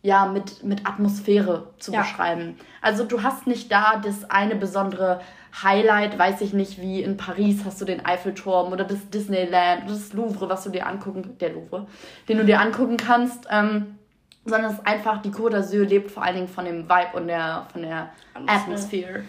ja, 0.04 0.26
mit, 0.26 0.62
mit 0.62 0.86
Atmosphäre 0.86 1.68
zu 1.78 1.90
ja. 1.90 2.02
beschreiben. 2.02 2.58
Also 2.82 3.04
du 3.04 3.22
hast 3.22 3.46
nicht 3.46 3.72
da 3.72 3.96
das 3.96 4.30
eine 4.30 4.54
besondere 4.54 5.22
Highlight, 5.62 6.18
weiß 6.18 6.42
ich 6.42 6.52
nicht, 6.52 6.78
wie 6.78 7.02
in 7.02 7.16
Paris 7.16 7.62
hast 7.64 7.80
du 7.80 7.86
den 7.86 8.04
Eiffelturm 8.04 8.70
oder 8.70 8.84
das 8.84 9.08
Disneyland 9.08 9.84
oder 9.84 9.94
das 9.94 10.12
Louvre, 10.12 10.50
was 10.50 10.62
du 10.62 10.68
dir 10.68 10.86
angucken, 10.86 11.38
der 11.40 11.54
Louvre, 11.54 11.86
den 12.28 12.36
du 12.36 12.44
dir 12.44 12.60
angucken 12.60 12.98
kannst, 12.98 13.46
ähm, 13.50 13.98
sondern 14.44 14.72
es 14.72 14.78
ist 14.78 14.86
einfach, 14.86 15.22
die 15.22 15.30
Côte 15.30 15.56
d'Azur 15.56 15.86
lebt 15.86 16.10
vor 16.10 16.22
allen 16.22 16.34
Dingen 16.34 16.48
von 16.48 16.66
dem 16.66 16.84
Vibe 16.84 17.16
und 17.16 17.26
der, 17.26 17.66
von 17.72 17.80
der 17.80 18.10
Atmosphäre. 18.46 19.24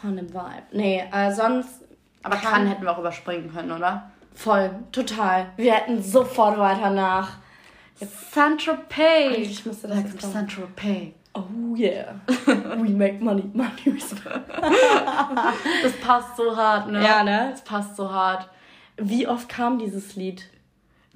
Von 0.00 0.16
dem 0.16 0.34
Vibe. 0.34 0.62
Nee, 0.72 1.04
äh, 1.12 1.32
sonst... 1.32 1.84
Aber 2.24 2.34
kann 2.34 2.66
hätten 2.66 2.82
wir 2.82 2.90
auch 2.90 2.98
überspringen 2.98 3.52
können, 3.54 3.70
oder? 3.70 4.10
Voll, 4.34 4.70
total. 4.90 5.46
Wir 5.54 5.74
hätten 5.74 6.02
sofort 6.02 6.58
weiter 6.58 6.90
nach 6.90 7.36
Saint-Tropez. 8.04 9.34
Eigentlich 9.34 9.66
müsste 9.66 9.88
das 9.88 9.98
jetzt 9.98 10.20
Saint-Tropez. 10.32 11.14
Oh 11.34 11.76
yeah. 11.76 12.14
We 12.46 12.90
make 12.90 13.22
money. 13.22 13.44
Money 13.54 13.70
Das 15.82 15.92
passt 16.02 16.36
so 16.36 16.56
hart, 16.56 16.90
ne? 16.90 17.02
Ja, 17.02 17.22
ne? 17.22 17.48
Das 17.50 17.62
passt 17.62 17.96
so 17.96 18.10
hart. 18.10 18.48
Wie 18.96 19.28
oft 19.28 19.48
kam 19.48 19.78
dieses 19.78 20.16
Lied? 20.16 20.48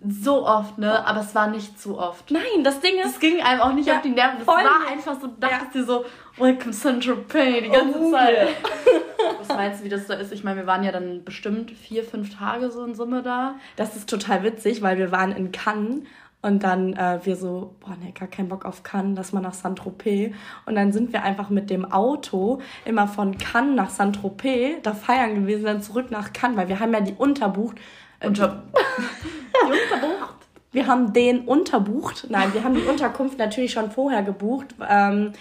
So 0.06 0.46
oft, 0.46 0.78
ne? 0.78 1.06
Aber 1.06 1.20
es 1.20 1.34
war 1.34 1.48
nicht 1.48 1.80
zu 1.80 1.98
oft. 1.98 2.30
Nein, 2.30 2.64
das 2.64 2.80
Ding 2.80 2.98
ist. 2.98 3.14
Es 3.14 3.20
ging 3.20 3.42
einem 3.42 3.60
auch 3.60 3.72
nicht 3.72 3.86
ja, 3.86 3.96
auf 3.96 4.02
die 4.02 4.10
Nerven. 4.10 4.40
Es 4.40 4.46
war 4.46 4.62
nicht. 4.62 4.90
einfach 4.90 5.20
so, 5.20 5.26
dachtest 5.26 5.74
ja. 5.74 5.80
dir 5.80 5.84
so, 5.84 6.04
Welcome 6.36 6.72
Saint-Tropez 6.72 7.64
die 7.64 7.70
ganze 7.70 7.98
oh, 7.98 8.12
Zeit. 8.12 8.34
Yeah. 8.36 8.48
Was 9.38 9.48
meinst 9.48 9.80
du, 9.80 9.84
wie 9.84 9.88
das 9.88 10.06
da 10.06 10.14
ist? 10.14 10.32
Ich 10.32 10.44
meine, 10.44 10.60
wir 10.60 10.66
waren 10.66 10.82
ja 10.82 10.92
dann 10.92 11.24
bestimmt 11.24 11.70
vier, 11.70 12.04
fünf 12.04 12.36
Tage 12.36 12.70
so 12.70 12.84
in 12.84 12.94
Summe 12.94 13.22
da. 13.22 13.56
Das 13.76 13.96
ist 13.96 14.08
total 14.08 14.42
witzig, 14.42 14.80
weil 14.82 14.98
wir 14.98 15.12
waren 15.12 15.32
in 15.32 15.52
Cannes 15.52 16.02
und 16.42 16.62
dann 16.62 16.94
äh, 16.94 17.20
wir 17.22 17.36
so, 17.36 17.74
boah, 17.80 17.96
ne, 17.96 18.12
gar 18.12 18.28
keinen 18.28 18.48
Bock 18.48 18.64
auf 18.64 18.82
Cannes, 18.82 19.16
lass 19.16 19.32
mal 19.32 19.40
nach 19.40 19.52
Saint-Tropez. 19.52 20.32
Und 20.64 20.74
dann 20.74 20.92
sind 20.92 21.12
wir 21.12 21.22
einfach 21.22 21.50
mit 21.50 21.68
dem 21.68 21.90
Auto 21.90 22.60
immer 22.84 23.06
von 23.06 23.36
Cannes 23.36 23.76
nach 23.76 23.90
Saint-Tropez 23.90 24.82
da 24.82 24.94
feiern 24.94 25.34
gewesen, 25.34 25.64
dann 25.64 25.82
zurück 25.82 26.10
nach 26.10 26.32
Cannes, 26.32 26.56
weil 26.56 26.68
wir 26.68 26.80
haben 26.80 26.92
ja 26.92 27.00
die 27.00 27.12
unterbucht. 27.12 27.76
Äh, 28.20 28.28
Unter 28.28 28.62
die 28.72 29.72
unterbucht? 29.72 30.34
Wir 30.72 30.86
haben 30.86 31.12
den 31.12 31.40
unterbucht. 31.40 32.28
Nein, 32.30 32.54
wir 32.54 32.62
haben 32.62 32.76
die 32.76 32.82
Unterkunft 32.82 33.36
natürlich 33.40 33.72
schon 33.72 33.90
vorher 33.90 34.22
gebucht. 34.22 34.76
Ähm, 34.88 35.32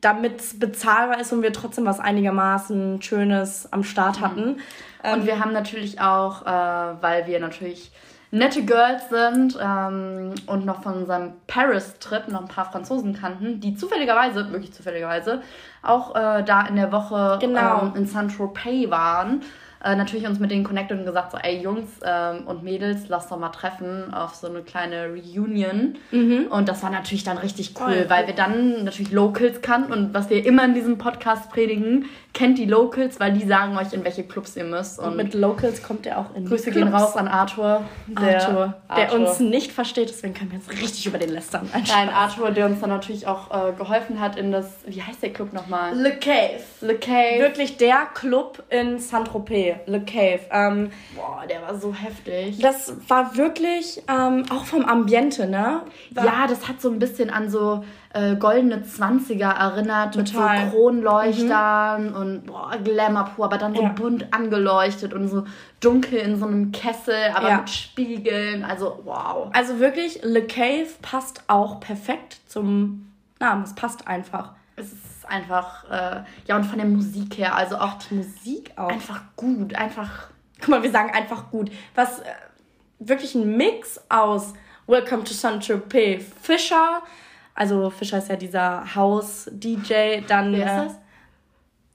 damit 0.00 0.40
es 0.40 0.58
bezahlbar 0.58 1.20
ist 1.20 1.32
und 1.32 1.42
wir 1.42 1.52
trotzdem 1.52 1.84
was 1.84 2.00
einigermaßen 2.00 3.02
Schönes 3.02 3.72
am 3.72 3.82
Start 3.82 4.20
hatten. 4.20 4.50
Und 4.50 4.60
ähm, 5.02 5.26
wir 5.26 5.40
haben 5.40 5.52
natürlich 5.52 6.00
auch, 6.00 6.42
äh, 6.42 7.02
weil 7.02 7.26
wir 7.26 7.40
natürlich 7.40 7.90
nette 8.30 8.64
Girls 8.64 9.08
sind 9.08 9.58
ähm, 9.60 10.34
und 10.46 10.66
noch 10.66 10.82
von 10.82 10.94
unserem 10.94 11.32
Paris-Trip 11.46 12.28
noch 12.28 12.42
ein 12.42 12.48
paar 12.48 12.70
Franzosen 12.70 13.18
kannten, 13.18 13.60
die 13.60 13.74
zufälligerweise, 13.74 14.50
wirklich 14.52 14.72
zufälligerweise, 14.72 15.42
auch 15.82 16.14
äh, 16.14 16.42
da 16.42 16.66
in 16.66 16.76
der 16.76 16.92
Woche 16.92 17.38
genau. 17.40 17.82
ähm, 17.82 17.92
in 17.96 18.06
Saint-Tropez 18.06 18.90
waren. 18.90 19.42
Äh, 19.84 19.94
natürlich 19.94 20.26
uns 20.26 20.38
mit 20.38 20.50
denen 20.50 20.64
connected 20.64 20.98
und 20.98 21.04
gesagt 21.04 21.32
so, 21.32 21.38
ey 21.38 21.60
Jungs 21.60 21.88
ähm, 22.04 22.46
und 22.46 22.62
Mädels, 22.62 23.08
lass 23.08 23.28
doch 23.28 23.38
mal 23.38 23.50
treffen 23.50 24.12
auf 24.12 24.34
so 24.34 24.48
eine 24.48 24.62
kleine 24.62 25.08
Reunion. 25.08 25.96
Mhm. 26.10 26.46
Und 26.50 26.68
das 26.68 26.82
war 26.82 26.90
natürlich 26.90 27.24
dann 27.24 27.38
richtig 27.38 27.74
cool, 27.80 28.04
oh, 28.06 28.10
weil 28.10 28.26
wir 28.26 28.34
dann 28.34 28.84
natürlich 28.84 29.12
Locals 29.12 29.62
kannten 29.62 29.92
und 29.92 30.14
was 30.14 30.30
wir 30.30 30.44
immer 30.44 30.64
in 30.64 30.74
diesem 30.74 30.98
Podcast 30.98 31.50
predigen, 31.50 32.06
kennt 32.34 32.58
die 32.58 32.66
Locals, 32.66 33.18
weil 33.18 33.32
die 33.32 33.46
sagen 33.46 33.76
euch, 33.76 33.92
in 33.92 34.04
welche 34.04 34.22
Clubs 34.22 34.56
ihr 34.56 34.64
müsst. 34.64 34.98
Und, 34.98 35.08
und 35.08 35.16
mit 35.16 35.34
Locals 35.34 35.82
kommt 35.82 36.06
ihr 36.06 36.18
auch 36.18 36.34
in 36.34 36.46
Grüße 36.46 36.70
gehen 36.70 36.88
raus 36.88 37.16
an 37.16 37.26
Arthur. 37.26 37.84
Der, 38.06 38.40
Arthur, 38.40 38.74
der 38.88 39.04
Arthur. 39.04 39.18
uns 39.18 39.40
nicht 39.40 39.72
versteht, 39.72 40.08
deswegen 40.08 40.34
können 40.34 40.52
wir 40.52 40.58
jetzt 40.58 40.70
richtig 40.70 41.06
über 41.06 41.18
den 41.18 41.30
lästern. 41.30 41.68
Nein, 41.72 42.08
Arthur, 42.08 42.50
der 42.50 42.66
uns 42.66 42.80
dann 42.80 42.90
natürlich 42.90 43.26
auch 43.26 43.50
äh, 43.50 43.72
geholfen 43.72 44.20
hat 44.20 44.36
in 44.36 44.52
das, 44.52 44.66
wie 44.86 45.02
heißt 45.02 45.22
der 45.22 45.32
Club 45.32 45.52
nochmal? 45.52 45.96
Le 45.96 46.12
Cave. 46.16 46.60
Le 46.80 46.94
Cave. 46.96 47.40
Wirklich 47.40 47.76
der 47.76 48.06
Club 48.14 48.62
in 48.70 48.98
Saint-Tropez, 48.98 49.67
Le 49.86 50.00
Cave. 50.00 50.40
Ähm, 50.50 50.90
Boah, 51.14 51.44
der 51.48 51.62
war 51.62 51.74
so 51.74 51.94
heftig. 51.94 52.58
Das 52.60 52.92
war 53.08 53.36
wirklich, 53.36 54.02
ähm, 54.08 54.44
auch 54.50 54.64
vom 54.64 54.84
Ambiente, 54.84 55.46
ne? 55.46 55.82
War 56.10 56.24
ja, 56.24 56.46
das 56.46 56.68
hat 56.68 56.80
so 56.80 56.90
ein 56.90 56.98
bisschen 56.98 57.30
an 57.30 57.50
so 57.50 57.84
äh, 58.12 58.36
goldene 58.36 58.82
Zwanziger 58.82 59.50
erinnert 59.50 60.14
Total. 60.14 60.64
mit 60.64 60.72
so 60.72 60.76
Kronleuchtern 60.78 62.10
mhm. 62.10 62.16
und 62.16 62.46
boah, 62.46 62.72
Glamour 62.82 63.30
pur, 63.36 63.44
aber 63.44 63.58
dann 63.58 63.74
so 63.74 63.82
ja. 63.82 63.88
bunt 63.90 64.32
angeleuchtet 64.32 65.12
und 65.12 65.28
so 65.28 65.44
dunkel 65.80 66.18
in 66.18 66.38
so 66.38 66.46
einem 66.46 66.72
Kessel, 66.72 67.32
aber 67.34 67.48
ja. 67.48 67.56
mit 67.58 67.70
Spiegeln. 67.70 68.64
Also 68.64 69.00
wow. 69.04 69.50
Also 69.52 69.78
wirklich, 69.78 70.20
Le 70.22 70.46
Cave 70.46 70.88
passt 71.02 71.42
auch 71.48 71.80
perfekt 71.80 72.40
zum 72.46 73.12
Namen. 73.38 73.64
Es 73.64 73.74
passt 73.74 74.08
einfach. 74.08 74.52
Es 74.76 74.92
ist 74.92 75.17
einfach, 75.28 75.84
äh, 75.90 76.22
ja, 76.46 76.56
und 76.56 76.64
von 76.64 76.78
der 76.78 76.86
Musik 76.86 77.38
her, 77.38 77.54
also 77.54 77.78
auch 77.78 77.94
die 77.94 78.14
Musik 78.14 78.72
auch. 78.76 78.88
Einfach 78.88 79.22
gut, 79.36 79.74
einfach. 79.74 80.28
Guck 80.60 80.68
mal, 80.68 80.82
wir 80.82 80.90
sagen 80.90 81.10
einfach 81.14 81.50
gut. 81.50 81.70
Was 81.94 82.20
äh, 82.20 82.24
wirklich 82.98 83.34
ein 83.34 83.56
Mix 83.56 84.00
aus 84.08 84.54
Welcome 84.86 85.24
to 85.24 85.34
Saint-Tropez, 85.34 86.24
Fischer, 86.42 87.02
also 87.54 87.90
Fischer 87.90 88.18
ist 88.18 88.28
ja 88.28 88.36
dieser 88.36 88.94
House-DJ, 88.94 90.20
dann. 90.28 90.52
Wer 90.52 90.86
ist 90.86 90.92
äh, 90.92 90.96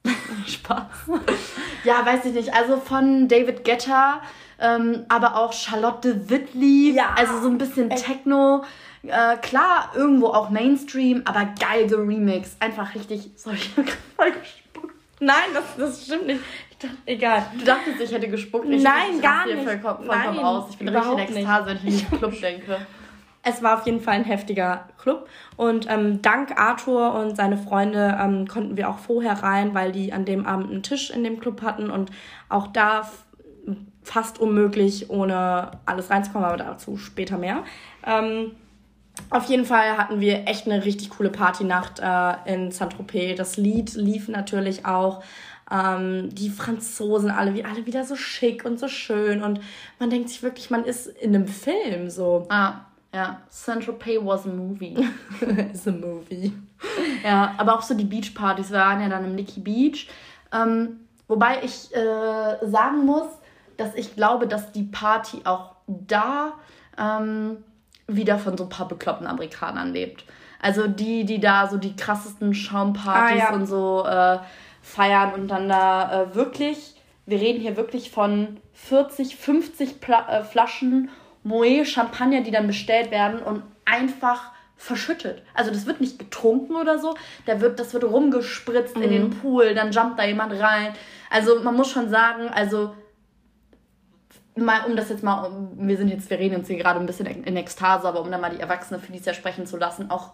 das? 0.04 0.14
Spaß. 0.54 0.84
ja, 1.86 2.06
weiß 2.06 2.26
ich 2.26 2.34
nicht. 2.34 2.54
Also 2.54 2.78
von 2.78 3.30
David 3.30 3.64
Guetta, 3.64 4.22
ähm, 4.60 5.06
aber 5.08 5.38
auch 5.38 5.54
Charlotte 5.54 6.30
Whitley. 6.30 6.94
Ja. 6.96 7.16
Also 7.16 7.42
so 7.42 7.48
ein 7.48 7.58
bisschen 7.58 7.90
Techno. 7.90 8.64
Äh, 9.04 9.38
klar, 9.38 9.92
irgendwo 9.96 10.28
auch 10.28 10.50
Mainstream, 10.50 11.24
aber 11.26 11.46
geil 11.60 11.88
geremixed. 11.88 12.62
Einfach 12.62 12.96
richtig. 12.96 13.32
Sorry, 13.36 13.58
ich 13.58 13.72
hab 13.76 13.86
gerade 13.86 14.40
gespuckt. 14.40 14.96
Nein, 15.20 15.36
das, 15.54 15.64
das 15.78 16.06
stimmt 16.06 16.28
nicht. 16.28 16.40
Ich 16.72 16.78
dachte, 16.78 16.96
egal. 17.06 17.46
Du 17.58 17.66
dachtest, 17.66 18.00
ich 18.00 18.12
hätte 18.12 18.30
gespuckt. 18.30 18.68
Ich 18.70 18.82
Nein, 18.82 19.22
gar 19.22 19.46
nicht. 19.46 19.64
Vollkommen, 19.64 20.06
vollkommen 20.06 20.36
Nein, 20.36 20.46
aus. 20.46 20.70
Ich 20.70 20.78
bin 20.78 20.90
richtig 20.90 21.12
in 21.12 21.20
Ekstase, 21.20 21.66
wenn 21.68 21.88
ich 21.88 22.06
an 22.06 22.10
den 22.12 22.20
Club 22.20 22.42
denke. 22.42 22.78
Es 23.46 23.62
war 23.62 23.78
auf 23.78 23.86
jeden 23.86 24.00
Fall 24.00 24.14
ein 24.14 24.24
heftiger 24.24 24.88
Club. 24.98 25.28
Und 25.58 25.86
ähm, 25.90 26.22
dank 26.22 26.58
Arthur 26.58 27.14
und 27.16 27.36
seine 27.36 27.58
Freunde 27.58 28.18
ähm, 28.22 28.48
konnten 28.48 28.78
wir 28.78 28.90
auch 28.90 29.00
vorher 29.00 29.44
rein, 29.44 29.74
weil 29.74 29.92
die 29.92 30.14
an 30.14 30.24
dem 30.24 30.46
Abend 30.46 30.72
einen 30.72 30.82
Tisch 30.82 31.10
in 31.10 31.26
dem 31.26 31.42
Club 31.42 31.62
hatten. 31.62 31.90
Und 31.90 32.10
auch 32.48 32.68
da 32.68 33.10
fast 34.02 34.40
unmöglich, 34.40 35.10
ohne 35.10 35.72
alles 35.86 36.10
reinzukommen, 36.10 36.48
aber 36.48 36.58
dazu 36.58 36.96
später 36.96 37.38
mehr. 37.38 37.64
Ähm, 38.06 38.52
auf 39.30 39.46
jeden 39.46 39.66
Fall 39.66 39.98
hatten 39.98 40.20
wir 40.20 40.48
echt 40.48 40.68
eine 40.68 40.86
richtig 40.86 41.10
coole 41.12 41.30
Partynacht 41.30 42.00
äh, 42.00 42.54
in 42.54 42.72
Saint-Tropez. 42.72 43.38
Das 43.38 43.58
Lied 43.58 43.94
lief 43.94 44.28
natürlich 44.28 44.86
auch. 44.86 45.24
Ähm, 45.72 46.30
die 46.34 46.50
Franzosen 46.50 47.32
alle, 47.32 47.54
wie 47.54 47.64
alle 47.64 47.86
wieder 47.86 48.04
so 48.04 48.16
schick 48.16 48.66
und 48.66 48.80
so 48.80 48.88
schön. 48.88 49.44
Und 49.44 49.60
man 50.00 50.10
denkt 50.10 50.30
sich 50.30 50.44
wirklich, 50.44 50.70
man 50.70 50.84
ist 50.84 51.08
in 51.08 51.36
einem 51.36 51.48
Film 51.48 52.10
so. 52.10 52.46
Ah. 52.50 52.86
Ja, 53.14 53.42
Pay 54.00 54.20
was 54.26 54.46
a 54.48 54.50
movie. 54.50 55.08
Is 55.72 55.88
a 55.88 55.92
movie. 55.92 56.52
Ja, 57.24 57.54
aber 57.58 57.76
auch 57.76 57.84
so 57.84 57.94
die 57.94 58.06
Beachpartys 58.06 58.72
waren 58.72 59.02
ja 59.02 59.08
dann 59.10 59.24
im 59.26 59.36
Nicky 59.36 59.60
Beach. 59.60 60.10
Ähm, 60.52 61.02
wobei 61.28 61.62
ich 61.64 61.94
äh, 61.96 62.68
sagen 62.68 63.06
muss, 63.06 63.28
dass 63.78 63.94
ich 63.94 64.16
glaube, 64.16 64.48
dass 64.48 64.72
die 64.72 64.84
Party 64.84 65.42
auch 65.44 65.76
da 65.88 66.54
ähm, 66.98 67.58
wieder 68.08 68.38
von 68.38 68.58
so 68.58 68.66
ein 68.66 68.70
paar 68.70 68.88
bekloppten 68.88 69.28
Amerikanern 69.28 69.94
lebt. 69.94 70.26
Also 70.60 70.88
die, 70.88 71.26
die 71.26 71.40
da 71.40 71.68
so 71.68 71.78
die 71.78 71.96
krassesten 71.96 72.54
Schaumpartys 72.54 73.42
ah, 73.42 73.50
ja. 73.50 73.54
und 73.54 73.66
so 73.66 74.06
äh, 74.06 74.40
feiern 74.82 75.34
und 75.34 75.50
dann 75.50 75.68
da 75.68 76.24
äh, 76.24 76.36
wirklich, 76.36 76.96
wir 77.26 77.40
reden 77.40 77.60
hier 77.60 77.76
wirklich 77.76 78.12
von 78.12 78.58
40, 78.74 79.36
50 79.36 80.00
Pla 80.00 80.28
äh, 80.30 80.44
Flaschen 80.44 81.10
Moe 81.44 81.86
Champagner, 81.86 82.42
die 82.42 82.52
dann 82.52 82.68
bestellt 82.68 83.12
werden 83.12 83.42
und 83.42 83.64
einfach 83.86 84.52
verschüttet. 84.78 85.44
Also 85.54 85.72
das 85.72 85.86
wird 85.86 86.02
nicht 86.02 86.20
getrunken 86.20 86.76
oder 86.76 87.00
so, 87.00 87.16
da 87.46 87.62
wird, 87.62 87.80
das 87.80 87.94
wird 87.94 88.04
rumgespritzt 88.04 88.96
mhm. 88.96 89.04
in 89.04 89.10
den 89.10 89.24
mhm. 89.24 89.30
Pool, 89.32 89.74
dann 89.76 89.92
jumpt 89.92 90.20
da 90.20 90.26
jemand 90.26 90.54
rein. 90.60 90.94
Also 91.30 91.62
man 91.62 91.76
muss 91.76 91.92
schon 91.92 92.10
sagen, 92.10 92.50
also 92.50 92.94
mal, 94.56 94.86
um 94.86 94.96
das 94.96 95.10
jetzt 95.10 95.24
mal, 95.24 95.52
wir 95.76 95.98
sind 95.98 96.10
jetzt, 96.10 96.30
wir 96.30 96.40
reden 96.40 96.56
uns 96.56 96.68
hier 96.68 96.78
gerade 96.78 97.00
ein 97.00 97.06
bisschen 97.06 97.26
in 97.26 97.58
Ekstase, 97.58 98.08
aber 98.08 98.22
um 98.22 98.32
dann 98.32 98.42
mal 98.42 98.50
die 98.50 98.60
Erwachsene 98.60 99.00
Felicia 99.00 99.34
sprechen 99.34 99.66
zu 99.66 99.78
lassen, 99.78 100.10
auch 100.10 100.32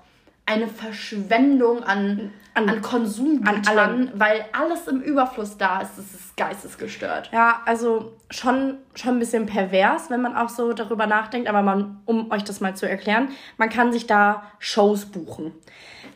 eine 0.49 0.67
Verschwendung 0.67 1.83
an, 1.83 2.31
an, 2.55 2.69
an 2.69 2.81
Konsumgütern, 2.81 4.11
weil 4.15 4.45
alles 4.51 4.87
im 4.87 4.99
Überfluss 5.01 5.57
da 5.57 5.81
ist. 5.81 5.99
Es 5.99 6.15
ist 6.15 6.37
geistesgestört. 6.37 7.29
Ja, 7.31 7.61
also 7.65 8.13
schon, 8.31 8.77
schon 8.95 9.15
ein 9.15 9.19
bisschen 9.19 9.45
pervers, 9.45 10.09
wenn 10.09 10.23
man 10.23 10.35
auch 10.35 10.49
so 10.49 10.73
darüber 10.73 11.05
nachdenkt. 11.05 11.47
Aber 11.47 11.61
man, 11.61 12.01
um 12.05 12.31
euch 12.31 12.43
das 12.43 12.61
mal 12.61 12.75
zu 12.75 12.89
erklären, 12.89 13.29
man 13.57 13.69
kann 13.69 13.93
sich 13.93 14.07
da 14.07 14.41
Shows 14.57 15.05
buchen. 15.05 15.53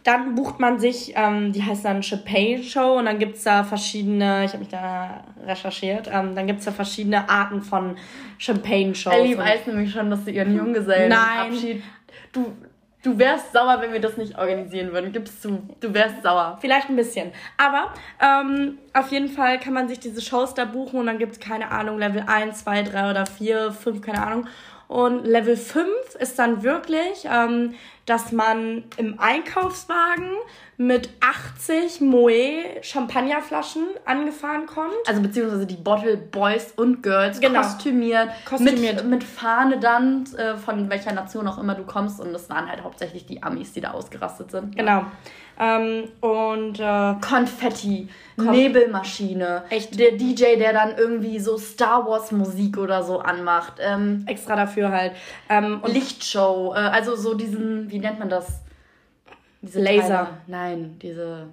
Dann 0.04 0.36
bucht 0.36 0.60
man 0.60 0.80
sich, 0.80 1.14
ähm, 1.16 1.54
die 1.54 1.64
heißt 1.64 1.86
dann 1.86 2.04
Champagne 2.04 2.62
Show 2.62 2.98
und 2.98 3.06
dann 3.06 3.20
gibt 3.20 3.38
es 3.38 3.44
da 3.44 3.64
verschiedene, 3.64 4.44
ich 4.44 4.52
habe 4.52 4.60
mich 4.60 4.70
da 4.70 5.24
recherchiert, 5.46 6.10
ähm, 6.12 6.36
dann 6.36 6.46
gibt 6.46 6.60
es 6.60 6.66
da 6.66 6.72
verschiedene 6.72 7.30
Arten 7.30 7.62
von 7.62 7.96
Champagne 8.38 8.94
Shows. 8.94 9.14
Ellie 9.14 9.38
weiß 9.38 9.68
nämlich 9.68 9.92
schon, 9.92 10.10
dass 10.10 10.26
sie 10.26 10.32
ihren 10.32 10.56
Junggesellen 10.56 11.10
Nein. 11.10 11.52
Abschied. 11.52 11.84
Du, 12.34 12.54
Du 13.04 13.20
wärst 13.20 13.52
sauer, 13.52 13.82
wenn 13.82 13.92
wir 13.92 14.00
das 14.00 14.16
nicht 14.16 14.38
organisieren 14.38 14.94
würden. 14.94 15.12
Gibst 15.12 15.44
du. 15.44 15.62
Du 15.82 15.94
wärst 15.94 16.24
sauer. 16.24 16.58
Vielleicht 16.62 16.90
ein 16.90 16.96
bisschen. 16.96 17.34
Aber 17.58 17.94
ähm, 18.22 18.78
auf 18.94 19.12
jeden 19.12 19.28
Fall 19.28 19.60
kann 19.60 19.74
man 19.74 19.90
sich 19.90 20.00
diese 20.00 20.22
Shows 20.22 20.54
da 20.54 20.64
buchen 20.64 21.02
und 21.02 21.08
dann 21.08 21.20
gibt 21.20 21.34
es, 21.34 21.40
keine 21.42 21.70
Ahnung, 21.70 22.00
Level 22.00 22.24
1, 22.26 22.64
2, 22.64 22.84
3 22.84 23.12
oder 23.12 23.26
4, 23.26 23.74
5, 23.74 24.02
keine 24.02 24.26
Ahnung. 24.26 24.48
Und 24.88 25.26
Level 25.26 25.58
5 25.58 25.86
ist 26.16 26.40
dann 26.40 26.64
wirklich, 26.64 27.26
ähm, 27.26 27.76
dass 28.06 28.32
man 28.32 28.84
im 28.98 29.20
Einkaufswagen 29.20 30.30
mit 30.78 31.10
80 31.22 32.02
Moe 32.02 32.82
Champagnerflaschen 32.82 33.84
angefahren 34.06 34.66
kommt. 34.66 34.94
Also 35.08 35.22
beziehungsweise 35.22 35.66
die 35.66 35.76
Bottle 35.76 36.18
Boys 36.18 36.74
und 36.76 37.04
Girls 37.04 37.40
genau. 37.40 37.62
kostümiert, 37.62 38.30
kostümiert. 38.46 38.96
Mit, 38.98 39.06
mit 39.06 39.24
Fahne 39.24 39.80
dann, 39.80 40.26
äh, 40.36 40.58
von 40.58 40.90
welcher 40.90 41.14
Nation 41.14 41.48
auch 41.48 41.58
immer 41.58 41.76
du 41.76 41.84
kommst. 41.84 42.20
Und 42.20 42.34
das 42.34 42.50
waren 42.50 42.70
halt 42.70 42.84
hauptsächlich 42.84 43.26
die 43.26 43.42
Amis, 43.42 43.74
die 43.74 43.82
da 43.82 43.92
ausgerastet 43.92 44.52
sind. 44.52 44.76
Genau. 44.76 45.06
Ähm, 45.60 46.10
und 46.22 46.80
äh, 46.80 47.14
Konfetti, 47.22 48.10
Kon 48.38 48.52
Nebelmaschine, 48.52 49.64
echt 49.70 50.00
der 50.00 50.14
DJ, 50.14 50.58
der 50.58 50.74
dann 50.74 50.98
irgendwie 50.98 51.40
so 51.40 51.58
Star 51.58 52.08
Wars 52.08 52.32
Musik 52.32 52.78
oder 52.78 53.04
so 53.04 53.20
anmacht, 53.20 53.74
ähm, 53.80 54.24
extra 54.28 54.56
dafür 54.56 54.92
halt 54.92 55.14
ähm, 55.50 55.80
und 55.82 55.94
Lichtshow, 55.94 56.74
äh, 56.74 56.80
also 56.80 57.16
so 57.16 57.36
diesen, 57.36 57.92
wie 57.92 58.00
nennt 58.00 58.20
man 58.20 58.30
das? 58.30 58.62
Diese 59.62 59.80
Laser. 59.80 60.08
Teile. 60.08 60.28
Nein, 60.48 61.00
diese 61.02 61.48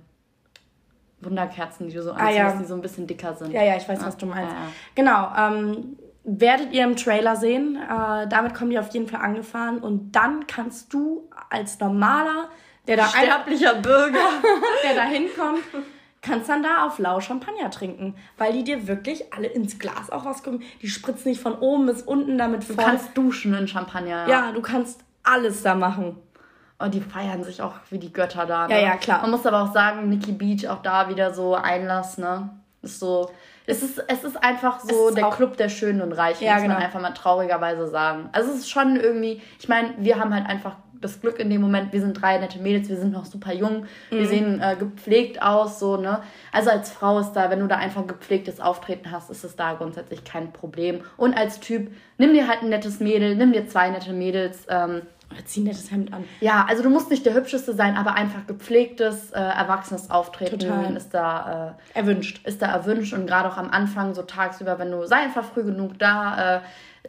Wunderkerzen, 1.20 1.88
die 1.88 1.94
du 1.94 2.02
so 2.02 2.12
anziehst, 2.12 2.28
ah, 2.28 2.32
ja. 2.32 2.52
die 2.56 2.64
so 2.64 2.74
ein 2.74 2.80
bisschen 2.80 3.06
dicker 3.06 3.34
sind. 3.34 3.52
Ja, 3.52 3.62
ja, 3.62 3.76
ich 3.76 3.88
weiß, 3.88 4.00
ah, 4.02 4.06
was 4.06 4.16
du 4.16 4.26
meinst. 4.26 4.52
Ja, 4.52 4.58
ja. 4.58 4.70
Genau. 4.94 5.58
Ähm, 5.58 5.96
werdet 6.24 6.72
ihr 6.72 6.84
im 6.84 6.96
Trailer 6.96 7.36
sehen. 7.36 7.76
Äh, 7.76 8.28
damit 8.28 8.54
kommen 8.54 8.70
die 8.70 8.78
auf 8.78 8.92
jeden 8.92 9.06
Fall 9.06 9.20
angefahren 9.20 9.78
und 9.78 10.12
dann 10.12 10.46
kannst 10.46 10.92
du 10.92 11.28
als 11.50 11.78
normaler 11.78 12.48
der 12.86 12.96
da 12.96 13.06
sterblicher 13.06 13.74
Bürger, 13.74 14.18
der 14.84 14.94
da 14.94 15.02
hinkommt, 15.02 15.62
kannst 16.22 16.48
dann 16.48 16.62
da 16.62 16.86
auf 16.86 16.98
lau 16.98 17.20
Champagner 17.20 17.70
trinken, 17.70 18.14
weil 18.36 18.52
die 18.52 18.64
dir 18.64 18.86
wirklich 18.86 19.32
alle 19.32 19.48
ins 19.48 19.78
Glas 19.78 20.10
auch 20.10 20.26
rauskommen. 20.26 20.62
Die 20.82 20.88
spritzen 20.88 21.30
nicht 21.30 21.40
von 21.40 21.54
oben 21.58 21.86
bis 21.86 22.02
unten 22.02 22.38
damit 22.38 22.64
voll. 22.64 22.76
Du 22.76 22.82
kannst 22.82 23.16
duschen 23.16 23.54
in 23.54 23.68
Champagner. 23.68 24.26
Ja, 24.26 24.46
ja 24.46 24.52
du 24.52 24.60
kannst 24.60 25.04
alles 25.22 25.62
da 25.62 25.74
machen. 25.74 26.16
Und 26.78 26.94
die 26.94 27.00
feiern 27.02 27.44
sich 27.44 27.60
auch 27.60 27.74
wie 27.90 27.98
die 27.98 28.12
Götter 28.12 28.46
da. 28.46 28.66
Ne? 28.66 28.74
Ja, 28.74 28.80
ja, 28.80 28.96
klar. 28.96 29.20
Man 29.20 29.32
muss 29.32 29.44
aber 29.44 29.62
auch 29.62 29.72
sagen, 29.72 30.08
Nikki 30.08 30.32
Beach 30.32 30.66
auch 30.66 30.80
da 30.80 31.10
wieder 31.10 31.34
so 31.34 31.54
Einlass, 31.54 32.16
ne? 32.16 32.48
Ist 32.80 32.98
so. 32.98 33.30
Es 33.66 33.82
ist, 33.82 34.02
es 34.08 34.24
ist 34.24 34.42
einfach 34.42 34.80
so 34.80 35.08
ist 35.08 35.18
der 35.18 35.28
Club 35.28 35.58
der 35.58 35.68
Schönen 35.68 36.00
und 36.00 36.12
Reichen, 36.12 36.44
ja, 36.44 36.54
muss 36.54 36.62
genau. 36.62 36.74
man 36.74 36.82
einfach 36.82 37.00
mal 37.00 37.12
traurigerweise 37.12 37.86
sagen. 37.88 38.30
Also 38.32 38.50
es 38.50 38.60
ist 38.60 38.70
schon 38.70 38.96
irgendwie, 38.96 39.42
ich 39.58 39.68
meine, 39.68 39.94
wir 39.98 40.18
haben 40.18 40.34
halt 40.34 40.46
einfach 40.46 40.76
das 41.00 41.20
Glück 41.20 41.38
in 41.38 41.50
dem 41.50 41.60
Moment, 41.60 41.92
wir 41.92 42.00
sind 42.00 42.20
drei 42.20 42.38
nette 42.38 42.58
Mädels, 42.58 42.88
wir 42.88 42.96
sind 42.96 43.12
noch 43.12 43.24
super 43.24 43.52
jung, 43.52 43.86
mhm. 44.10 44.16
wir 44.16 44.26
sehen 44.26 44.60
äh, 44.60 44.76
gepflegt 44.76 45.42
aus, 45.42 45.78
so, 45.78 45.96
ne? 45.96 46.20
Also 46.52 46.70
als 46.70 46.90
Frau 46.90 47.18
ist 47.18 47.32
da, 47.32 47.50
wenn 47.50 47.60
du 47.60 47.66
da 47.66 47.76
einfach 47.76 48.02
ein 48.02 48.08
gepflegtes 48.08 48.60
Auftreten 48.60 49.10
hast, 49.10 49.30
ist 49.30 49.44
es 49.44 49.56
da 49.56 49.74
grundsätzlich 49.74 50.24
kein 50.24 50.52
Problem. 50.52 51.00
Und 51.16 51.36
als 51.36 51.60
Typ, 51.60 51.90
nimm 52.18 52.32
dir 52.32 52.48
halt 52.48 52.62
ein 52.62 52.68
nettes 52.68 53.00
Mädel, 53.00 53.36
nimm 53.36 53.52
dir 53.52 53.66
zwei 53.66 53.90
nette 53.90 54.12
Mädels, 54.12 54.66
ähm, 54.68 55.02
zieh 55.44 55.60
nettes 55.60 55.90
Hemd 55.90 56.12
an. 56.12 56.24
Ja, 56.40 56.66
also 56.68 56.82
du 56.82 56.90
musst 56.90 57.10
nicht 57.10 57.24
der 57.24 57.34
hübscheste 57.34 57.72
sein, 57.72 57.96
aber 57.96 58.14
einfach 58.14 58.46
gepflegtes, 58.46 59.30
äh, 59.30 59.40
erwachsenes 59.40 60.10
Auftreten 60.10 60.58
Total. 60.58 60.96
ist 60.96 61.14
da 61.14 61.76
äh, 61.94 61.98
erwünscht. 61.98 62.46
Ist 62.46 62.62
da 62.62 62.66
erwünscht 62.66 63.12
und 63.12 63.26
gerade 63.26 63.48
auch 63.48 63.56
am 63.56 63.70
Anfang 63.70 64.14
so 64.14 64.22
tagsüber, 64.22 64.78
wenn 64.78 64.90
du 64.90 65.06
sei 65.06 65.16
einfach 65.16 65.44
früh 65.44 65.62
genug 65.62 65.98
da, 65.98 66.56
äh, 66.56 66.60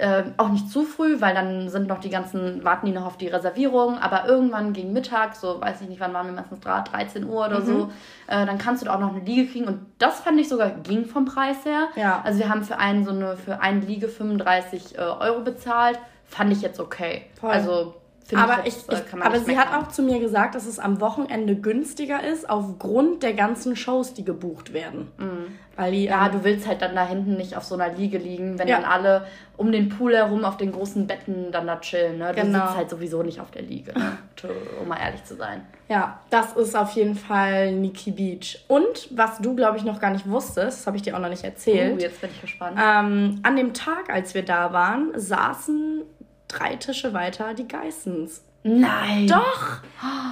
äh, 0.02 0.24
auch 0.38 0.50
nicht 0.50 0.70
zu 0.70 0.84
früh, 0.84 1.22
weil 1.22 1.36
dann 1.36 1.70
sind 1.70 1.88
noch 1.88 2.00
die 2.00 2.10
ganzen, 2.10 2.64
warten 2.64 2.88
die 2.88 2.92
noch 2.92 3.06
auf 3.06 3.18
die 3.18 3.28
Reservierung, 3.28 4.00
aber 4.00 4.28
irgendwann 4.28 4.74
gegen 4.74 4.94
Mittag, 4.94 5.36
so 5.36 5.62
weiß 5.62 5.82
ich 5.82 5.90
nicht, 5.90 6.00
wann 6.00 6.12
waren 6.12 6.26
wir 6.26 6.34
meistens 6.34 6.60
13 6.60 7.24
Uhr 7.26 7.46
oder 7.46 7.60
mhm. 7.60 7.66
so, 7.66 7.92
äh, 8.26 8.46
dann 8.48 8.58
kannst 8.58 8.82
du 8.82 8.88
da 8.88 8.96
auch 8.96 9.00
noch 9.00 9.14
eine 9.14 9.24
Liege 9.24 9.52
kriegen 9.52 9.68
und 9.68 9.86
das 10.00 10.20
fand 10.22 10.40
ich 10.40 10.50
sogar 10.50 10.72
ging 10.72 11.06
vom 11.06 11.26
Preis 11.26 11.64
her. 11.66 11.90
Ja. 11.96 12.22
Also 12.24 12.40
wir 12.40 12.50
haben 12.50 12.64
für 12.64 12.80
einen 12.80 13.06
so 13.06 13.12
eine, 13.12 13.38
für 13.38 13.62
eine 13.62 13.82
Liege 13.82 14.08
35 14.08 14.98
äh, 14.98 15.02
Euro 15.02 15.42
bezahlt, 15.42 16.00
fand 16.26 16.52
ich 16.52 16.64
jetzt 16.64 16.80
okay. 16.80 17.28
Voll. 17.40 17.52
Also 17.52 18.01
aber 18.34 18.66
ich, 18.66 18.76
ich, 18.78 18.84
ich 18.90 19.22
aber 19.22 19.40
sie 19.40 19.58
hat 19.58 19.68
auch 19.74 19.90
zu 19.90 20.02
mir 20.04 20.20
gesagt, 20.20 20.56
dass 20.56 20.66
es 20.66 20.80
am 20.80 21.02
Wochenende 21.02 21.56
günstiger 21.56 22.24
ist, 22.24 22.50
aufgrund 22.50 23.24
der 23.24 23.34
ganzen 23.34 23.76
Shows, 23.76 24.14
die 24.14 24.26
gebucht 24.26 24.74
werden. 24.74 25.12
Mhm. 25.18 25.58
Weil 25.76 25.94
die, 25.94 26.04
ja, 26.06 26.28
ähm, 26.28 26.34
du 26.34 26.44
willst 26.44 26.68
halt 26.68 26.82
dann 26.82 26.96
da 26.96 27.08
hinten 27.08 27.38
nicht 27.38 27.56
auf 27.56 27.64
so 27.64 27.76
einer 27.76 27.90
Liege 27.94 28.18
liegen, 28.18 28.60
wenn 28.60 28.68
ja. 28.68 28.78
dann 28.78 28.86
alle 28.86 29.26
um 29.56 29.72
den 29.72 29.90
Pool 29.90 30.16
herum 30.16 30.44
auf 30.44 30.58
den 30.58 30.72
großen 30.72 31.08
Betten 31.08 31.52
dann 31.52 31.66
da 31.66 31.80
chillen. 31.80 32.18
Ne? 32.18 32.34
Du 32.36 32.42
genau. 32.42 32.66
sitzt 32.66 32.78
halt 32.78 32.90
sowieso 32.90 33.24
nicht 33.24 33.40
auf 33.40 33.52
der 33.52 33.62
Liege, 33.62 33.94
ne? 33.98 34.18
um 34.82 34.88
mal 34.88 34.98
ehrlich 34.98 35.24
zu 35.24 35.36
sein. 35.36 35.66
Ja, 35.88 36.20
das 36.30 36.54
ist 36.54 36.76
auf 36.76 36.92
jeden 36.92 37.16
Fall 37.16 37.72
Nikki 37.72 38.12
Beach. 38.12 38.64
Und 38.68 39.08
was 39.12 39.40
du, 39.40 39.56
glaube 39.56 39.78
ich, 39.78 39.84
noch 39.84 40.00
gar 40.00 40.12
nicht 40.12 40.30
wusstest, 40.30 40.80
das 40.80 40.88
habe 40.88 40.98
ich 40.98 41.04
dir 41.04 41.16
auch 41.16 41.22
noch 41.22 41.30
nicht 41.30 41.44
erzählt. 41.44 41.96
Oh, 41.98 42.02
jetzt 42.02 42.22
bin 42.22 42.30
ich 42.34 42.42
gespannt. 42.42 42.78
Ähm, 42.78 43.40
an 43.44 43.56
dem 43.56 43.74
Tag, 43.74 44.10
als 44.10 44.34
wir 44.34 44.44
da 44.44 44.74
waren, 44.74 45.12
saßen 45.16 46.04
drei 46.52 46.76
Tische 46.76 47.14
weiter 47.14 47.54
die 47.54 47.68
Geissens. 47.68 48.44
Nein. 48.64 49.28
Doch. 49.28 49.80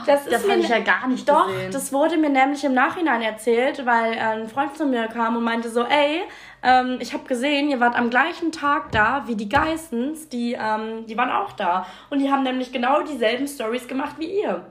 Das, 0.05 0.25
das 0.25 0.47
habe 0.47 0.59
ich 0.59 0.69
ja 0.69 0.79
gar 0.79 1.07
nicht 1.07 1.27
Doch, 1.27 1.47
gesehen. 1.47 1.71
das 1.71 1.91
wurde 1.91 2.17
mir 2.17 2.29
nämlich 2.29 2.63
im 2.63 2.73
Nachhinein 2.73 3.21
erzählt, 3.21 3.85
weil 3.85 4.17
ein 4.19 4.47
Freund 4.47 4.77
zu 4.77 4.85
mir 4.85 5.07
kam 5.07 5.35
und 5.35 5.43
meinte 5.43 5.69
so, 5.69 5.83
ey, 5.83 6.21
ähm, 6.61 6.97
ich 6.99 7.13
habe 7.13 7.23
gesehen, 7.27 7.69
ihr 7.69 7.79
wart 7.79 7.95
am 7.95 8.09
gleichen 8.09 8.51
Tag 8.51 8.91
da 8.91 9.23
wie 9.25 9.35
die 9.35 9.49
Geissens, 9.49 10.29
die, 10.29 10.53
ähm, 10.53 11.05
die 11.07 11.17
waren 11.17 11.31
auch 11.31 11.53
da. 11.53 11.87
Und 12.09 12.19
die 12.19 12.31
haben 12.31 12.43
nämlich 12.43 12.71
genau 12.71 13.01
dieselben 13.01 13.47
Stories 13.47 13.87
gemacht 13.87 14.15
wie 14.19 14.41
ihr. 14.41 14.65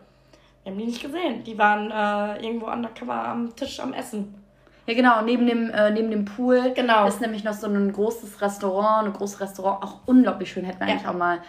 Wir 0.62 0.72
haben 0.72 0.78
die 0.78 0.86
nicht 0.86 1.02
gesehen. 1.02 1.42
Die 1.44 1.58
waren 1.58 1.90
äh, 1.90 2.44
irgendwo 2.44 2.66
undercover 2.66 3.26
am 3.26 3.56
Tisch 3.56 3.80
am 3.80 3.92
Essen. 3.92 4.34
Ja, 4.88 4.94
genau, 4.94 5.20
neben 5.20 5.46
dem, 5.46 5.68
äh, 5.68 5.90
neben 5.90 6.10
dem 6.10 6.24
Pool 6.24 6.72
genau. 6.74 7.06
ist 7.06 7.20
nämlich 7.20 7.44
noch 7.44 7.52
so 7.52 7.66
ein 7.66 7.92
großes 7.92 8.40
Restaurant, 8.40 9.06
ein 9.06 9.12
großes 9.12 9.38
Restaurant, 9.38 9.82
auch 9.82 9.96
unglaublich 10.06 10.50
schön, 10.50 10.64
hätten 10.64 10.80
wir 10.80 10.86
ja. 10.86 10.94
eigentlich 10.94 11.06
auch 11.06 11.14
mal. 11.14 11.40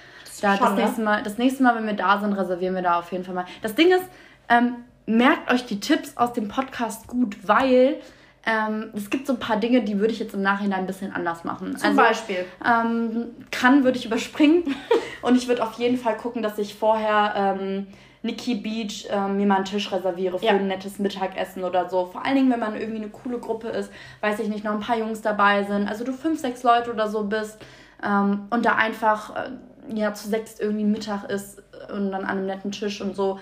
Da, 0.41 0.57
Schon, 0.57 0.65
das, 0.65 0.75
ne? 0.75 0.83
nächste 0.83 1.01
mal. 1.01 1.23
Das 1.23 1.37
nächste 1.37 1.63
Mal, 1.63 1.75
wenn 1.75 1.85
wir 1.85 1.93
da 1.93 2.19
sind, 2.19 2.33
reservieren 2.33 2.75
wir 2.75 2.81
da 2.81 2.99
auf 2.99 3.09
jeden 3.13 3.23
Fall 3.23 3.33
mal. 3.33 3.45
Das 3.61 3.75
Ding 3.75 3.91
ist, 3.93 4.03
ähm, 4.49 4.75
merkt 5.05 5.49
euch 5.53 5.65
die 5.65 5.79
Tipps 5.79 6.17
aus 6.17 6.33
dem 6.33 6.49
Podcast 6.49 7.07
gut, 7.07 7.37
weil 7.47 8.01
ähm, 8.45 8.89
es 8.93 9.09
gibt 9.09 9.25
so 9.25 9.33
ein 9.33 9.39
paar 9.39 9.55
Dinge, 9.55 9.83
die 9.83 9.99
würde 9.99 10.11
ich 10.11 10.19
jetzt 10.19 10.33
im 10.33 10.41
Nachhinein 10.41 10.79
ein 10.79 10.85
bisschen 10.85 11.13
anders 11.13 11.45
machen. 11.45 11.77
Zum 11.77 11.91
also, 11.91 12.01
Beispiel? 12.01 12.45
Ähm, 12.65 13.27
kann 13.51 13.85
würde 13.85 13.97
ich 13.97 14.05
überspringen 14.05 14.75
und 15.21 15.37
ich 15.37 15.47
würde 15.47 15.63
auf 15.63 15.79
jeden 15.79 15.97
Fall 15.97 16.17
gucken, 16.17 16.41
dass 16.41 16.57
ich 16.57 16.75
vorher 16.75 17.33
ähm, 17.37 17.87
Nikki 18.21 18.55
Beach 18.55 19.07
äh, 19.09 19.27
mir 19.27 19.45
mal 19.45 19.57
einen 19.57 19.65
Tisch 19.65 19.91
reserviere 19.91 20.39
für 20.39 20.45
ja. 20.45 20.51
ein 20.51 20.67
nettes 20.67 20.99
Mittagessen 20.99 21.63
oder 21.63 21.89
so. 21.89 22.05
Vor 22.05 22.25
allen 22.25 22.35
Dingen, 22.35 22.51
wenn 22.51 22.59
man 22.59 22.75
irgendwie 22.75 23.01
eine 23.01 23.09
coole 23.09 23.39
Gruppe 23.39 23.69
ist, 23.69 23.91
weiß 24.21 24.39
ich 24.39 24.49
nicht, 24.49 24.63
noch 24.63 24.73
ein 24.73 24.81
paar 24.81 24.97
Jungs 24.97 25.21
dabei 25.21 25.63
sind, 25.63 25.87
also 25.87 26.03
du 26.03 26.13
fünf, 26.13 26.39
sechs 26.39 26.63
Leute 26.63 26.91
oder 26.91 27.07
so 27.07 27.23
bist 27.23 27.59
ähm, 28.03 28.47
und 28.49 28.65
da 28.65 28.75
einfach 28.75 29.35
äh, 29.35 29.51
ja 29.93 30.13
zu 30.13 30.27
sechs 30.27 30.59
irgendwie 30.59 30.85
Mittag 30.85 31.29
ist 31.29 31.63
und 31.93 32.11
dann 32.11 32.25
an 32.25 32.37
einem 32.37 32.45
netten 32.45 32.71
Tisch 32.71 33.01
und 33.01 33.15
so 33.15 33.39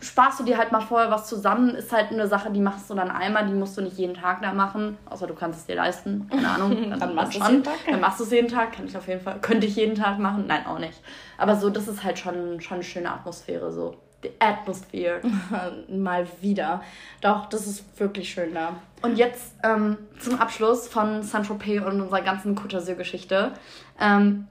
sparst 0.00 0.40
du 0.40 0.44
dir 0.44 0.58
halt 0.58 0.72
mal 0.72 0.80
vorher 0.80 1.10
was 1.10 1.28
zusammen, 1.28 1.74
ist 1.74 1.92
halt 1.92 2.10
eine 2.10 2.26
Sache, 2.26 2.50
die 2.50 2.60
machst 2.60 2.90
du 2.90 2.94
dann 2.94 3.10
einmal, 3.10 3.46
die 3.46 3.52
musst 3.52 3.76
du 3.76 3.82
nicht 3.82 3.96
jeden 3.96 4.14
Tag 4.14 4.42
da 4.42 4.52
machen, 4.52 4.98
außer 5.08 5.26
du 5.26 5.34
kannst 5.34 5.60
es 5.60 5.66
dir 5.66 5.76
leisten, 5.76 6.28
keine 6.30 6.48
Ahnung. 6.48 6.72
Dann, 6.90 7.00
dann 7.00 7.14
machst 7.14 7.34
du 7.34 7.40
es 7.40 7.48
jeden 7.48 7.64
Tag. 7.64 7.74
Dann 7.86 8.00
machst 8.00 8.20
du 8.20 8.24
es 8.24 8.30
jeden 8.30 8.48
Tag, 8.48 8.72
kann 8.72 8.86
ich 8.86 8.96
auf 8.96 9.08
jeden 9.08 9.20
Fall, 9.20 9.38
könnte 9.40 9.66
ich 9.66 9.76
jeden 9.76 9.94
Tag 9.94 10.18
machen, 10.18 10.44
nein, 10.46 10.66
auch 10.66 10.78
nicht. 10.78 11.00
Aber 11.38 11.56
so, 11.56 11.70
das 11.70 11.88
ist 11.88 12.02
halt 12.04 12.18
schon, 12.18 12.60
schon 12.60 12.76
eine 12.76 12.84
schöne 12.84 13.10
Atmosphäre, 13.10 13.72
so. 13.72 13.96
Die 14.24 14.30
Atmosphäre. 14.38 15.20
mal 15.88 16.26
wieder. 16.40 16.82
Doch, 17.20 17.46
das 17.46 17.66
ist 17.66 17.98
wirklich 17.98 18.30
schön 18.30 18.54
da. 18.54 18.76
Und 19.02 19.16
jetzt 19.16 19.54
ähm, 19.64 19.96
zum 20.20 20.38
Abschluss 20.38 20.86
von 20.86 21.22
Saint-Tropez 21.22 21.82
und 21.82 22.00
unserer 22.00 22.20
ganzen 22.20 22.56
Côte 22.56 22.76
d'Azur-Geschichte. 22.76 23.52
Ähm, 24.00 24.46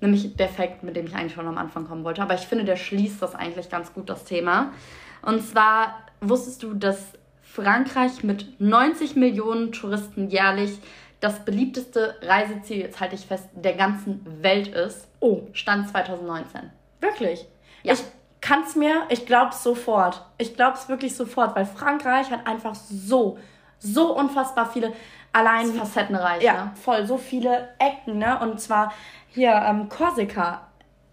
Nämlich 0.00 0.36
der 0.36 0.48
Fakt, 0.48 0.82
mit 0.82 0.96
dem 0.96 1.06
ich 1.06 1.14
eigentlich 1.14 1.34
schon 1.34 1.46
am 1.46 1.58
Anfang 1.58 1.86
kommen 1.86 2.04
wollte. 2.04 2.22
Aber 2.22 2.34
ich 2.34 2.46
finde, 2.46 2.64
der 2.64 2.76
schließt 2.76 3.20
das 3.20 3.34
eigentlich 3.34 3.68
ganz 3.68 3.92
gut, 3.92 4.08
das 4.08 4.24
Thema. 4.24 4.72
Und 5.22 5.46
zwar 5.46 6.06
wusstest 6.20 6.62
du, 6.62 6.74
dass 6.74 7.12
Frankreich 7.42 8.22
mit 8.22 8.60
90 8.60 9.16
Millionen 9.16 9.72
Touristen 9.72 10.28
jährlich 10.28 10.78
das 11.20 11.44
beliebteste 11.44 12.16
Reiseziel, 12.22 12.78
jetzt 12.78 13.00
halte 13.00 13.14
ich 13.14 13.26
fest, 13.26 13.48
der 13.52 13.74
ganzen 13.74 14.42
Welt 14.42 14.68
ist. 14.68 15.06
Oh. 15.20 15.42
Stand 15.52 15.88
2019. 15.90 16.70
Wirklich? 17.00 17.46
Ja. 17.82 17.92
Ich 17.92 18.02
kann 18.40 18.62
es 18.62 18.74
mir, 18.74 19.02
ich 19.10 19.26
glaube 19.26 19.50
es 19.50 19.62
sofort. 19.62 20.24
Ich 20.38 20.56
glaube 20.56 20.78
es 20.78 20.88
wirklich 20.88 21.14
sofort, 21.14 21.54
weil 21.56 21.66
Frankreich 21.66 22.30
hat 22.30 22.46
einfach 22.46 22.74
so, 22.74 23.38
so 23.80 24.16
unfassbar 24.16 24.70
viele 24.70 24.92
allein. 25.32 25.66
Facettenreich. 25.66 26.42
Ja, 26.42 26.64
ne? 26.64 26.70
voll. 26.74 27.06
So 27.06 27.18
viele 27.18 27.70
Ecken, 27.78 28.18
ne? 28.18 28.38
Und 28.40 28.60
zwar 28.60 28.92
hier, 29.28 29.52
ähm, 29.52 29.88
Korsika. 29.88 30.62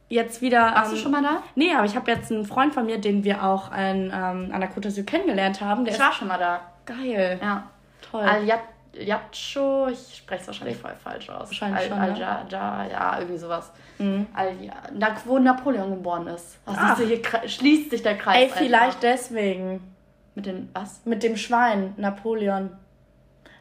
Jetzt 0.10 0.42
wieder. 0.42 0.74
Warst 0.74 0.92
ähm, 0.92 0.96
du 0.96 1.02
schon 1.02 1.12
mal 1.12 1.22
da? 1.22 1.44
Nee, 1.56 1.74
aber 1.74 1.86
ich 1.86 1.96
habe 1.96 2.10
jetzt 2.10 2.32
einen 2.32 2.46
Freund 2.46 2.74
von 2.74 2.86
mir, 2.86 2.98
den 2.98 3.24
wir 3.24 3.44
auch 3.44 3.72
an, 3.72 4.06
ähm, 4.06 4.52
an 4.54 4.62
der 4.62 4.72
Côte 4.72 4.88
d'Azur 4.88 5.04
kennengelernt 5.04 5.60
haben. 5.60 5.84
Der 5.84 5.94
ich 5.94 6.00
war 6.00 6.14
schon 6.14 6.30
mal 6.30 6.38
da. 6.38 6.62
Geil. 6.86 7.38
Ja. 7.42 7.64
Toll. 8.10 8.24
Al-Yacho, 8.24 9.88
ich 9.90 10.18
spreche 10.18 10.42
es 10.42 10.48
wahrscheinlich 10.48 10.78
voll 10.78 10.96
falsch 11.04 11.30
aus. 11.30 11.50
Wahrscheinlich 11.50 11.82
Al, 11.82 11.90
schon. 11.90 12.00
Al, 12.00 12.18
ja. 12.18 12.86
ja, 12.90 13.20
irgendwie 13.20 13.38
sowas. 13.38 13.70
Mhm. 13.98 14.28
Al, 14.34 14.56
da, 14.94 15.14
wo 15.26 15.40
Napoleon 15.40 15.90
geboren 15.90 16.28
ist. 16.28 16.58
Ach, 16.66 16.98
hier 16.98 17.22
schließt 17.46 17.90
sich 17.90 18.02
der 18.02 18.18
Kreis. 18.18 18.44
Ey, 18.44 18.50
vielleicht 18.50 19.04
einfach. 19.04 19.18
deswegen. 19.18 19.97
Mit 20.38 20.46
den, 20.46 20.70
was? 20.72 21.02
Mit 21.04 21.24
dem 21.24 21.36
Schwein, 21.36 21.96
Napoleon. 21.98 22.70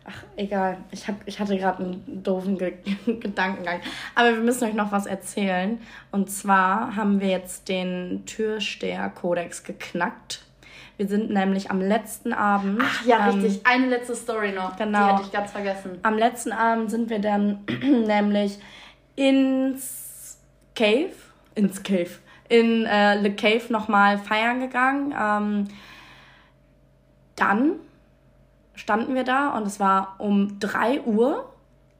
Ach, 0.05 0.22
egal. 0.37 0.77
Ich, 0.91 1.09
hab, 1.09 1.14
ich 1.24 1.41
hatte 1.41 1.57
gerade 1.57 1.83
einen 1.83 2.22
doofen 2.22 2.59
Ge 2.59 2.74
Gedankengang. 3.07 3.81
Aber 4.14 4.35
wir 4.35 4.43
müssen 4.43 4.64
euch 4.68 4.74
noch 4.74 4.93
was 4.93 5.07
erzählen. 5.07 5.81
Und 6.12 6.31
zwar 6.31 6.95
haben 6.95 7.22
wir 7.22 7.29
jetzt 7.29 7.70
den 7.70 8.27
Türsteher-Kodex 8.27 9.64
geknackt. 9.64 10.45
Wir 10.99 11.09
sind 11.09 11.31
nämlich 11.31 11.70
am 11.70 11.81
letzten 11.81 12.35
Abend. 12.35 12.83
Ach 12.85 13.07
ja, 13.07 13.31
ähm, 13.31 13.41
richtig. 13.41 13.66
Eine 13.66 13.87
letzte 13.87 14.14
Story 14.14 14.53
noch. 14.53 14.77
Genau. 14.77 14.99
Die 14.99 15.12
hatte 15.14 15.22
ich 15.22 15.33
ganz 15.33 15.53
vergessen. 15.53 15.99
Am 16.03 16.18
letzten 16.18 16.53
Abend 16.53 16.91
sind 16.91 17.09
wir 17.09 17.20
dann 17.20 17.64
nämlich 18.07 18.59
ins 19.14 20.37
Cave. 20.74 21.14
Ins 21.55 21.83
Cave. 21.83 22.11
In 22.51 22.85
äh, 22.85 23.18
Le 23.18 23.35
Cave 23.35 23.62
nochmal 23.70 24.18
feiern 24.18 24.61
gegangen. 24.61 25.14
Ähm, 25.18 25.68
dann 27.37 27.72
standen 28.74 29.14
wir 29.14 29.24
da 29.24 29.51
und 29.51 29.66
es 29.66 29.80
war 29.80 30.16
um 30.18 30.59
3 30.61 31.03
Uhr. 31.03 31.53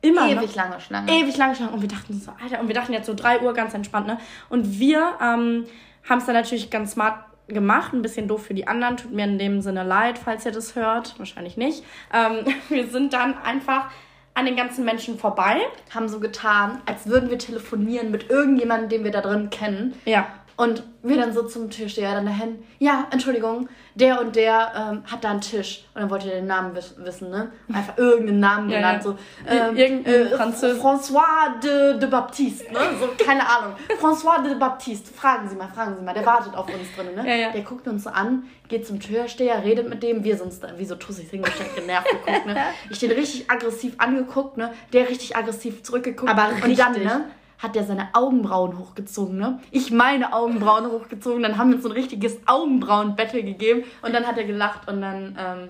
Immer 0.03 0.28
Ewig 0.28 0.49
noch, 0.49 0.55
lange 0.55 0.80
Schlange. 0.80 1.11
Ewig 1.11 1.37
lange 1.37 1.55
Schlange. 1.55 1.72
Und 1.72 1.82
wir 1.82 1.89
dachten 1.89 2.14
so, 2.14 2.32
Alter, 2.43 2.61
und 2.61 2.68
wir 2.68 2.74
dachten 2.74 2.93
jetzt 2.93 3.07
so 3.07 3.14
3 3.14 3.41
Uhr 3.41 3.55
ganz 3.55 3.74
entspannt, 3.74 4.07
ne? 4.07 4.18
Und 4.49 4.78
wir 4.78 5.14
ähm, 5.20 5.66
haben 6.09 6.18
es 6.18 6.26
dann 6.26 6.34
natürlich 6.34 6.70
ganz 6.70 6.93
smart 6.93 7.24
gemacht, 7.49 7.93
ein 7.93 8.03
bisschen 8.03 8.28
doof 8.28 8.45
für 8.45 8.55
die 8.55 8.66
anderen, 8.66 8.97
tut 8.97 9.12
mir 9.12 9.24
in 9.24 9.39
dem 9.39 9.61
Sinne 9.62 9.84
leid, 9.84 10.18
falls 10.18 10.45
ihr 10.45 10.53
das 10.53 10.74
hört, 10.74 11.18
wahrscheinlich 11.18 11.57
nicht. 11.57 11.84
Ähm, 12.12 12.45
wir 12.68 12.89
sind 12.89 13.12
dann 13.12 13.39
einfach 13.39 13.91
an 14.34 14.45
den 14.45 14.57
ganzen 14.57 14.84
Menschen 14.84 15.18
vorbei. 15.18 15.61
Haben 15.95 16.09
so 16.09 16.20
getan, 16.20 16.82
als 16.87 17.07
würden 17.07 17.30
wir 17.30 17.39
telefonieren 17.39 18.11
mit 18.11 18.28
irgendjemandem, 18.28 18.89
den 18.91 19.05
wir 19.05 19.11
da 19.11 19.22
drin 19.22 19.51
kennen. 19.51 19.95
Ja. 20.05 20.26
Und 20.57 20.82
wir 21.02 21.18
dann 21.18 21.34
so 21.34 21.42
zum 21.42 21.68
Türsteher 21.68 22.14
dann 22.14 22.24
dahin, 22.24 22.64
ja, 22.78 23.07
Entschuldigung, 23.11 23.68
der 23.94 24.20
und 24.20 24.36
der 24.36 24.72
ähm, 24.74 25.02
hat 25.11 25.22
da 25.22 25.30
einen 25.30 25.42
Tisch. 25.42 25.84
Und 25.94 26.00
dann 26.00 26.11
wollte 26.11 26.30
er 26.30 26.36
den 26.36 26.46
Namen 26.46 26.74
wiss 26.74 26.94
wissen, 26.96 27.28
ne? 27.28 27.52
Einfach 27.70 27.98
irgendeinen 27.98 28.40
Namen 28.40 28.70
ja, 28.70 28.78
genannt, 28.78 29.04
ja. 29.04 29.11
so. 29.11 29.18
Ähm, 29.46 29.76
Irgendein 29.76 30.14
äh, 30.14 30.74
François 30.74 31.61
de, 31.62 31.98
de 31.98 32.09
Baptiste, 32.09 32.72
ne? 32.72 32.78
So, 32.98 33.09
keine 33.22 33.46
Ahnung. 33.46 33.74
François 34.00 34.42
de 34.42 34.54
Baptiste, 34.54 35.12
fragen 35.12 35.46
Sie 35.46 35.57
mal, 35.57 35.68
fragen 35.68 35.96
Sie 35.98 36.02
mal, 36.02 36.14
der 36.14 36.24
wartet 36.24 36.54
auf 36.54 36.66
uns 36.66 36.88
drin, 36.96 37.14
ne? 37.14 37.28
Ja, 37.28 37.34
ja. 37.36 37.52
Der 37.52 37.62
guckt 37.62 37.86
uns 37.86 38.04
so 38.04 38.11
an, 38.11 38.44
geht 38.68 38.86
zum 38.86 38.98
Türsteher, 38.98 39.62
redet 39.62 39.90
mit 39.90 40.02
dem, 40.02 40.24
wir 40.24 40.38
sind 40.38 40.62
da 40.62 40.78
wie 40.78 40.86
so 40.86 40.94
Tussis 40.94 41.30
hingestellt, 41.30 41.74
genervt 41.76 42.09
geguckt, 42.11 42.46
ne? 42.46 42.57
Ich 42.90 42.98
den 42.98 43.11
richtig 43.11 43.50
aggressiv 43.50 43.94
angeguckt, 43.98 44.57
ne? 44.57 44.72
Der 44.94 45.09
richtig 45.09 45.36
aggressiv 45.36 45.82
zurückgeguckt. 45.82 46.30
Aber 46.30 46.50
richtig. 46.50 46.64
Und 46.64 46.78
dann, 46.78 47.02
ne? 47.02 47.24
Hat 47.59 47.74
der 47.74 47.84
seine 47.84 48.09
Augenbrauen 48.12 48.78
hochgezogen, 48.78 49.38
ne? 49.38 49.61
Ich 49.70 49.90
meine 49.90 50.32
Augenbrauen 50.32 50.90
hochgezogen, 50.90 51.42
dann 51.42 51.59
haben 51.59 51.70
wir 51.70 51.76
uns 51.76 51.84
so 51.84 51.90
ein 51.90 51.96
richtiges 51.96 52.38
Augenbrauen-Battle 52.46 53.42
gegeben 53.42 53.84
und 54.02 54.14
dann 54.14 54.26
hat 54.26 54.36
er 54.36 54.44
gelacht 54.44 54.88
und 54.88 55.00
dann 55.00 55.36
ähm, 55.38 55.68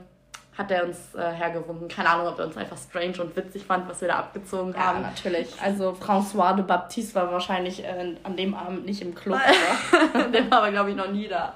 hat 0.57 0.71
er 0.71 0.85
uns 0.85 1.15
äh, 1.15 1.33
hergewunken. 1.33 1.89
Keine 1.89 2.09
Ahnung, 2.09 2.29
ob 2.29 2.39
er 2.39 2.47
uns 2.47 2.57
einfach 2.57 2.79
strange 2.79 3.21
und 3.21 3.37
witzig 3.37 3.65
fand, 3.65 3.89
was 3.89 4.01
wir 4.01 4.09
da 4.09 4.15
abgezogen 4.17 4.73
ja, 4.73 4.81
haben. 4.81 5.03
Ja, 5.03 5.09
natürlich. 5.09 5.49
Also 5.61 5.91
François 5.91 6.55
de 6.55 6.65
Baptiste 6.65 7.15
war 7.15 7.31
wahrscheinlich 7.31 7.85
äh, 7.85 8.15
an 8.23 8.37
dem 8.37 8.55
Abend 8.55 8.87
nicht 8.87 9.03
im 9.03 9.15
Club. 9.15 9.39
Der 10.33 10.51
war 10.51 10.59
aber, 10.59 10.71
glaube 10.71 10.91
ich, 10.91 10.97
noch 10.97 11.11
nie 11.11 11.29
da. 11.29 11.55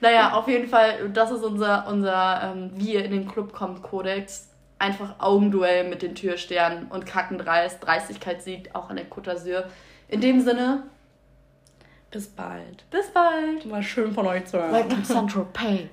naja, 0.00 0.32
auf 0.32 0.46
jeden 0.46 0.68
Fall, 0.68 1.08
das 1.12 1.32
ist 1.32 1.42
unser, 1.42 1.88
unser 1.88 2.52
ähm, 2.54 2.70
wie 2.74 2.94
ihr 2.94 3.04
in 3.04 3.10
den 3.10 3.28
Club 3.28 3.52
kommt, 3.52 3.82
Kodex. 3.82 4.47
Einfach 4.78 5.16
Augenduell 5.18 5.88
mit 5.88 6.02
den 6.02 6.14
Türsternen 6.14 6.86
und 6.88 7.04
kackendreist. 7.04 7.84
Dreistigkeit 7.84 8.42
siegt 8.42 8.74
auch 8.74 8.90
an 8.90 8.96
der 8.96 9.10
Côte 9.10 9.30
d'Azur. 9.30 9.64
In 10.08 10.20
dem 10.20 10.40
Sinne, 10.40 10.84
bis 12.10 12.28
bald. 12.28 12.88
Bis 12.90 13.10
bald. 13.10 13.68
War 13.70 13.82
schön 13.82 14.12
von 14.12 14.26
euch 14.26 14.46
zu 14.46 14.58
hören. 14.58 14.72
Welcome 14.72 15.02
Central 15.02 15.46
Pay. 15.52 15.90